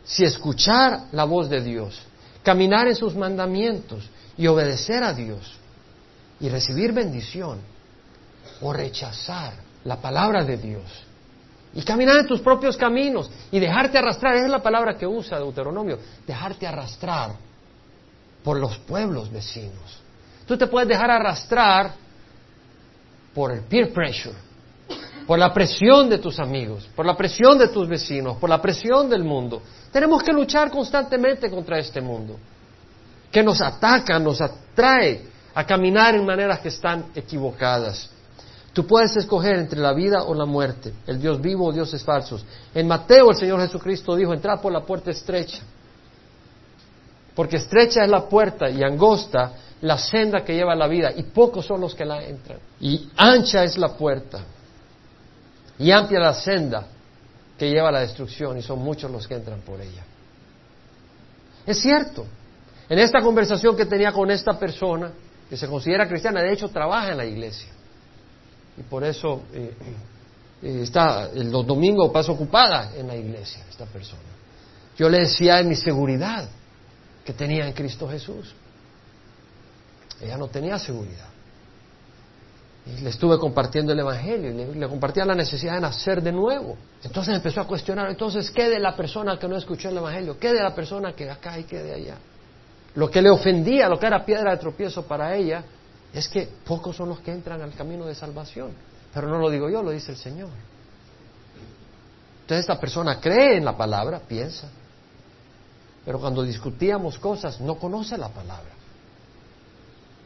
si 0.04 0.24
escuchar 0.24 1.06
la 1.12 1.24
voz 1.24 1.50
de 1.50 1.62
Dios, 1.62 2.00
caminar 2.44 2.88
en 2.88 2.96
sus 2.96 3.16
mandamientos 3.16 4.08
y 4.38 4.46
obedecer 4.46 5.04
a 5.04 5.14
Dios 5.14 5.58
y 6.40 6.50
recibir 6.50 6.92
bendición 6.94 7.60
o 8.62 8.74
rechazar 8.74 9.54
la 9.84 9.98
palabra 9.98 10.44
de 10.44 10.58
Dios 10.58 11.08
y 11.74 11.82
caminar 11.84 12.18
en 12.18 12.28
tus 12.28 12.42
propios 12.42 12.76
caminos 12.78 13.30
y 13.52 13.60
dejarte 13.60 13.98
arrastrar, 13.98 14.36
esa 14.36 14.46
es 14.46 14.52
la 14.52 14.64
palabra 14.64 14.98
que 14.98 15.06
usa 15.06 15.38
Deuteronomio, 15.38 16.00
dejarte 16.26 16.66
arrastrar 16.66 17.32
por 18.44 18.58
los 18.58 18.78
pueblos 18.80 19.32
vecinos. 19.32 20.02
Tú 20.48 20.58
te 20.58 20.68
puedes 20.68 20.88
dejar 20.88 21.12
arrastrar 21.12 21.94
por 23.34 23.52
el 23.52 23.62
peer 23.62 23.94
pressure, 23.94 24.36
por 25.28 25.38
la 25.38 25.54
presión 25.54 26.10
de 26.10 26.18
tus 26.18 26.40
amigos, 26.40 26.90
por 26.96 27.06
la 27.06 27.16
presión 27.16 27.58
de 27.58 27.68
tus 27.68 27.88
vecinos, 27.88 28.38
por 28.38 28.50
la 28.50 28.62
presión 28.62 29.10
del 29.10 29.24
mundo. 29.24 29.62
Tenemos 29.92 30.24
que 30.24 30.32
luchar 30.32 30.72
constantemente 30.72 31.50
contra 31.50 31.78
este 31.78 32.02
mundo, 32.02 32.40
que 33.32 33.44
nos 33.44 33.62
ataca, 33.62 34.18
nos 34.18 34.42
atrae 34.42 35.22
a 35.58 35.66
caminar 35.66 36.14
en 36.14 36.24
maneras 36.24 36.60
que 36.60 36.68
están 36.68 37.06
equivocadas. 37.16 38.12
Tú 38.74 38.86
puedes 38.86 39.18
escoger 39.18 39.56
entre 39.56 39.80
la 39.80 39.92
vida 39.92 40.22
o 40.22 40.36
la 40.36 40.46
muerte, 40.46 40.94
el 41.08 41.20
Dios 41.20 41.42
vivo 41.42 41.66
o 41.66 41.72
dioses 41.72 42.04
falsos. 42.04 42.46
En 42.76 42.88
Mateo 42.88 43.32
el 43.32 43.38
Señor 43.38 43.62
Jesucristo 43.62 44.16
dijo, 44.16 44.36
entrad 44.36 44.62
por 44.62 44.72
la 44.72 44.82
puerta 44.82 45.10
estrecha, 45.10 45.64
porque 47.34 47.56
estrecha 47.56 48.04
es 48.04 48.10
la 48.10 48.30
puerta 48.30 48.70
y 48.70 48.84
angosta 48.84 49.54
la 49.82 49.98
senda 49.98 50.46
que 50.46 50.54
lleva 50.54 50.74
a 50.74 50.76
la 50.76 50.88
vida, 50.88 51.12
y 51.16 51.24
pocos 51.24 51.66
son 51.66 51.82
los 51.82 51.96
que 51.96 52.06
la 52.06 52.24
entran. 52.24 52.60
Y 52.80 53.10
ancha 53.18 53.64
es 53.64 53.80
la 53.80 53.98
puerta, 53.98 54.42
y 55.80 55.90
amplia 55.90 56.20
la 56.20 56.36
senda 56.36 56.86
que 57.58 57.68
lleva 57.68 57.90
a 57.90 57.94
la 57.94 58.02
destrucción, 58.02 58.60
y 58.60 58.62
son 58.62 58.78
muchos 58.78 59.10
los 59.10 59.28
que 59.28 59.34
entran 59.34 59.62
por 59.62 59.82
ella. 59.82 60.04
Es 61.66 61.80
cierto, 61.80 62.28
en 62.88 63.00
esta 63.00 63.22
conversación 63.22 63.76
que 63.76 63.88
tenía 63.88 64.12
con 64.12 64.30
esta 64.30 64.54
persona, 64.60 65.14
que 65.50 65.58
se 65.58 65.68
considera 65.68 66.08
cristiana, 66.08 66.42
de 66.42 66.54
hecho 66.54 66.70
trabaja 66.70 67.12
en 67.12 67.18
la 67.18 67.26
iglesia. 67.26 67.70
Y 68.78 68.84
por 68.84 69.04
eso 69.04 69.44
eh, 69.54 69.74
eh, 70.62 70.80
está, 70.84 71.30
los 71.34 71.66
domingos 71.66 72.12
pasa 72.12 72.32
ocupada 72.32 72.92
en 72.96 73.08
la 73.08 73.16
iglesia 73.16 73.64
esta 73.70 73.86
persona. 73.86 74.22
Yo 74.98 75.10
le 75.10 75.20
decía 75.20 75.60
en 75.60 75.70
mi 75.70 75.76
seguridad 75.76 76.50
que 77.24 77.34
tenía 77.34 77.68
en 77.68 77.74
Cristo 77.74 78.10
Jesús. 78.10 78.54
Ella 80.22 80.38
no 80.38 80.48
tenía 80.48 80.80
seguridad. 80.80 81.28
Y 82.86 83.02
le 83.02 83.10
estuve 83.10 83.38
compartiendo 83.38 83.92
el 83.92 84.00
Evangelio, 84.00 84.50
y 84.50 84.54
le, 84.54 84.76
le, 84.76 84.88
compartía 84.88 85.26
la 85.26 85.36
necesidad 85.36 85.76
de 85.76 85.82
nacer 85.82 86.22
de 86.22 86.32
nuevo. 86.32 86.78
Entonces 87.04 87.36
empezó 87.36 87.62
a 87.62 87.68
cuestionar, 87.68 88.10
entonces, 88.10 88.50
¿qué 88.50 88.70
de 88.70 88.80
la 88.80 88.96
persona 88.96 89.38
que 89.38 89.48
no 89.48 89.58
escuchó 89.58 89.90
el 89.90 89.98
Evangelio? 89.98 90.40
¿Qué 90.40 90.54
de 90.54 90.64
la 90.64 90.74
persona 90.74 91.14
que 91.14 91.30
acá 91.30 91.60
y 91.60 91.66
qué 91.66 91.84
de 91.84 91.94
allá? 91.94 92.18
Lo 92.98 93.12
que 93.12 93.22
le 93.22 93.30
ofendía, 93.30 93.88
lo 93.88 94.00
que 94.00 94.08
era 94.08 94.26
piedra 94.26 94.50
de 94.50 94.58
tropiezo 94.58 95.06
para 95.06 95.36
ella, 95.36 95.64
es 96.12 96.28
que 96.28 96.50
pocos 96.66 96.96
son 96.96 97.10
los 97.10 97.20
que 97.20 97.32
entran 97.32 97.62
al 97.62 97.76
camino 97.76 98.08
de 98.08 98.16
salvación. 98.16 98.72
Pero 99.14 99.28
no 99.28 99.38
lo 99.38 99.52
digo 99.52 99.70
yo, 99.70 99.84
lo 99.84 99.92
dice 99.92 100.14
el 100.14 100.18
Señor. 100.18 100.50
Entonces 102.42 102.62
esta 102.62 102.80
persona 102.80 103.20
cree 103.20 103.58
en 103.58 103.66
la 103.66 103.78
palabra, 103.78 104.20
piensa. 104.28 104.68
Pero 106.06 106.20
cuando 106.20 106.42
discutíamos 106.42 107.20
cosas, 107.20 107.62
no 107.62 107.76
conoce 107.76 108.18
la 108.18 108.30
palabra. 108.30 108.72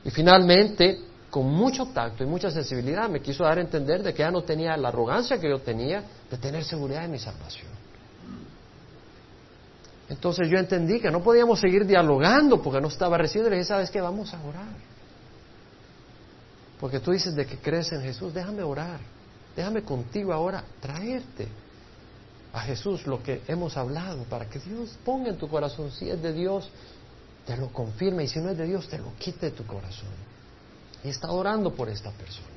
Y 0.06 0.10
finalmente, 0.10 0.98
con 1.30 1.48
mucho 1.48 1.88
tacto 1.88 2.24
y 2.24 2.28
mucha 2.28 2.52
sensibilidad, 2.52 3.10
me 3.10 3.20
quiso 3.22 3.44
dar 3.44 3.58
a 3.58 3.62
entender 3.62 4.02
de 4.02 4.14
que 4.14 4.20
ya 4.20 4.32
no 4.32 4.44
tenía 4.44 4.78
la 4.78 4.88
arrogancia 4.88 5.38
que 5.42 5.50
yo 5.50 5.60
tenía 5.60 6.06
de 6.30 6.38
tener 6.38 6.64
seguridad 6.64 7.04
en 7.04 7.12
mi 7.12 7.20
salvación. 7.20 7.81
Entonces 10.12 10.50
yo 10.50 10.58
entendí 10.58 11.00
que 11.00 11.10
no 11.10 11.24
podíamos 11.24 11.62
seguir 11.62 11.86
dialogando 11.86 12.62
porque 12.62 12.82
no 12.82 12.89
estaba 12.89 13.17
recibiendo. 13.17 13.47
Y 13.47 13.52
le 13.52 13.58
dije, 13.60 13.69
¿sabes 13.69 13.89
qué? 13.89 14.02
Vamos 14.02 14.34
a 14.34 14.43
orar. 14.43 14.76
Porque 16.82 17.00
tú 17.00 17.12
dices 17.12 17.34
de 17.34 17.45
que 17.45 17.58
crees 17.58 17.93
en 17.93 18.02
Jesús, 18.02 18.34
déjame 18.34 18.62
orar. 18.62 19.00
Déjame 19.56 19.84
contigo 19.84 20.34
ahora 20.34 20.65
traerte 20.82 21.47
a 22.52 22.60
Jesús 22.60 23.08
lo 23.08 23.24
que 23.24 23.41
hemos 23.47 23.78
hablado 23.78 24.24
para 24.24 24.50
que 24.50 24.60
Dios 24.60 24.97
ponga 25.06 25.30
en 25.30 25.38
tu 25.38 25.47
corazón. 25.47 25.89
Si 25.91 26.10
es 26.10 26.21
de 26.21 26.34
Dios, 26.34 26.69
te 27.45 27.56
lo 27.56 27.69
confirme 27.69 28.26
y 28.26 28.28
si 28.28 28.39
no 28.41 28.50
es 28.50 28.58
de 28.58 28.65
Dios, 28.65 28.89
te 28.89 28.97
lo 28.97 29.13
quite 29.17 29.45
de 29.45 29.52
tu 29.54 29.65
corazón. 29.65 30.10
Y 31.06 31.08
está 31.08 31.32
orando 31.32 31.74
por 31.74 31.88
esta 31.88 32.12
persona. 32.12 32.47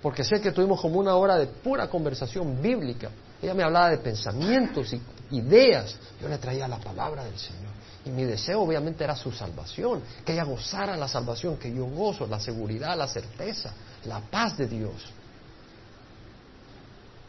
Porque 0.00 0.24
sé 0.24 0.40
que 0.40 0.52
tuvimos 0.52 0.80
como 0.80 0.98
una 0.98 1.16
hora 1.16 1.36
de 1.36 1.48
pura 1.48 1.90
conversación 1.90 2.62
bíblica. 2.62 3.10
Ella 3.42 3.54
me 3.54 3.64
hablaba 3.64 3.90
de 3.90 3.98
pensamientos 3.98 4.92
y 4.92 5.02
ideas, 5.32 5.96
yo 6.20 6.28
le 6.28 6.38
traía 6.38 6.68
la 6.68 6.78
palabra 6.78 7.24
del 7.24 7.38
Señor. 7.38 7.72
Y 8.04 8.10
mi 8.10 8.24
deseo 8.24 8.60
obviamente 8.62 9.04
era 9.04 9.16
su 9.16 9.32
salvación, 9.32 10.02
que 10.24 10.32
ella 10.32 10.44
gozara 10.44 10.96
la 10.96 11.08
salvación 11.08 11.56
que 11.56 11.72
yo 11.72 11.84
gozo, 11.86 12.26
la 12.26 12.40
seguridad, 12.40 12.96
la 12.96 13.08
certeza, 13.08 13.72
la 14.04 14.20
paz 14.20 14.56
de 14.56 14.66
Dios. 14.66 15.10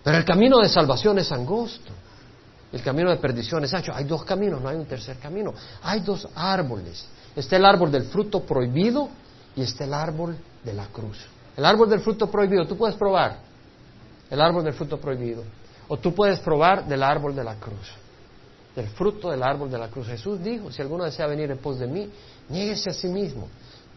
Pero 0.04 0.18
el 0.18 0.26
camino 0.26 0.60
de 0.60 0.70
salvación 0.70 1.18
es 1.20 1.32
angosto, 1.32 1.92
el 2.74 2.82
camino 2.82 3.12
de 3.12 3.18
perdición 3.18 3.64
es 3.64 3.74
ancho. 3.74 3.94
Hay 3.94 4.04
dos 4.06 4.24
caminos, 4.24 4.60
no 4.60 4.68
hay 4.68 4.76
un 4.76 4.86
tercer 4.86 5.18
camino. 5.18 5.54
Hay 5.84 6.00
dos 6.00 6.28
árboles. 6.34 7.06
Está 7.36 7.58
el 7.58 7.66
árbol 7.66 7.92
del 7.92 8.06
fruto 8.06 8.42
prohibido 8.44 9.10
y 9.56 9.62
está 9.62 9.84
el 9.84 9.94
árbol 9.94 10.36
de 10.64 10.74
la 10.74 10.88
cruz. 10.88 11.18
El 11.56 11.66
árbol 11.66 11.88
del 11.88 12.00
fruto 12.00 12.32
prohibido, 12.32 12.66
tú 12.66 12.76
puedes 12.76 12.96
probar 12.96 13.38
el 14.28 14.42
árbol 14.42 14.64
del 14.64 14.74
fruto 14.74 15.00
prohibido. 15.00 15.44
O 15.94 15.98
tú 15.98 16.12
puedes 16.12 16.40
probar 16.40 16.88
del 16.88 17.04
árbol 17.04 17.36
de 17.36 17.44
la 17.44 17.54
cruz, 17.54 17.88
del 18.76 18.88
fruto 18.88 19.30
del 19.30 19.44
árbol 19.44 19.70
de 19.70 19.78
la 19.78 19.90
cruz. 19.90 20.08
Jesús 20.08 20.44
dijo, 20.44 20.72
si 20.72 20.82
alguno 20.82 21.04
desea 21.04 21.28
venir 21.28 21.52
en 21.52 21.60
pos 21.60 21.78
de 21.78 21.86
mí, 21.86 22.10
niéguese 22.50 22.90
a 22.90 22.94
sí 22.94 23.08
mismo. 23.08 23.48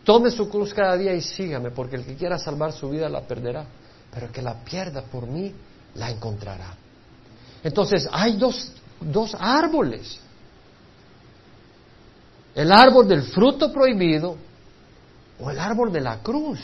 Tome 0.05 0.31
su 0.31 0.47
cruz 0.51 0.75
cada 0.75 0.95
día 0.99 1.15
y 1.15 1.23
sígame, 1.23 1.71
porque 1.71 1.97
el 1.97 2.05
que 2.05 2.15
quiera 2.15 2.39
salvar 2.39 2.75
su 2.75 2.91
vida 2.91 3.09
la 3.09 3.23
perderá, 3.23 3.65
pero 4.13 4.27
el 4.27 4.33
que 4.33 4.43
la 4.43 4.63
pierda 4.63 5.05
por 5.05 5.27
mí 5.27 5.55
la 5.95 6.11
encontrará. 6.11 6.75
Entonces, 7.65 8.07
hay 8.13 8.37
dos, 8.37 8.73
dos 9.01 9.35
árboles. 9.41 10.21
El 12.55 12.73
árbol 12.73 13.09
del 13.09 13.23
fruto 13.23 13.73
prohibido 13.73 14.37
o 15.41 15.51
el 15.51 15.59
árbol 15.59 15.91
de 15.91 16.03
la 16.03 16.19
cruz. 16.19 16.61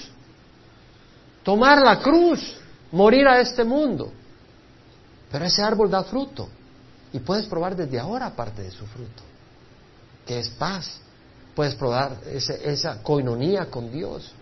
Tomar 1.43 1.81
la 1.81 2.01
cruz, 2.01 2.55
morir 2.91 3.27
a 3.27 3.41
este 3.41 3.65
mundo. 3.65 4.13
Pero 5.33 5.47
ese 5.47 5.63
árbol 5.63 5.91
da 5.91 6.05
fruto 6.05 6.49
y 7.13 7.19
puedes 7.19 7.47
probar 7.47 7.75
desde 7.75 7.99
ahora 7.99 8.31
parte 8.37 8.63
de 8.63 8.71
su 8.71 8.87
fruto. 8.87 9.23
que 10.27 10.39
es 10.39 10.51
paz. 10.51 11.01
Puedes 11.57 11.75
probar 11.75 12.19
esa 12.27 13.03
coinonía 13.03 13.67
con 13.69 13.91
Dios. 13.91 14.33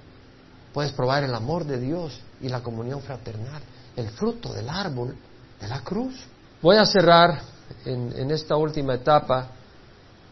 Puedes 0.74 0.92
probar 0.92 1.24
el 1.24 1.34
amor 1.34 1.64
de 1.64 1.80
Dios 1.80 2.20
y 2.40 2.48
la 2.48 2.62
comunión 2.62 3.00
fraternal, 3.00 3.62
el 3.96 4.10
fruto 4.10 4.52
del 4.52 4.68
árbol 4.68 5.16
de 5.60 5.68
la 5.68 5.80
cruz. 5.80 6.14
Voy 6.60 6.76
a 6.76 6.84
cerrar 6.84 7.40
en, 7.84 8.30
esta 8.30 8.56
última 8.56 8.94
etapa 8.94 9.48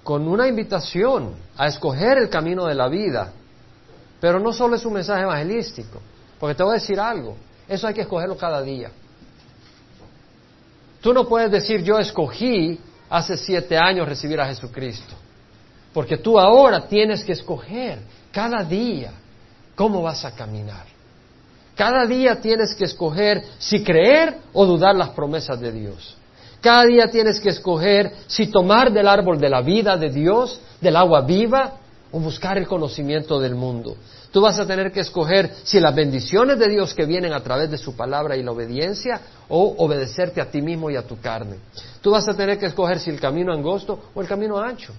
con 0.04 0.28
una 0.28 0.46
invitación 0.46 1.34
a 1.56 1.66
escoger 1.66 2.18
el 2.18 2.28
camino 2.28 2.66
de 2.66 2.74
la 2.74 2.88
vida. 2.88 3.32
Pero 4.20 4.38
no 4.38 4.52
solo 4.52 4.76
es 4.76 4.84
un 4.84 4.92
mensaje 4.92 5.22
evangelístico, 5.22 6.00
porque 6.38 6.54
te 6.54 6.62
voy 6.62 6.72
a 6.72 6.80
decir 6.80 7.00
algo, 7.00 7.36
eso 7.66 7.86
hay 7.86 7.94
que 7.94 8.02
escogerlo 8.02 8.36
cada 8.36 8.62
día. 8.62 8.90
Tú 11.00 11.12
no 11.12 11.26
puedes 11.28 11.50
decir 11.50 11.82
yo 11.82 11.98
escogí 11.98 12.78
hace 13.08 13.36
siete 13.36 13.76
años 13.76 14.08
recibir 14.08 14.40
a 14.40 14.46
Jesucristo, 14.46 15.14
porque 15.92 16.18
tú 16.18 16.38
ahora 16.38 16.86
tienes 16.86 17.24
que 17.24 17.32
escoger 17.32 18.00
cada 18.32 18.62
día 18.64 19.12
cómo 19.74 20.02
vas 20.02 20.24
a 20.24 20.34
caminar. 20.34 20.86
Cada 21.74 22.06
día 22.06 22.40
tienes 22.40 22.74
que 22.74 22.84
escoger 22.84 23.44
si 23.58 23.84
creer 23.84 24.38
o 24.52 24.66
dudar 24.66 24.96
las 24.96 25.10
promesas 25.10 25.60
de 25.60 25.70
Dios. 25.70 26.16
Cada 26.60 26.84
día 26.84 27.08
tienes 27.08 27.38
que 27.38 27.50
escoger 27.50 28.12
si 28.26 28.48
tomar 28.48 28.92
del 28.92 29.06
árbol 29.06 29.38
de 29.38 29.48
la 29.48 29.62
vida 29.62 29.96
de 29.96 30.10
Dios, 30.10 30.60
del 30.80 30.96
agua 30.96 31.20
viva, 31.20 31.74
o 32.10 32.18
buscar 32.18 32.58
el 32.58 32.66
conocimiento 32.66 33.38
del 33.38 33.54
mundo. 33.54 33.96
Tú 34.30 34.42
vas 34.42 34.58
a 34.58 34.66
tener 34.66 34.92
que 34.92 35.00
escoger 35.00 35.50
si 35.64 35.80
las 35.80 35.94
bendiciones 35.94 36.58
de 36.58 36.68
Dios 36.68 36.92
que 36.94 37.06
vienen 37.06 37.32
a 37.32 37.42
través 37.42 37.70
de 37.70 37.78
su 37.78 37.96
palabra 37.96 38.36
y 38.36 38.42
la 38.42 38.52
obediencia 38.52 39.20
o 39.48 39.74
obedecerte 39.78 40.40
a 40.40 40.50
ti 40.50 40.60
mismo 40.60 40.90
y 40.90 40.96
a 40.96 41.06
tu 41.06 41.18
carne. 41.18 41.56
Tú 42.02 42.10
vas 42.10 42.28
a 42.28 42.34
tener 42.34 42.58
que 42.58 42.66
escoger 42.66 43.00
si 43.00 43.10
el 43.10 43.20
camino 43.20 43.52
angosto 43.52 44.10
o 44.14 44.20
el 44.20 44.28
camino 44.28 44.58
ancho. 44.58 44.92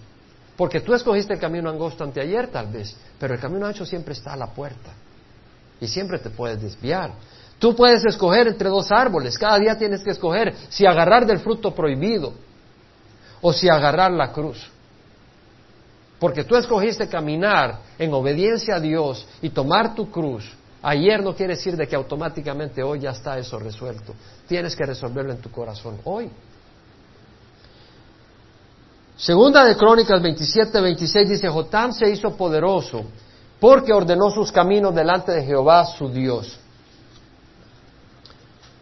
Porque 0.58 0.82
tú 0.82 0.94
escogiste 0.94 1.34
el 1.34 1.40
camino 1.40 1.70
angosto 1.70 2.04
anteayer 2.04 2.48
tal 2.48 2.68
vez, 2.68 2.96
pero 3.20 3.34
el 3.34 3.40
camino 3.40 3.66
ancho 3.66 3.86
siempre 3.86 4.14
está 4.14 4.34
a 4.34 4.38
la 4.38 4.48
puerta 4.48 4.92
y 5.80 5.88
siempre 5.88 6.20
te 6.20 6.30
puedes 6.30 6.62
desviar. 6.62 7.12
Tú 7.60 7.76
puedes 7.76 8.04
escoger 8.06 8.48
entre 8.48 8.70
dos 8.70 8.92
árboles, 8.92 9.38
cada 9.38 9.60
día 9.60 9.78
tienes 9.78 10.02
que 10.02 10.12
escoger 10.12 10.54
si 10.70 10.86
agarrar 10.86 11.26
del 11.26 11.40
fruto 11.40 11.74
prohibido 11.74 12.34
o 13.42 13.54
si 13.54 13.70
agarrar 13.70 14.12
la 14.12 14.32
cruz. 14.32 14.70
Porque 16.20 16.44
tú 16.44 16.56
escogiste 16.56 17.08
caminar 17.08 17.80
en 17.98 18.14
obediencia 18.14 18.76
a 18.76 18.80
Dios 18.80 19.26
y 19.42 19.50
tomar 19.50 19.96
tu 19.96 20.12
cruz. 20.12 20.44
Ayer 20.82 21.24
no 21.24 21.36
quiere 21.36 21.56
decir 21.56 21.76
de 21.76 21.88
que 21.88 21.96
automáticamente 21.96 22.84
hoy 22.84 23.00
ya 23.00 23.12
está 23.12 23.38
eso 23.38 23.58
resuelto. 23.58 24.14
Tienes 24.48 24.76
que 24.76 24.86
resolverlo 24.86 25.32
en 25.32 25.40
tu 25.40 25.50
corazón 25.50 26.00
hoy. 26.04 26.30
Segunda 29.16 29.66
de 29.66 29.76
Crónicas 29.76 30.22
27, 30.22 30.80
26 30.80 31.30
dice, 31.30 31.50
Jotam 31.50 31.92
se 31.92 32.10
hizo 32.10 32.36
poderoso 32.38 33.04
porque 33.60 33.92
ordenó 33.92 34.30
sus 34.32 34.52
caminos 34.52 34.96
delante 34.96 35.34
de 35.34 35.44
Jehová 35.44 35.86
su 35.86 36.08
Dios. 36.10 36.58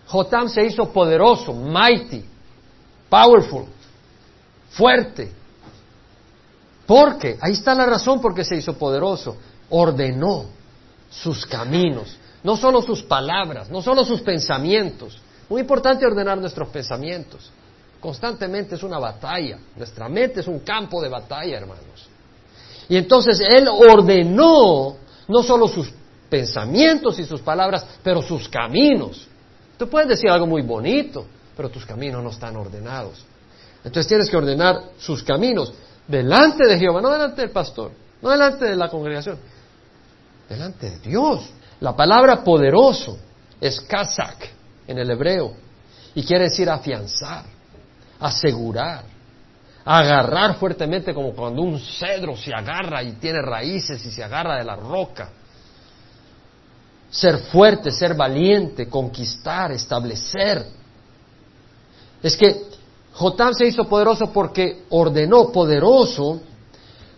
Jotam 0.06 0.48
se 0.48 0.64
hizo 0.66 0.92
poderoso, 0.94 1.54
mighty, 1.54 2.24
powerful, 3.10 3.66
fuerte. 4.70 5.34
Porque, 6.88 7.38
ahí 7.42 7.52
está 7.52 7.76
la 7.76 7.86
razón 7.86 8.22
por 8.22 8.34
qué 8.34 8.46
se 8.46 8.56
hizo 8.56 8.74
poderoso. 8.74 9.36
Ordenó 9.70 10.46
sus 11.10 11.46
caminos, 11.46 12.18
no 12.44 12.56
solo 12.56 12.82
sus 12.82 13.04
palabras, 13.04 13.70
no 13.70 13.82
solo 13.82 14.06
sus 14.06 14.22
pensamientos. 14.22 15.20
Muy 15.50 15.62
importante 15.62 16.06
ordenar 16.06 16.38
nuestros 16.38 16.70
pensamientos. 16.70 17.52
Constantemente 18.00 18.76
es 18.76 18.84
una 18.84 19.00
batalla. 19.00 19.60
Nuestra 19.76 20.08
mente 20.08 20.40
es 20.40 20.48
un 20.48 20.60
campo 20.60 21.02
de 21.02 21.10
batalla, 21.10 21.58
hermanos. 21.58 22.08
Y 22.88 22.96
entonces 22.96 23.42
Él 23.42 23.68
ordenó 23.68 24.96
no 25.28 25.44
solo 25.44 25.68
sus 25.68 25.92
pensamientos 26.30 27.20
y 27.20 27.26
sus 27.26 27.42
palabras, 27.42 27.86
pero 28.02 28.22
sus 28.22 28.48
caminos. 28.48 29.28
Tú 29.78 29.90
puedes 29.90 30.08
decir 30.08 30.30
algo 30.30 30.48
muy 30.48 30.62
bonito, 30.62 31.26
pero 31.56 31.70
tus 31.70 31.86
caminos 31.86 32.24
no 32.24 32.30
están 32.30 32.56
ordenados. 32.56 33.26
Entonces 33.84 34.08
tienes 34.08 34.30
que 34.30 34.38
ordenar 34.38 34.92
sus 34.98 35.24
caminos 35.24 35.74
delante 36.08 36.66
de 36.68 36.80
Jehová, 36.80 37.02
no 37.02 37.10
delante 37.10 37.42
del 37.42 37.52
pastor, 37.52 37.92
no 38.22 38.30
delante 38.30 38.66
de 38.66 38.76
la 38.76 38.90
congregación, 38.90 39.38
delante 40.48 40.90
de 40.92 41.00
Dios. 41.00 41.50
La 41.80 41.96
palabra 41.96 42.44
poderoso 42.44 43.18
es 43.60 43.82
kazak 43.82 44.50
en 44.88 44.98
el 44.98 45.12
hebreo 45.12 45.54
y 46.16 46.24
quiere 46.24 46.46
decir 46.46 46.70
afianzar, 46.70 47.46
asegurar, 48.20 49.04
agarrar 49.86 50.56
fuertemente 50.56 51.14
como 51.14 51.34
cuando 51.34 51.62
un 51.62 51.80
cedro 51.80 52.36
se 52.36 52.54
agarra 52.54 53.04
y 53.04 53.14
tiene 53.14 53.42
raíces 53.42 54.04
y 54.06 54.12
se 54.12 54.24
agarra 54.24 54.58
de 54.58 54.64
la 54.64 54.76
roca. 54.76 55.30
Ser 57.10 57.38
fuerte, 57.38 57.92
ser 57.92 58.16
valiente, 58.16 58.90
conquistar, 58.90 59.72
establecer. 59.72 60.66
Es 62.22 62.36
que 62.36 62.66
Jotam 63.18 63.54
se 63.56 63.66
hizo 63.66 63.86
poderoso 63.86 64.32
porque 64.32 64.84
ordenó 64.90 65.52
poderoso. 65.52 66.40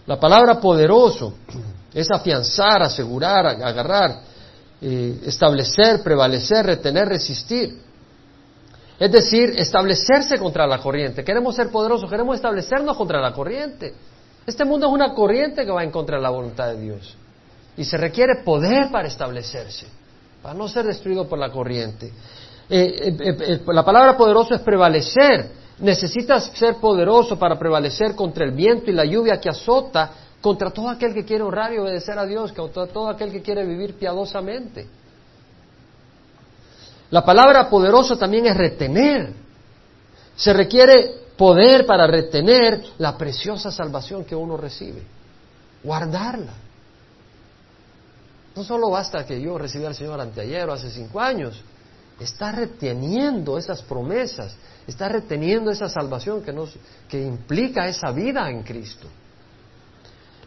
La 0.05 0.17
palabra 0.17 0.59
poderoso 0.59 1.33
es 1.93 2.09
afianzar, 2.09 2.81
asegurar, 2.81 3.45
agarrar, 3.47 4.21
eh, 4.81 5.19
establecer, 5.25 6.01
prevalecer, 6.01 6.65
retener, 6.65 7.09
resistir. 7.09 7.77
Es 8.97 9.11
decir, 9.11 9.53
establecerse 9.57 10.39
contra 10.39 10.65
la 10.65 10.77
corriente. 10.79 11.23
Queremos 11.23 11.55
ser 11.55 11.69
poderosos, 11.69 12.09
queremos 12.09 12.37
establecernos 12.37 12.95
contra 12.95 13.19
la 13.19 13.33
corriente. 13.33 13.93
Este 14.45 14.63
mundo 14.63 14.87
es 14.87 14.93
una 14.93 15.13
corriente 15.13 15.65
que 15.65 15.71
va 15.71 15.83
en 15.83 15.91
contra 15.91 16.15
de 16.15 16.23
la 16.23 16.29
voluntad 16.29 16.67
de 16.67 16.79
Dios. 16.79 17.17
Y 17.75 17.83
se 17.83 17.97
requiere 17.97 18.41
poder 18.45 18.89
para 18.89 19.09
establecerse, 19.09 19.85
para 20.41 20.53
no 20.53 20.69
ser 20.69 20.85
destruido 20.85 21.27
por 21.27 21.39
la 21.39 21.51
corriente. 21.51 22.11
Eh, 22.69 23.15
eh, 23.19 23.61
la 23.67 23.83
palabra 23.83 24.15
poderoso 24.15 24.55
es 24.55 24.61
prevalecer. 24.61 25.58
Necesitas 25.81 26.51
ser 26.55 26.75
poderoso 26.75 27.39
para 27.39 27.57
prevalecer 27.57 28.15
contra 28.15 28.43
el 28.43 28.51
viento 28.51 28.89
y 28.89 28.93
la 28.93 29.05
lluvia 29.05 29.39
que 29.39 29.49
azota, 29.49 30.11
contra 30.41 30.71
todo 30.71 30.89
aquel 30.89 31.13
que 31.13 31.23
quiere 31.23 31.43
honrar 31.43 31.73
y 31.73 31.77
obedecer 31.77 32.17
a 32.17 32.25
Dios, 32.25 32.51
contra 32.51 32.87
todo 32.87 33.07
aquel 33.09 33.31
que 33.31 33.41
quiere 33.41 33.65
vivir 33.65 33.95
piadosamente. 33.95 34.87
La 37.11 37.23
palabra 37.23 37.69
poderoso 37.69 38.17
también 38.17 38.45
es 38.45 38.55
retener. 38.55 39.33
Se 40.35 40.53
requiere 40.53 41.29
poder 41.35 41.85
para 41.85 42.05
retener 42.05 42.83
la 42.97 43.17
preciosa 43.17 43.71
salvación 43.71 44.25
que 44.25 44.35
uno 44.35 44.57
recibe. 44.57 45.01
Guardarla. 45.83 46.53
No 48.55 48.63
solo 48.63 48.89
basta 48.89 49.25
que 49.25 49.39
yo 49.39 49.57
recibí 49.57 49.85
al 49.85 49.95
Señor 49.95 50.19
anteayer 50.19 50.67
o 50.69 50.73
hace 50.73 50.91
cinco 50.91 51.19
años. 51.19 51.63
Está 52.19 52.51
reteniendo 52.51 53.57
esas 53.57 53.81
promesas. 53.81 54.55
Está 54.85 55.07
reteniendo 55.07 55.71
esa 55.71 55.87
salvación 55.87 56.41
que, 56.41 56.51
nos, 56.51 56.73
que 57.07 57.21
implica 57.21 57.87
esa 57.87 58.11
vida 58.11 58.49
en 58.49 58.63
Cristo. 58.63 59.07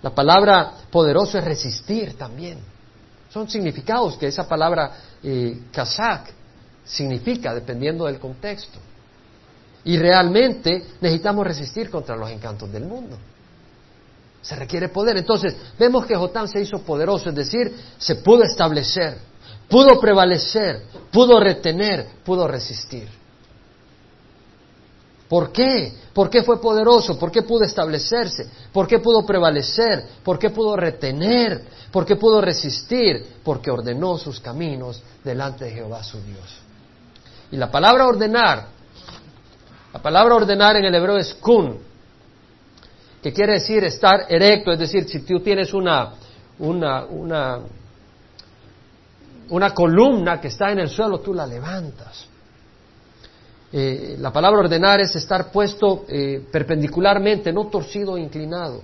La 0.03 0.11
palabra 0.11 0.75
poderoso 0.91 1.39
es 1.39 1.45
resistir 1.45 2.15
también. 2.19 2.59
Son 3.31 3.49
significados 3.49 4.17
que 4.19 4.27
esa 4.27 4.47
palabra 4.47 4.93
eh, 5.23 5.63
kazak 5.73 6.33
significa 6.85 7.55
dependiendo 7.55 8.07
del 8.07 8.19
contexto. 8.19 8.79
Y 9.85 9.97
realmente 9.97 10.85
necesitamos 11.01 11.47
resistir 11.47 11.89
contra 11.89 12.17
los 12.17 12.31
encantos 12.31 12.71
del 12.71 12.85
mundo. 12.85 13.17
Se 14.43 14.57
requiere 14.57 14.89
poder. 14.89 15.17
Entonces, 15.17 15.57
vemos 15.79 16.05
que 16.05 16.17
Jotán 16.17 16.49
se 16.49 16.61
hizo 16.61 16.81
poderoso, 16.81 17.29
es 17.31 17.35
decir, 17.35 17.75
se 17.97 18.17
pudo 18.17 18.43
establecer, 18.43 19.19
pudo 19.73 19.99
prevalecer, 19.99 20.83
pudo 21.11 21.41
retener, 21.41 22.07
pudo 22.23 22.47
resistir. 22.47 23.09
¿Por 25.31 25.51
qué? 25.51 25.95
¿Por 26.13 26.29
qué 26.29 26.43
fue 26.43 26.61
poderoso? 26.61 27.19
¿Por 27.19 27.33
qué 27.33 27.41
pudo 27.41 27.65
establecerse? 27.65 28.51
¿Por 28.71 28.87
qué 28.87 28.99
pudo 28.99 29.25
prevalecer? 29.25 30.05
¿Por 30.23 30.39
qué 30.39 30.51
pudo 30.51 30.77
retener? 30.77 31.65
¿Por 31.91 32.05
qué 32.05 32.17
pudo 32.17 32.43
resistir? 32.43 33.39
Porque 33.43 33.71
ordenó 33.71 34.19
sus 34.19 34.41
caminos 34.41 35.03
delante 35.25 35.65
de 35.65 35.71
Jehová 35.71 36.05
su 36.05 36.21
Dios. 36.21 36.59
Y 37.51 37.57
la 37.57 37.71
palabra 37.71 38.07
ordenar, 38.07 38.67
la 39.91 40.03
palabra 40.03 40.35
ordenar 40.35 40.77
en 40.77 40.85
el 40.85 40.95
hebreo 40.95 41.17
es 41.17 41.33
kun, 41.33 41.79
que 43.23 43.33
quiere 43.33 43.55
decir 43.55 43.85
estar 43.85 44.27
erecto, 44.29 44.71
es 44.71 44.79
decir, 44.79 45.09
si 45.09 45.21
tú 45.21 45.41
tienes 45.41 45.73
una, 45.73 46.13
una, 46.59 47.07
una, 47.07 47.61
una 49.53 49.75
columna 49.75 50.41
que 50.41 50.49
está 50.49 50.73
en 50.73 50.79
el 50.79 50.89
suelo, 50.89 51.21
tú 51.21 51.35
la 51.35 51.47
levantas. 51.47 52.27
Eh, 53.71 54.17
la 54.19 54.33
palabra 54.33 54.61
ordenar 54.61 55.01
es 55.01 55.15
estar 55.15 55.51
puesto 55.51 56.05
eh, 56.09 56.47
perpendicularmente, 56.51 57.53
no 57.53 57.67
torcido 57.67 58.13
o 58.13 58.19
inclinado. 58.19 58.83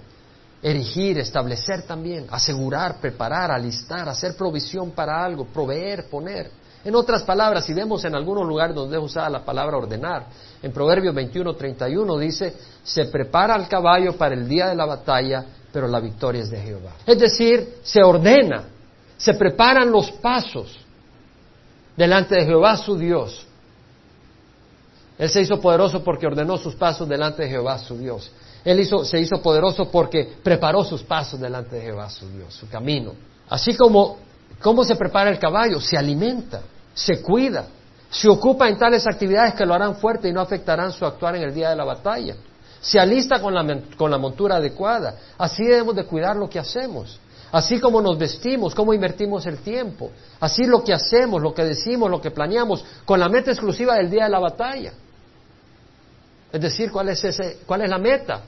Erigir, 0.62 1.18
establecer 1.18 1.82
también, 1.82 2.26
asegurar, 2.30 3.00
preparar, 3.00 3.50
alistar, 3.50 4.08
hacer 4.08 4.36
provisión 4.36 4.90
para 4.90 5.24
algo, 5.24 5.46
proveer, 5.46 6.06
poner. 6.10 6.50
En 6.84 6.94
otras 6.94 7.22
palabras, 7.22 7.64
si 7.64 7.72
vemos 7.72 8.04
en 8.04 8.14
algunos 8.14 8.46
lugares 8.46 8.74
donde 8.74 8.98
es 8.98 9.02
usada 9.02 9.30
la 9.30 9.44
palabra 9.44 9.78
ordenar, 9.78 10.26
en 10.62 10.72
Proverbios 10.72 11.14
21, 11.14 11.54
31 11.54 12.18
dice, 12.18 12.54
se 12.82 13.06
prepara 13.06 13.56
el 13.56 13.68
caballo 13.68 14.16
para 14.16 14.34
el 14.34 14.46
día 14.46 14.68
de 14.68 14.74
la 14.74 14.84
batalla, 14.84 15.44
pero 15.72 15.86
la 15.86 16.00
victoria 16.00 16.42
es 16.42 16.50
de 16.50 16.60
Jehová. 16.60 16.92
Es 17.06 17.18
decir, 17.18 17.78
se 17.82 18.02
ordena, 18.02 18.64
se 19.18 19.34
preparan 19.34 19.90
los 19.90 20.10
pasos 20.12 20.74
delante 21.96 22.36
de 22.36 22.46
Jehová 22.46 22.76
su 22.76 22.96
Dios. 22.96 23.44
Él 25.18 25.28
se 25.28 25.42
hizo 25.42 25.60
poderoso 25.60 26.02
porque 26.02 26.26
ordenó 26.26 26.56
sus 26.56 26.76
pasos 26.76 27.08
delante 27.08 27.42
de 27.42 27.48
Jehová 27.50 27.78
su 27.78 27.98
Dios. 27.98 28.30
Él 28.64 28.80
hizo, 28.80 29.04
se 29.04 29.20
hizo 29.20 29.42
poderoso 29.42 29.90
porque 29.90 30.36
preparó 30.42 30.84
sus 30.84 31.02
pasos 31.02 31.40
delante 31.40 31.76
de 31.76 31.82
Jehová 31.82 32.08
su 32.08 32.28
Dios, 32.30 32.54
su 32.54 32.68
camino. 32.68 33.12
Así 33.48 33.76
como, 33.76 34.18
¿cómo 34.62 34.84
se 34.84 34.94
prepara 34.94 35.30
el 35.30 35.38
caballo? 35.38 35.80
Se 35.80 35.96
alimenta, 35.96 36.62
se 36.94 37.20
cuida, 37.20 37.66
se 38.10 38.28
ocupa 38.28 38.68
en 38.68 38.78
tales 38.78 39.06
actividades 39.06 39.54
que 39.54 39.66
lo 39.66 39.74
harán 39.74 39.96
fuerte 39.96 40.28
y 40.28 40.32
no 40.32 40.40
afectarán 40.40 40.92
su 40.92 41.04
actuar 41.04 41.34
en 41.36 41.42
el 41.42 41.54
día 41.54 41.70
de 41.70 41.76
la 41.76 41.84
batalla. 41.84 42.36
Se 42.80 43.00
alista 43.00 43.40
con 43.40 43.54
la, 43.54 43.80
con 43.96 44.10
la 44.10 44.18
montura 44.18 44.56
adecuada. 44.56 45.16
Así 45.36 45.64
debemos 45.64 45.96
de 45.96 46.04
cuidar 46.04 46.36
lo 46.36 46.48
que 46.48 46.60
hacemos. 46.60 47.18
Así 47.50 47.80
como 47.80 48.00
nos 48.02 48.18
vestimos, 48.18 48.74
cómo 48.74 48.92
invertimos 48.92 49.46
el 49.46 49.58
tiempo. 49.58 50.10
Así 50.40 50.64
lo 50.64 50.84
que 50.84 50.92
hacemos, 50.92 51.40
lo 51.40 51.54
que 51.54 51.64
decimos, 51.64 52.10
lo 52.10 52.20
que 52.20 52.30
planeamos, 52.30 52.84
con 53.04 53.18
la 53.18 53.28
meta 53.28 53.50
exclusiva 53.50 53.94
del 53.94 54.10
día 54.10 54.24
de 54.24 54.30
la 54.30 54.38
batalla. 54.38 54.92
Es 56.52 56.60
decir, 56.60 56.90
¿cuál 56.90 57.08
es, 57.08 57.24
ese, 57.24 57.60
cuál 57.66 57.82
es 57.82 57.90
la 57.90 57.98
meta? 57.98 58.42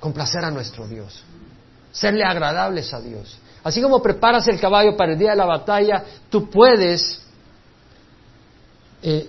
Complacer 0.00 0.44
a 0.44 0.50
nuestro 0.50 0.86
Dios. 0.88 1.22
Serle 1.92 2.24
agradables 2.24 2.92
a 2.92 3.00
Dios. 3.00 3.38
Así 3.62 3.80
como 3.80 4.02
preparas 4.02 4.46
el 4.48 4.60
caballo 4.60 4.96
para 4.96 5.12
el 5.12 5.18
día 5.18 5.30
de 5.30 5.36
la 5.36 5.46
batalla, 5.46 6.04
tú 6.28 6.48
puedes 6.50 7.20
eh, 9.02 9.28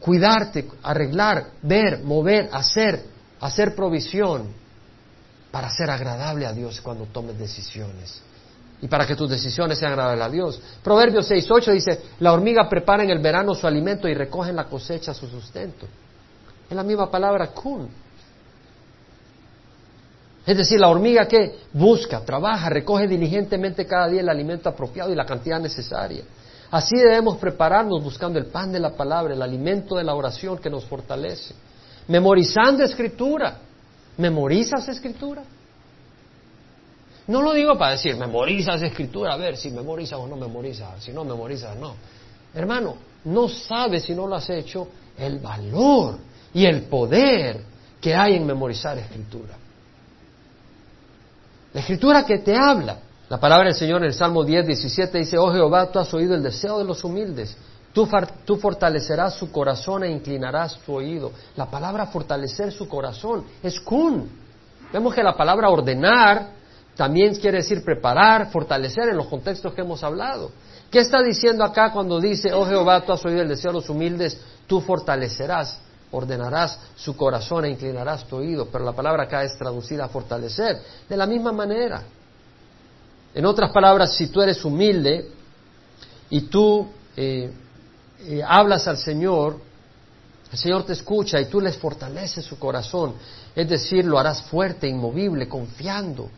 cuidarte, 0.00 0.68
arreglar, 0.82 1.50
ver, 1.62 2.02
mover, 2.02 2.50
hacer, 2.52 3.02
hacer 3.40 3.74
provisión 3.74 4.61
para 5.52 5.70
ser 5.70 5.90
agradable 5.90 6.46
a 6.46 6.52
Dios 6.52 6.80
cuando 6.80 7.04
tomes 7.04 7.38
decisiones 7.38 8.22
y 8.80 8.88
para 8.88 9.06
que 9.06 9.14
tus 9.14 9.30
decisiones 9.30 9.78
sean 9.78 9.92
agradables 9.92 10.24
a 10.24 10.28
Dios. 10.30 10.60
Proverbios 10.82 11.30
6.8 11.30 11.72
dice, 11.72 12.00
la 12.18 12.32
hormiga 12.32 12.68
prepara 12.68 13.04
en 13.04 13.10
el 13.10 13.20
verano 13.20 13.54
su 13.54 13.66
alimento 13.66 14.08
y 14.08 14.14
recoge 14.14 14.50
en 14.50 14.56
la 14.56 14.64
cosecha 14.64 15.14
su 15.14 15.28
sustento. 15.28 15.86
Es 16.68 16.74
la 16.74 16.82
misma 16.82 17.08
palabra 17.08 17.48
kun. 17.48 17.88
Es 20.44 20.56
decir, 20.56 20.80
la 20.80 20.88
hormiga 20.88 21.28
que 21.28 21.60
busca, 21.72 22.20
trabaja, 22.22 22.68
recoge 22.68 23.06
diligentemente 23.06 23.86
cada 23.86 24.08
día 24.08 24.22
el 24.22 24.28
alimento 24.28 24.68
apropiado 24.68 25.12
y 25.12 25.14
la 25.14 25.24
cantidad 25.24 25.60
necesaria. 25.60 26.24
Así 26.72 26.96
debemos 26.96 27.36
prepararnos 27.36 28.02
buscando 28.02 28.38
el 28.38 28.46
pan 28.46 28.72
de 28.72 28.80
la 28.80 28.96
palabra, 28.96 29.34
el 29.34 29.42
alimento 29.42 29.94
de 29.94 30.02
la 30.02 30.14
oración 30.14 30.58
que 30.58 30.70
nos 30.70 30.84
fortalece. 30.86 31.54
Memorizando 32.08 32.82
escritura. 32.82 33.58
¿Memorizas 34.16 34.88
escritura? 34.88 35.42
No 37.26 37.40
lo 37.40 37.52
digo 37.52 37.78
para 37.78 37.92
decir, 37.92 38.16
memorizas 38.16 38.82
escritura, 38.82 39.34
a 39.34 39.36
ver 39.36 39.56
si 39.56 39.70
memorizas 39.70 40.18
o 40.18 40.26
no 40.26 40.36
memorizas, 40.36 41.02
si 41.02 41.12
no 41.12 41.24
memorizas, 41.24 41.76
no. 41.76 41.94
Hermano, 42.54 42.96
no 43.24 43.48
sabes 43.48 44.04
si 44.04 44.14
no 44.14 44.26
lo 44.26 44.36
has 44.36 44.50
hecho 44.50 44.88
el 45.16 45.38
valor 45.38 46.18
y 46.52 46.66
el 46.66 46.82
poder 46.82 47.60
que 48.00 48.14
hay 48.14 48.34
en 48.34 48.46
memorizar 48.46 48.98
escritura. 48.98 49.56
La 51.72 51.80
escritura 51.80 52.26
que 52.26 52.38
te 52.38 52.56
habla. 52.56 52.98
La 53.28 53.40
palabra 53.40 53.68
del 53.68 53.76
Señor 53.76 54.02
en 54.02 54.08
el 54.08 54.14
Salmo 54.14 54.44
10, 54.44 54.66
17 54.66 55.18
dice, 55.18 55.38
oh 55.38 55.50
Jehová, 55.50 55.90
tú 55.90 55.98
has 55.98 56.12
oído 56.12 56.34
el 56.34 56.42
deseo 56.42 56.78
de 56.78 56.84
los 56.84 57.02
humildes. 57.02 57.56
Tú, 57.92 58.56
fortalecerás 58.56 59.34
su 59.34 59.52
corazón 59.52 60.04
e 60.04 60.10
inclinarás 60.10 60.78
tu 60.78 60.94
oído. 60.94 61.30
La 61.56 61.70
palabra 61.70 62.06
fortalecer 62.06 62.72
su 62.72 62.88
corazón 62.88 63.44
es 63.62 63.78
kun. 63.80 64.30
Vemos 64.92 65.14
que 65.14 65.22
la 65.22 65.36
palabra 65.36 65.68
ordenar 65.68 66.50
también 66.96 67.34
quiere 67.34 67.58
decir 67.58 67.84
preparar, 67.84 68.50
fortalecer 68.50 69.10
en 69.10 69.16
los 69.16 69.26
contextos 69.26 69.74
que 69.74 69.82
hemos 69.82 70.02
hablado. 70.02 70.50
¿Qué 70.90 71.00
está 71.00 71.22
diciendo 71.22 71.64
acá 71.64 71.92
cuando 71.92 72.18
dice, 72.18 72.52
oh 72.52 72.66
Jehová, 72.66 73.04
tú 73.04 73.12
has 73.12 73.24
oído 73.24 73.42
el 73.42 73.48
deseo 73.48 73.72
de 73.72 73.78
los 73.78 73.88
humildes, 73.88 74.40
tú 74.66 74.80
fortalecerás? 74.80 75.80
ordenarás 76.12 76.78
su 76.94 77.16
corazón 77.16 77.64
e 77.64 77.70
inclinarás 77.70 78.26
tu 78.26 78.36
oído, 78.36 78.68
pero 78.70 78.84
la 78.84 78.92
palabra 78.92 79.24
acá 79.24 79.44
es 79.44 79.56
traducida 79.56 80.04
a 80.04 80.08
fortalecer. 80.08 80.78
De 81.08 81.16
la 81.16 81.26
misma 81.26 81.52
manera, 81.52 82.02
en 83.34 83.46
otras 83.46 83.72
palabras, 83.72 84.14
si 84.14 84.26
tú 84.26 84.42
eres 84.42 84.62
humilde 84.62 85.30
y 86.28 86.42
tú 86.42 86.86
eh, 87.16 87.50
eh, 88.26 88.42
hablas 88.46 88.86
al 88.88 88.98
Señor, 88.98 89.58
el 90.50 90.58
Señor 90.58 90.84
te 90.84 90.92
escucha 90.92 91.40
y 91.40 91.46
tú 91.46 91.60
les 91.60 91.76
fortaleces 91.76 92.44
su 92.44 92.58
corazón, 92.58 93.14
es 93.54 93.68
decir, 93.68 94.04
lo 94.04 94.18
harás 94.18 94.42
fuerte, 94.42 94.88
inmovible, 94.88 95.48
confiando. 95.48 96.28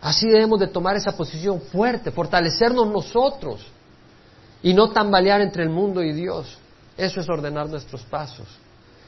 Así 0.00 0.28
debemos 0.28 0.60
de 0.60 0.68
tomar 0.68 0.96
esa 0.96 1.12
posición 1.16 1.60
fuerte, 1.60 2.12
fortalecernos 2.12 2.86
nosotros 2.86 3.66
y 4.62 4.72
no 4.72 4.90
tambalear 4.90 5.40
entre 5.40 5.64
el 5.64 5.70
mundo 5.70 6.02
y 6.02 6.12
Dios. 6.12 6.58
Eso 6.96 7.20
es 7.20 7.28
ordenar 7.28 7.68
nuestros 7.68 8.02
pasos. 8.02 8.46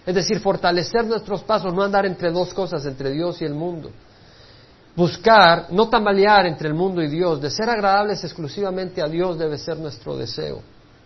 Es 0.05 0.15
decir, 0.15 0.41
fortalecer 0.41 1.05
nuestros 1.07 1.43
pasos, 1.43 1.73
no 1.75 1.83
andar 1.83 2.07
entre 2.07 2.31
dos 2.33 2.53
cosas, 2.55 2.85
entre 2.87 3.11
Dios 3.11 3.41
y 3.43 3.45
el 3.45 3.55
mundo. 3.55 3.91
Buscar, 5.01 5.69
no 5.71 5.89
tambalear 5.89 6.45
entre 6.45 6.69
el 6.69 6.75
mundo 6.75 7.01
y 7.01 7.09
Dios, 7.09 7.41
de 7.41 7.49
ser 7.49 7.71
agradables 7.71 8.23
exclusivamente 8.23 9.01
a 9.01 9.09
Dios 9.09 9.39
debe 9.39 9.57
ser 9.57 9.79
nuestro 9.79 10.15
deseo. 10.15 10.61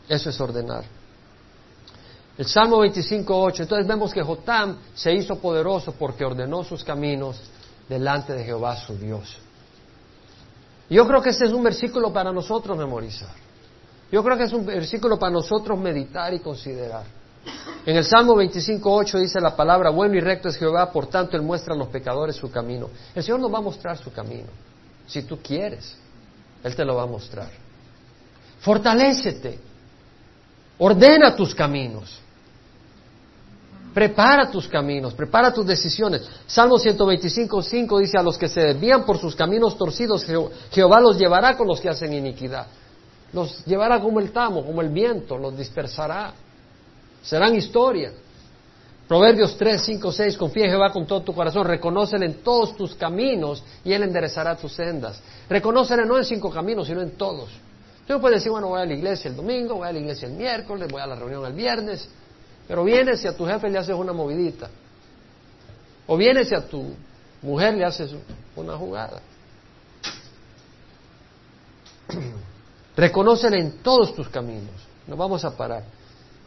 Eso 0.08 0.30
es 0.30 0.40
ordenar. 0.40 0.82
El 2.36 2.44
Salmo 2.44 2.78
25.8, 2.84 3.60
entonces 3.60 3.86
vemos 3.86 4.12
que 4.12 4.20
Jotam 4.20 4.78
se 4.96 5.14
hizo 5.14 5.36
poderoso 5.36 5.92
porque 5.92 6.24
ordenó 6.24 6.64
sus 6.64 6.82
caminos 6.82 7.40
delante 7.88 8.32
de 8.32 8.42
Jehová 8.42 8.74
su 8.74 8.98
Dios. 8.98 9.38
yo 10.90 11.06
creo 11.06 11.22
que 11.22 11.30
ese 11.30 11.44
es 11.44 11.52
un 11.52 11.62
versículo 11.62 12.12
para 12.12 12.32
nosotros 12.32 12.76
memorizar. 12.76 13.36
Yo 14.10 14.24
creo 14.24 14.36
que 14.36 14.42
es 14.42 14.52
un 14.52 14.66
versículo 14.66 15.20
para 15.20 15.30
nosotros 15.30 15.78
meditar 15.78 16.34
y 16.34 16.40
considerar. 16.40 17.04
En 17.86 17.96
el 17.96 18.04
Salmo 18.04 18.34
25.8 18.34 19.20
dice 19.20 19.40
la 19.40 19.54
palabra, 19.54 19.90
bueno 19.90 20.14
y 20.16 20.20
recto 20.20 20.48
es 20.48 20.56
Jehová, 20.56 20.90
por 20.90 21.06
tanto 21.06 21.36
Él 21.36 21.42
muestra 21.42 21.74
a 21.74 21.76
los 21.76 21.88
pecadores 21.88 22.36
su 22.36 22.50
camino. 22.50 22.88
El 23.14 23.22
Señor 23.22 23.40
nos 23.40 23.52
va 23.52 23.58
a 23.58 23.62
mostrar 23.62 23.98
su 23.98 24.12
camino. 24.12 24.48
Si 25.06 25.22
tú 25.22 25.38
quieres, 25.42 25.96
Él 26.62 26.74
te 26.74 26.84
lo 26.84 26.96
va 26.96 27.02
a 27.02 27.06
mostrar. 27.06 27.50
Fortalécete. 28.60 29.58
Ordena 30.78 31.36
tus 31.36 31.54
caminos. 31.54 32.20
Prepara 33.92 34.50
tus 34.50 34.66
caminos, 34.66 35.14
prepara 35.14 35.52
tus 35.52 35.66
decisiones. 35.66 36.28
Salmo 36.46 36.78
125.5 36.78 38.00
dice, 38.00 38.18
a 38.18 38.22
los 38.22 38.36
que 38.36 38.48
se 38.48 38.60
desvían 38.60 39.04
por 39.04 39.18
sus 39.18 39.36
caminos 39.36 39.78
torcidos, 39.78 40.26
Jehová 40.72 41.00
los 41.00 41.16
llevará 41.16 41.56
con 41.56 41.68
los 41.68 41.80
que 41.80 41.90
hacen 41.90 42.12
iniquidad 42.12 42.66
los 43.34 43.64
llevará 43.64 44.00
como 44.00 44.20
el 44.20 44.30
tamo, 44.30 44.64
como 44.64 44.80
el 44.80 44.88
viento, 44.88 45.36
los 45.36 45.58
dispersará. 45.58 46.32
Serán 47.24 47.54
historia. 47.56 48.12
Proverbios 49.08 49.56
3, 49.58 49.82
5, 49.82 50.12
6, 50.12 50.36
confía 50.38 50.64
en 50.64 50.70
Jehová 50.70 50.90
con 50.90 51.06
todo 51.06 51.22
tu 51.22 51.34
corazón, 51.34 51.66
reconócele 51.66 52.24
en 52.24 52.42
todos 52.42 52.74
tus 52.74 52.94
caminos 52.94 53.62
y 53.84 53.92
Él 53.92 54.02
enderezará 54.02 54.56
tus 54.56 54.72
sendas. 54.72 55.20
Reconócele 55.48 56.06
no 56.06 56.16
en 56.16 56.24
cinco 56.24 56.50
caminos, 56.50 56.86
sino 56.86 57.02
en 57.02 57.10
todos. 57.10 57.50
Tú 58.06 58.18
puedes 58.20 58.38
decir, 58.38 58.50
bueno, 58.50 58.68
voy 58.68 58.80
a 58.80 58.86
la 58.86 58.94
iglesia 58.94 59.28
el 59.28 59.36
domingo, 59.36 59.76
voy 59.76 59.88
a 59.88 59.92
la 59.92 59.98
iglesia 59.98 60.26
el 60.28 60.34
miércoles, 60.34 60.88
voy 60.90 61.02
a 61.02 61.06
la 61.06 61.16
reunión 61.16 61.44
el 61.44 61.52
viernes, 61.52 62.08
pero 62.66 62.82
vienes 62.84 63.22
y 63.24 63.28
a 63.28 63.36
tu 63.36 63.44
jefe 63.44 63.68
le 63.68 63.78
haces 63.78 63.94
una 63.94 64.12
movidita. 64.12 64.70
O 66.06 66.16
vienes 66.16 66.50
y 66.50 66.54
a 66.54 66.66
tu 66.66 66.94
mujer 67.42 67.74
le 67.74 67.84
haces 67.84 68.10
una 68.56 68.76
jugada. 68.76 69.20
Reconócele 72.96 73.58
en 73.58 73.82
todos 73.82 74.14
tus 74.14 74.28
caminos. 74.30 74.74
No 75.06 75.16
vamos 75.16 75.44
a 75.44 75.54
parar. 75.54 75.84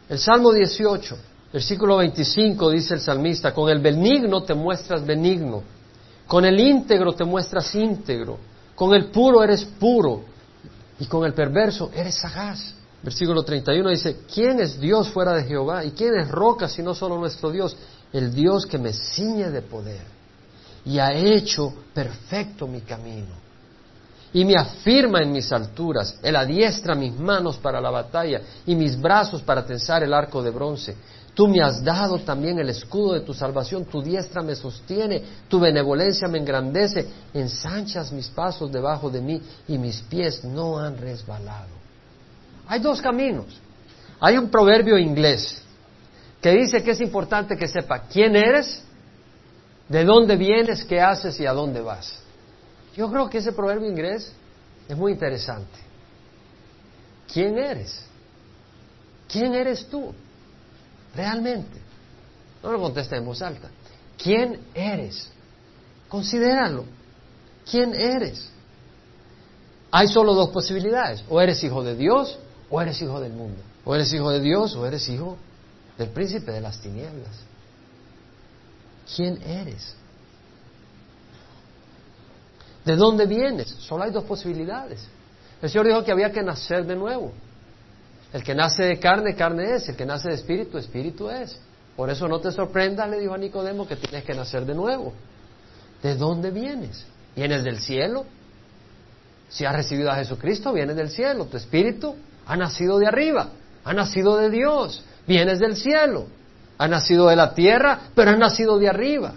El 0.10 0.20
Salmo 0.20 0.54
18, 0.54 1.18
versículo 1.52 1.98
25, 1.98 2.70
dice 2.72 2.94
el 2.94 3.02
salmista, 3.02 3.54
con 3.54 3.70
el 3.70 3.80
benigno 3.80 4.44
te 4.44 4.54
muestras 4.54 5.06
benigno, 5.06 5.64
con 6.26 6.46
el 6.46 6.60
íntegro 6.60 7.14
te 7.14 7.26
muestras 7.26 7.76
íntegro, 7.76 8.38
con 8.74 8.94
el 8.94 9.08
puro 9.08 9.44
eres 9.44 9.66
puro 9.66 10.22
y 11.00 11.06
con 11.06 11.26
el 11.26 11.34
perverso 11.34 11.92
eres 11.94 12.16
sagaz. 12.16 12.74
Versículo 13.04 13.44
31 13.44 13.90
dice, 13.90 14.22
¿quién 14.34 14.60
es 14.60 14.80
Dios 14.80 15.10
fuera 15.10 15.34
de 15.34 15.44
Jehová? 15.44 15.84
¿Y 15.84 15.92
quién 15.92 16.16
es 16.16 16.30
roca 16.30 16.68
si 16.68 16.82
no 16.82 16.96
solo 16.96 17.18
nuestro 17.18 17.52
Dios? 17.52 17.76
El 18.12 18.34
Dios 18.34 18.66
que 18.66 18.78
me 18.78 18.94
ciñe 18.94 19.50
de 19.50 19.62
poder 19.62 20.02
y 20.86 21.00
ha 21.00 21.14
hecho 21.14 21.74
perfecto 21.94 22.66
mi 22.66 22.82
camino 22.82 23.47
y 24.34 24.44
me 24.46 24.56
afirma 24.56 25.22
en 25.22 25.32
mis 25.32 25.52
alturas. 25.52 26.18
Él 26.22 26.36
adiestra 26.36 26.96
mis 26.96 27.18
manos 27.18 27.58
para 27.58 27.80
la 27.80 27.90
batalla 27.90 28.42
y 28.66 28.76
mis 28.76 29.00
brazos 29.00 29.42
para 29.42 29.66
tensar 29.66 30.04
el 30.04 30.14
arco 30.14 30.42
de 30.44 30.52
bronce. 30.52 30.96
Tú 31.34 31.48
me 31.48 31.62
has 31.62 31.84
dado 31.84 32.18
también 32.20 32.58
el 32.58 32.70
escudo 32.70 33.14
de 33.14 33.22
tu 33.22 33.34
salvación, 33.34 33.86
tu 33.86 34.02
diestra 34.02 34.42
me 34.42 34.56
sostiene, 34.56 35.22
tu 35.48 35.60
benevolencia 35.60 36.28
me 36.28 36.40
engrandece, 36.40 37.08
ensanchas 37.34 38.12
mis 38.12 38.28
pasos 38.28 38.72
debajo 38.72 39.10
de 39.10 39.22
mí 39.22 39.42
y 39.68 39.78
mis 39.78 40.02
pies 40.02 40.44
no 40.44 40.80
han 40.80 40.98
resbalado. 40.98 41.70
Hay 42.68 42.80
dos 42.80 43.02
caminos. 43.02 43.46
Hay 44.20 44.38
un 44.38 44.50
proverbio 44.50 44.98
inglés 44.98 45.62
que 46.42 46.52
dice 46.52 46.82
que 46.84 46.92
es 46.92 47.02
importante 47.02 47.56
que 47.56 47.68
sepa 47.68 48.00
quién 48.00 48.36
eres, 48.36 48.84
de 49.88 50.04
dónde 50.04 50.36
vienes, 50.36 50.84
qué 50.84 51.00
haces 51.00 51.40
y 51.40 51.46
a 51.46 51.54
dónde 51.54 51.82
vas. 51.82 52.20
Yo 52.98 53.12
creo 53.12 53.30
que 53.30 53.38
ese 53.38 53.52
proverbio 53.52 53.88
inglés 53.88 54.34
es 54.90 54.98
muy 54.98 55.12
interesante. 55.12 55.78
¿Quién 57.32 57.58
eres? 57.60 58.04
¿Quién 59.32 59.54
eres 59.54 59.88
tú? 59.88 60.14
Realmente. 61.16 61.80
No 62.64 62.72
lo 62.72 62.82
contesta 62.82 63.16
en 63.16 63.26
voz 63.26 63.44
alta. 63.44 63.70
¿Quién 64.18 64.60
eres? 64.74 65.30
Considéralo. 66.10 66.86
¿Quién 67.70 67.94
eres? 67.94 68.50
Hay 69.92 70.08
solo 70.08 70.34
dos 70.34 70.50
posibilidades. 70.50 71.24
O 71.30 71.40
eres 71.40 71.64
hijo 71.64 71.84
de 71.84 71.96
Dios 71.96 72.40
o 72.68 72.82
eres 72.82 73.00
hijo 73.00 73.20
del 73.20 73.34
mundo. 73.34 73.62
O 73.86 73.94
eres 73.94 74.12
hijo 74.12 74.32
de 74.32 74.40
Dios 74.40 74.76
o 74.76 74.88
eres 74.88 75.08
hijo 75.08 75.38
del 76.00 76.10
príncipe 76.10 76.52
de 76.52 76.62
las 76.62 76.80
tinieblas. 76.80 77.36
¿Quién 79.16 79.40
eres? 79.44 79.96
¿De 82.88 82.96
dónde 82.96 83.26
vienes? 83.26 83.68
Solo 83.80 84.06
hay 84.06 84.12
dos 84.12 84.24
posibilidades. 84.24 85.06
El 85.62 85.70
Señor 85.70 85.88
dijo 85.88 86.06
que 86.06 86.12
había 86.14 86.32
que 86.32 86.42
nacer 86.42 86.86
de 86.86 86.96
nuevo. 86.96 87.34
El 88.32 88.44
que 88.44 88.56
nace 88.56 88.84
de 88.84 88.98
carne, 88.98 89.36
carne 89.36 89.76
es. 89.76 89.90
El 89.90 89.98
que 89.98 90.06
nace 90.06 90.30
de 90.30 90.36
espíritu, 90.36 90.78
espíritu 90.78 91.30
es. 91.30 91.60
Por 91.98 92.10
eso 92.10 92.30
no 92.30 92.40
te 92.40 92.50
sorprendas, 92.50 93.10
le 93.10 93.20
dijo 93.20 93.34
a 93.34 93.38
Nicodemo, 93.38 93.86
que 93.86 93.98
tienes 93.98 94.24
que 94.24 94.34
nacer 94.34 94.66
de 94.66 94.74
nuevo. 94.74 95.12
¿De 96.02 96.16
dónde 96.16 96.50
vienes? 96.50 97.06
¿Vienes 97.36 97.66
del 97.66 97.80
cielo? 97.80 98.26
Si 99.50 99.66
has 99.66 99.76
recibido 99.76 100.10
a 100.10 100.16
Jesucristo, 100.16 100.72
vienes 100.72 100.96
del 100.96 101.10
cielo. 101.10 101.48
Tu 101.48 101.58
espíritu 101.58 102.16
ha 102.46 102.56
nacido 102.56 103.00
de 103.00 103.08
arriba, 103.08 103.50
ha 103.84 103.94
nacido 103.94 104.38
de 104.38 104.50
Dios, 104.50 105.04
vienes 105.28 105.60
del 105.60 105.76
cielo. 105.76 106.28
Ha 106.78 106.88
nacido 106.88 107.28
de 107.28 107.36
la 107.36 107.54
tierra, 107.54 108.00
pero 108.16 108.32
ha 108.32 108.38
nacido 108.38 108.80
de 108.80 108.88
arriba. 108.88 109.34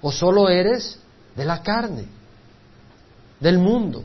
O 0.00 0.10
solo 0.10 0.48
eres 0.48 0.98
de 1.38 1.44
la 1.44 1.62
carne, 1.62 2.04
del 3.38 3.58
mundo. 3.58 4.02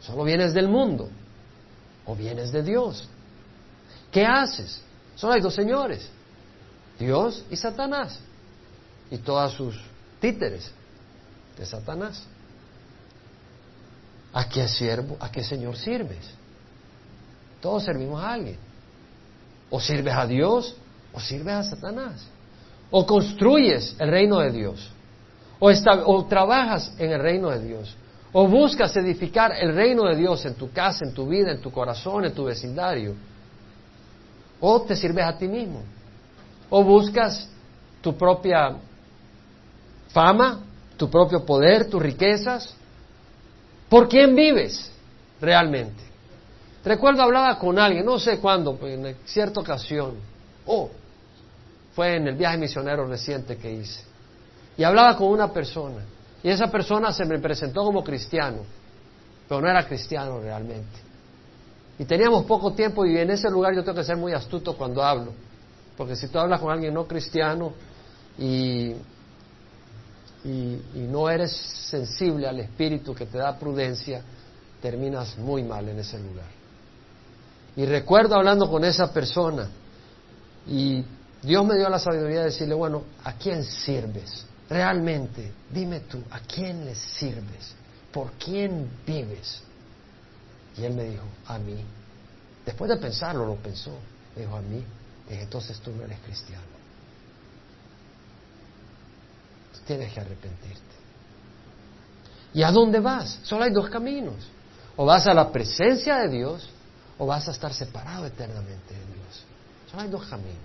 Solo 0.00 0.22
vienes 0.24 0.52
del 0.52 0.68
mundo 0.68 1.08
o 2.04 2.14
vienes 2.14 2.52
de 2.52 2.62
Dios. 2.62 3.08
¿Qué 4.12 4.26
haces? 4.26 4.82
Solo 5.16 5.32
hay 5.32 5.40
dos 5.40 5.54
señores, 5.54 6.10
Dios 6.98 7.42
y 7.50 7.56
Satanás, 7.56 8.20
y 9.10 9.16
todas 9.16 9.52
sus 9.52 9.80
títeres 10.20 10.70
de 11.56 11.64
Satanás. 11.64 12.22
¿A 14.34 14.46
qué 14.46 14.68
siervo, 14.68 15.16
a 15.20 15.32
qué 15.32 15.42
Señor 15.42 15.78
sirves? 15.78 16.34
Todos 17.62 17.82
servimos 17.82 18.22
a 18.22 18.34
alguien. 18.34 18.58
O 19.70 19.80
sirves 19.80 20.14
a 20.14 20.26
Dios 20.26 20.76
o 21.14 21.18
sirves 21.18 21.54
a 21.54 21.62
Satanás. 21.62 22.26
O 22.90 23.06
construyes 23.06 23.96
el 23.98 24.10
reino 24.10 24.38
de 24.40 24.52
Dios. 24.52 24.92
O, 25.60 25.70
o 25.70 26.24
trabajas 26.26 26.94
en 26.98 27.12
el 27.12 27.20
reino 27.20 27.50
de 27.50 27.60
Dios. 27.60 27.96
O 28.32 28.46
buscas 28.46 28.94
edificar 28.96 29.52
el 29.58 29.74
reino 29.74 30.04
de 30.04 30.16
Dios 30.16 30.44
en 30.44 30.54
tu 30.54 30.70
casa, 30.70 31.04
en 31.04 31.14
tu 31.14 31.26
vida, 31.26 31.50
en 31.50 31.60
tu 31.60 31.72
corazón, 31.72 32.24
en 32.24 32.34
tu 32.34 32.44
vecindario. 32.44 33.14
O 34.60 34.82
te 34.82 34.94
sirves 34.94 35.24
a 35.24 35.36
ti 35.36 35.48
mismo. 35.48 35.82
O 36.70 36.84
buscas 36.84 37.48
tu 38.00 38.16
propia 38.16 38.76
fama, 40.08 40.60
tu 40.96 41.08
propio 41.10 41.44
poder, 41.44 41.88
tus 41.88 42.02
riquezas. 42.02 42.74
¿Por 43.88 44.08
quién 44.08 44.34
vives 44.34 44.90
realmente? 45.40 46.02
Recuerdo 46.84 47.22
hablaba 47.22 47.58
con 47.58 47.78
alguien, 47.78 48.04
no 48.04 48.18
sé 48.18 48.38
cuándo, 48.38 48.76
pues, 48.76 48.98
en 48.98 49.16
cierta 49.24 49.60
ocasión. 49.60 50.16
Oh, 50.66 50.90
fue 51.94 52.16
en 52.16 52.28
el 52.28 52.36
viaje 52.36 52.58
misionero 52.58 53.06
reciente 53.06 53.56
que 53.56 53.72
hice. 53.72 54.07
Y 54.78 54.84
hablaba 54.84 55.16
con 55.16 55.28
una 55.28 55.52
persona. 55.52 56.04
Y 56.42 56.48
esa 56.48 56.68
persona 56.68 57.12
se 57.12 57.24
me 57.24 57.40
presentó 57.40 57.82
como 57.82 58.04
cristiano, 58.04 58.58
pero 59.48 59.60
no 59.60 59.68
era 59.68 59.84
cristiano 59.86 60.40
realmente. 60.40 61.08
Y 61.98 62.04
teníamos 62.04 62.44
poco 62.44 62.72
tiempo 62.72 63.04
y 63.04 63.18
en 63.18 63.30
ese 63.30 63.50
lugar 63.50 63.74
yo 63.74 63.82
tengo 63.82 63.98
que 63.98 64.04
ser 64.04 64.16
muy 64.16 64.32
astuto 64.32 64.76
cuando 64.76 65.02
hablo, 65.02 65.32
porque 65.96 66.14
si 66.14 66.28
tú 66.28 66.38
hablas 66.38 66.60
con 66.60 66.70
alguien 66.70 66.94
no 66.94 67.08
cristiano 67.08 67.72
y, 68.38 68.94
y, 70.44 70.80
no 70.94 71.28
eres 71.28 71.50
sensible 71.50 72.46
al 72.46 72.60
espíritu 72.60 73.12
que 73.12 73.26
te 73.26 73.38
da 73.38 73.58
prudencia, 73.58 74.22
terminas 74.80 75.36
muy 75.38 75.64
mal 75.64 75.88
en 75.88 75.98
ese 75.98 76.20
lugar. 76.20 76.46
Y 77.74 77.84
recuerdo 77.84 78.36
hablando 78.36 78.70
con 78.70 78.84
esa 78.84 79.12
persona 79.12 79.68
y 80.68 81.04
Dios 81.42 81.66
me 81.66 81.76
dio 81.76 81.88
la 81.88 81.98
sabiduría 81.98 82.40
de 82.40 82.44
decirle, 82.46 82.74
bueno, 82.74 83.02
¿a 83.24 83.32
quién 83.32 83.64
sirves? 83.64 84.46
Realmente, 84.68 85.52
dime 85.70 86.00
tú, 86.00 86.22
¿a 86.30 86.40
quién 86.40 86.84
le 86.84 86.94
sirves? 86.94 87.74
¿Por 88.12 88.32
quién 88.32 88.90
vives? 89.06 89.62
Y 90.76 90.84
él 90.84 90.94
me 90.94 91.04
dijo, 91.04 91.24
a 91.46 91.58
mí. 91.58 91.82
Después 92.66 92.90
de 92.90 92.98
pensarlo, 92.98 93.46
lo 93.46 93.56
pensó. 93.56 93.92
Me 94.36 94.42
dijo, 94.42 94.56
a 94.56 94.60
mí. 94.60 94.84
Dije, 95.28 95.42
entonces 95.42 95.78
tú 95.80 95.90
no 95.92 96.04
eres 96.04 96.18
cristiano. 96.20 96.64
Tú 99.72 99.78
tienes 99.86 100.12
que 100.12 100.20
arrepentirte. 100.20 100.82
¿Y 102.52 102.62
a 102.62 102.70
dónde 102.70 103.00
vas? 103.00 103.40
Solo 103.42 103.64
hay 103.64 103.72
dos 103.72 103.88
caminos. 103.88 104.48
O 104.96 105.06
vas 105.06 105.26
a 105.26 105.34
la 105.34 105.50
presencia 105.50 106.18
de 106.18 106.28
Dios 106.28 106.68
o 107.16 107.26
vas 107.26 107.48
a 107.48 107.52
estar 107.52 107.72
separado 107.72 108.26
eternamente 108.26 108.94
de 108.94 109.04
Dios. 109.06 109.44
Solo 109.90 110.02
hay 110.02 110.08
dos 110.08 110.26
caminos. 110.26 110.56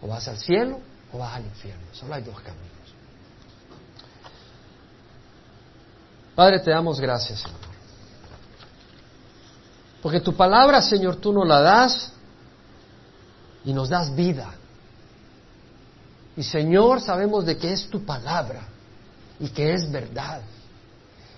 O 0.00 0.08
vas 0.08 0.26
al 0.28 0.38
cielo 0.38 0.80
o 1.12 1.18
vas 1.18 1.34
al 1.34 1.44
infierno. 1.44 1.82
Solo 1.92 2.14
hay 2.14 2.22
dos 2.22 2.40
caminos. 2.40 2.68
Padre, 6.34 6.60
te 6.60 6.70
damos 6.70 6.98
gracias, 6.98 7.40
Señor. 7.40 7.58
Porque 10.00 10.20
tu 10.20 10.34
palabra, 10.34 10.80
Señor, 10.82 11.16
tú 11.16 11.32
nos 11.32 11.46
la 11.46 11.60
das 11.60 12.12
y 13.64 13.72
nos 13.72 13.88
das 13.88 14.14
vida. 14.14 14.52
Y 16.36 16.42
Señor, 16.42 17.00
sabemos 17.00 17.44
de 17.44 17.56
que 17.56 17.72
es 17.72 17.88
tu 17.88 18.04
palabra 18.04 18.62
y 19.38 19.48
que 19.50 19.74
es 19.74 19.90
verdad. 19.90 20.40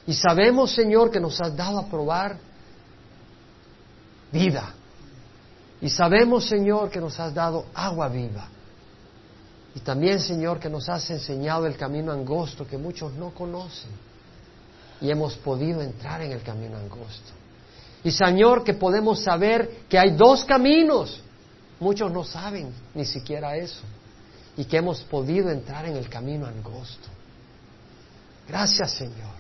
Y 0.07 0.15
sabemos, 0.15 0.73
Señor, 0.73 1.11
que 1.11 1.21
nos 1.21 1.41
has 1.41 1.57
dado 1.57 1.79
a 1.79 1.87
probar 1.87 2.39
vida. 4.31 4.73
Y 5.81 5.91
sabemos, 5.91 6.47
Señor, 6.47 6.91
que 6.91 7.01
nos 7.01 7.19
has 7.19 7.35
dado 7.35 7.67
agua 7.75 8.09
viva. 8.09 8.49
Y 9.75 9.81
también, 9.81 10.21
Señor, 10.21 10.61
que 10.61 10.69
nos 10.69 10.89
has 10.89 11.11
enseñado 11.11 11.67
el 11.67 11.77
camino 11.77 12.13
angosto 12.13 12.67
que 12.67 12.79
muchos 12.79 13.13
no 13.15 13.31
conocen. 13.31 13.91
Y 15.01 15.11
hemos 15.11 15.35
podido 15.37 15.83
entrar 15.83 16.23
en 16.23 16.31
el 16.31 16.43
camino 16.43 16.77
angosto. 16.77 17.33
Y, 18.05 18.13
Señor, 18.13 18.63
que 18.63 18.75
podemos 18.75 19.21
saber 19.21 19.81
que 19.89 19.99
hay 19.99 20.11
dos 20.11 20.45
caminos. 20.45 21.21
Muchos 21.81 22.13
no 22.13 22.23
saben 22.23 22.73
ni 22.95 23.05
siquiera 23.05 23.57
eso. 23.57 23.83
Y 24.57 24.65
que 24.65 24.77
hemos 24.77 25.03
podido 25.03 25.51
entrar 25.51 25.87
en 25.87 25.97
el 25.97 26.09
camino 26.09 26.47
angosto. 26.47 27.09
Gracias, 28.47 28.93
Señor. 28.93 29.35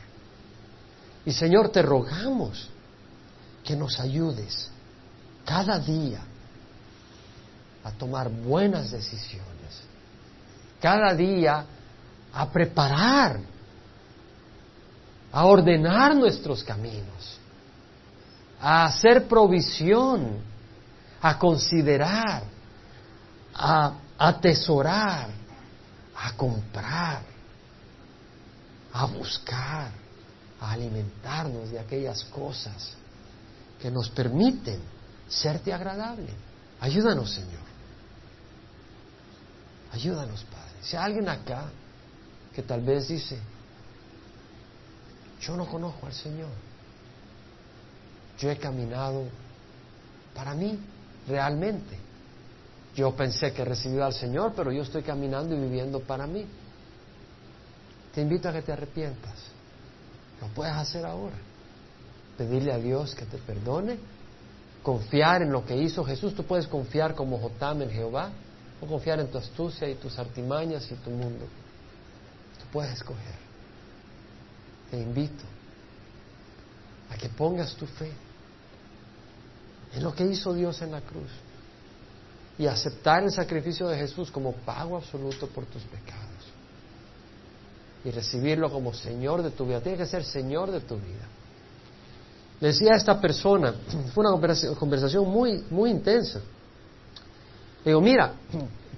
Y, 1.24 1.32
Señor, 1.32 1.68
te 1.68 1.80
rogamos 1.80 2.68
que 3.62 3.76
nos 3.76 4.00
ayudes 4.00 4.68
cada 5.44 5.78
día 5.78 6.20
a 7.84 7.92
tomar 7.92 8.28
buenas 8.28 8.90
decisiones 8.90 9.53
cada 10.84 11.14
día 11.14 11.64
a 12.30 12.46
preparar, 12.50 13.40
a 15.32 15.46
ordenar 15.46 16.14
nuestros 16.14 16.62
caminos, 16.62 17.38
a 18.60 18.84
hacer 18.84 19.26
provisión, 19.26 20.42
a 21.22 21.38
considerar, 21.38 22.44
a 23.54 23.94
atesorar, 24.18 25.30
a 26.16 26.32
comprar, 26.36 27.22
a 28.92 29.06
buscar, 29.06 29.90
a 30.60 30.70
alimentarnos 30.70 31.70
de 31.70 31.78
aquellas 31.78 32.24
cosas 32.24 32.94
que 33.80 33.90
nos 33.90 34.10
permiten 34.10 34.82
serte 35.28 35.72
agradable. 35.72 36.28
Ayúdanos, 36.78 37.32
Señor. 37.32 37.64
Ayúdanos, 39.94 40.44
Padre. 40.44 40.63
Si 40.84 40.96
hay 40.96 41.04
alguien 41.04 41.28
acá 41.28 41.70
que 42.54 42.62
tal 42.62 42.82
vez 42.82 43.08
dice, 43.08 43.38
yo 45.40 45.56
no 45.56 45.66
conozco 45.66 46.06
al 46.06 46.12
Señor, 46.12 46.50
yo 48.38 48.50
he 48.50 48.58
caminado 48.58 49.24
para 50.34 50.54
mí, 50.54 50.78
realmente. 51.26 51.98
Yo 52.94 53.16
pensé 53.16 53.52
que 53.52 53.64
recibía 53.64 54.06
al 54.06 54.12
Señor, 54.12 54.52
pero 54.54 54.70
yo 54.70 54.82
estoy 54.82 55.02
caminando 55.02 55.56
y 55.56 55.58
viviendo 55.58 56.00
para 56.00 56.26
mí. 56.26 56.46
Te 58.14 58.20
invito 58.20 58.48
a 58.48 58.52
que 58.52 58.62
te 58.62 58.72
arrepientas. 58.72 59.34
Lo 60.40 60.48
puedes 60.48 60.74
hacer 60.74 61.04
ahora. 61.04 61.36
Pedirle 62.36 62.72
a 62.72 62.78
Dios 62.78 63.14
que 63.14 63.24
te 63.24 63.38
perdone, 63.38 63.98
confiar 64.82 65.42
en 65.42 65.50
lo 65.50 65.64
que 65.64 65.76
hizo 65.76 66.04
Jesús. 66.04 66.34
Tú 66.34 66.44
puedes 66.44 66.68
confiar 66.68 67.14
como 67.14 67.38
Jotam 67.38 67.82
en 67.82 67.90
Jehová 67.90 68.30
o 68.80 68.86
confiar 68.86 69.20
en 69.20 69.28
tu 69.28 69.38
astucia 69.38 69.88
y 69.88 69.94
tus 69.94 70.18
artimañas 70.18 70.90
y 70.90 70.94
tu 70.96 71.10
mundo. 71.10 71.46
Tú 72.58 72.64
puedes 72.72 72.92
escoger. 72.92 73.34
Te 74.90 74.98
invito 74.98 75.44
a 77.10 77.16
que 77.16 77.28
pongas 77.28 77.74
tu 77.74 77.86
fe 77.86 78.12
en 79.94 80.02
lo 80.02 80.14
que 80.14 80.24
hizo 80.24 80.52
Dios 80.52 80.82
en 80.82 80.92
la 80.92 81.00
cruz 81.00 81.30
y 82.58 82.66
aceptar 82.66 83.22
el 83.24 83.32
sacrificio 83.32 83.88
de 83.88 83.98
Jesús 83.98 84.30
como 84.30 84.52
pago 84.52 84.96
absoluto 84.96 85.48
por 85.48 85.64
tus 85.66 85.82
pecados 85.82 86.24
y 88.04 88.10
recibirlo 88.10 88.70
como 88.70 88.92
Señor 88.92 89.42
de 89.42 89.50
tu 89.50 89.66
vida. 89.66 89.80
Tiene 89.80 89.98
que 89.98 90.06
ser 90.06 90.24
Señor 90.24 90.70
de 90.70 90.80
tu 90.80 90.96
vida. 90.96 91.26
Decía 92.60 92.94
esta 92.94 93.20
persona, 93.20 93.74
fue 94.14 94.24
una 94.26 94.74
conversación 94.78 95.28
muy, 95.28 95.64
muy 95.70 95.90
intensa. 95.90 96.40
Le 97.84 97.90
digo, 97.90 98.00
mira, 98.00 98.32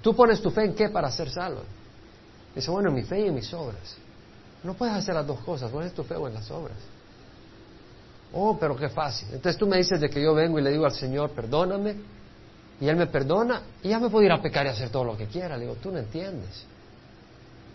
tú 0.00 0.14
pones 0.14 0.40
tu 0.40 0.50
fe 0.50 0.64
en 0.64 0.74
qué 0.74 0.88
para 0.88 1.10
ser 1.10 1.30
salvo. 1.30 1.62
Dice, 2.54 2.70
bueno, 2.70 2.88
en 2.88 2.94
mi 2.94 3.02
fe 3.02 3.20
y 3.20 3.26
en 3.28 3.34
mis 3.34 3.52
obras. 3.52 3.96
No 4.62 4.74
puedes 4.74 4.94
hacer 4.94 5.14
las 5.14 5.26
dos 5.26 5.40
cosas, 5.40 5.70
pones 5.70 5.92
tu 5.92 6.04
fe 6.04 6.14
o 6.14 6.26
en 6.26 6.34
las 6.34 6.50
obras. 6.50 6.78
Oh, 8.32 8.56
pero 8.58 8.76
qué 8.76 8.88
fácil. 8.88 9.28
Entonces 9.32 9.58
tú 9.58 9.66
me 9.66 9.76
dices 9.76 10.00
de 10.00 10.08
que 10.08 10.22
yo 10.22 10.34
vengo 10.34 10.58
y 10.58 10.62
le 10.62 10.70
digo 10.70 10.84
al 10.84 10.92
Señor, 10.92 11.30
perdóname, 11.30 11.96
y 12.80 12.88
Él 12.88 12.96
me 12.96 13.06
perdona, 13.06 13.62
y 13.82 13.88
ya 13.88 13.98
me 13.98 14.10
puedo 14.10 14.24
ir 14.24 14.32
a 14.32 14.40
pecar 14.40 14.66
y 14.66 14.68
hacer 14.68 14.90
todo 14.90 15.04
lo 15.04 15.16
que 15.16 15.26
quiera. 15.26 15.56
Le 15.56 15.64
digo, 15.64 15.76
tú 15.76 15.90
no 15.90 15.98
entiendes. 15.98 16.64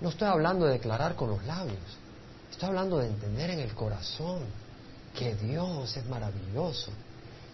No 0.02 0.10
estoy 0.10 0.28
hablando 0.28 0.66
de 0.66 0.74
declarar 0.74 1.16
con 1.16 1.30
los 1.30 1.46
labios, 1.46 1.78
estoy 2.50 2.70
hablando 2.70 2.98
de 2.98 3.08
entender 3.08 3.52
en 3.52 3.60
el 3.60 3.74
corazón 3.74 4.40
que 5.14 5.36
Dios 5.36 5.96
es 5.96 6.06
maravilloso, 6.08 6.92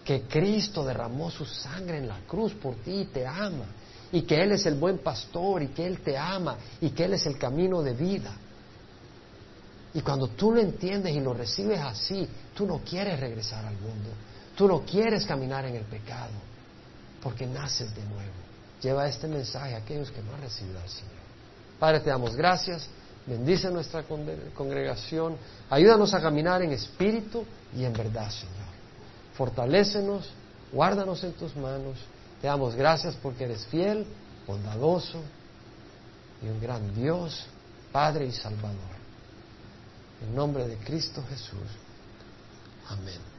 que 0.08 0.22
Cristo 0.22 0.86
derramó 0.86 1.30
su 1.30 1.44
sangre 1.44 1.98
en 1.98 2.08
la 2.08 2.20
cruz 2.26 2.54
por 2.54 2.76
ti 2.76 3.00
y 3.00 3.04
te 3.04 3.26
ama, 3.26 3.66
y 4.10 4.22
que 4.22 4.42
Él 4.42 4.52
es 4.52 4.64
el 4.64 4.76
buen 4.76 5.00
pastor 5.00 5.62
y 5.62 5.68
que 5.68 5.86
Él 5.86 6.00
te 6.00 6.16
ama 6.16 6.56
y 6.80 6.88
que 6.88 7.04
Él 7.04 7.12
es 7.12 7.26
el 7.26 7.36
camino 7.36 7.82
de 7.82 7.92
vida. 7.92 8.34
Y 9.92 10.00
cuando 10.00 10.28
tú 10.28 10.52
lo 10.52 10.62
entiendes 10.62 11.14
y 11.14 11.20
lo 11.20 11.34
recibes 11.34 11.78
así, 11.80 12.26
tú 12.54 12.66
no 12.66 12.78
quieres 12.78 13.20
regresar 13.20 13.66
al 13.66 13.74
mundo, 13.74 14.08
tú 14.56 14.66
no 14.66 14.80
quieres 14.80 15.26
caminar 15.26 15.66
en 15.66 15.76
el 15.76 15.84
pecado, 15.84 16.32
porque 17.22 17.46
naces 17.46 17.94
de 17.94 18.02
nuevo. 18.04 18.32
Lleva 18.80 19.06
este 19.08 19.28
mensaje 19.28 19.74
a 19.74 19.78
aquellos 19.78 20.10
que 20.10 20.22
no 20.22 20.34
han 20.34 20.40
recibido 20.40 20.80
al 20.80 20.88
Señor. 20.88 21.12
Padre, 21.78 22.00
te 22.00 22.08
damos 22.08 22.34
gracias, 22.34 22.88
bendice 23.26 23.70
nuestra 23.70 24.04
congregación, 24.54 25.36
ayúdanos 25.68 26.14
a 26.14 26.22
caminar 26.22 26.62
en 26.62 26.72
espíritu 26.72 27.44
y 27.76 27.84
en 27.84 27.92
verdad, 27.92 28.30
Señor. 28.30 28.67
Fortalécenos, 29.38 30.28
guárdanos 30.72 31.22
en 31.22 31.32
tus 31.34 31.54
manos. 31.54 31.96
Te 32.40 32.48
damos 32.48 32.74
gracias 32.74 33.14
porque 33.22 33.44
eres 33.44 33.64
fiel, 33.66 34.04
bondadoso 34.48 35.20
y 36.42 36.48
un 36.48 36.60
gran 36.60 36.92
Dios, 36.92 37.46
Padre 37.92 38.26
y 38.26 38.32
Salvador. 38.32 38.98
En 40.22 40.34
nombre 40.34 40.66
de 40.66 40.76
Cristo 40.78 41.22
Jesús. 41.30 41.68
Amén. 42.88 43.37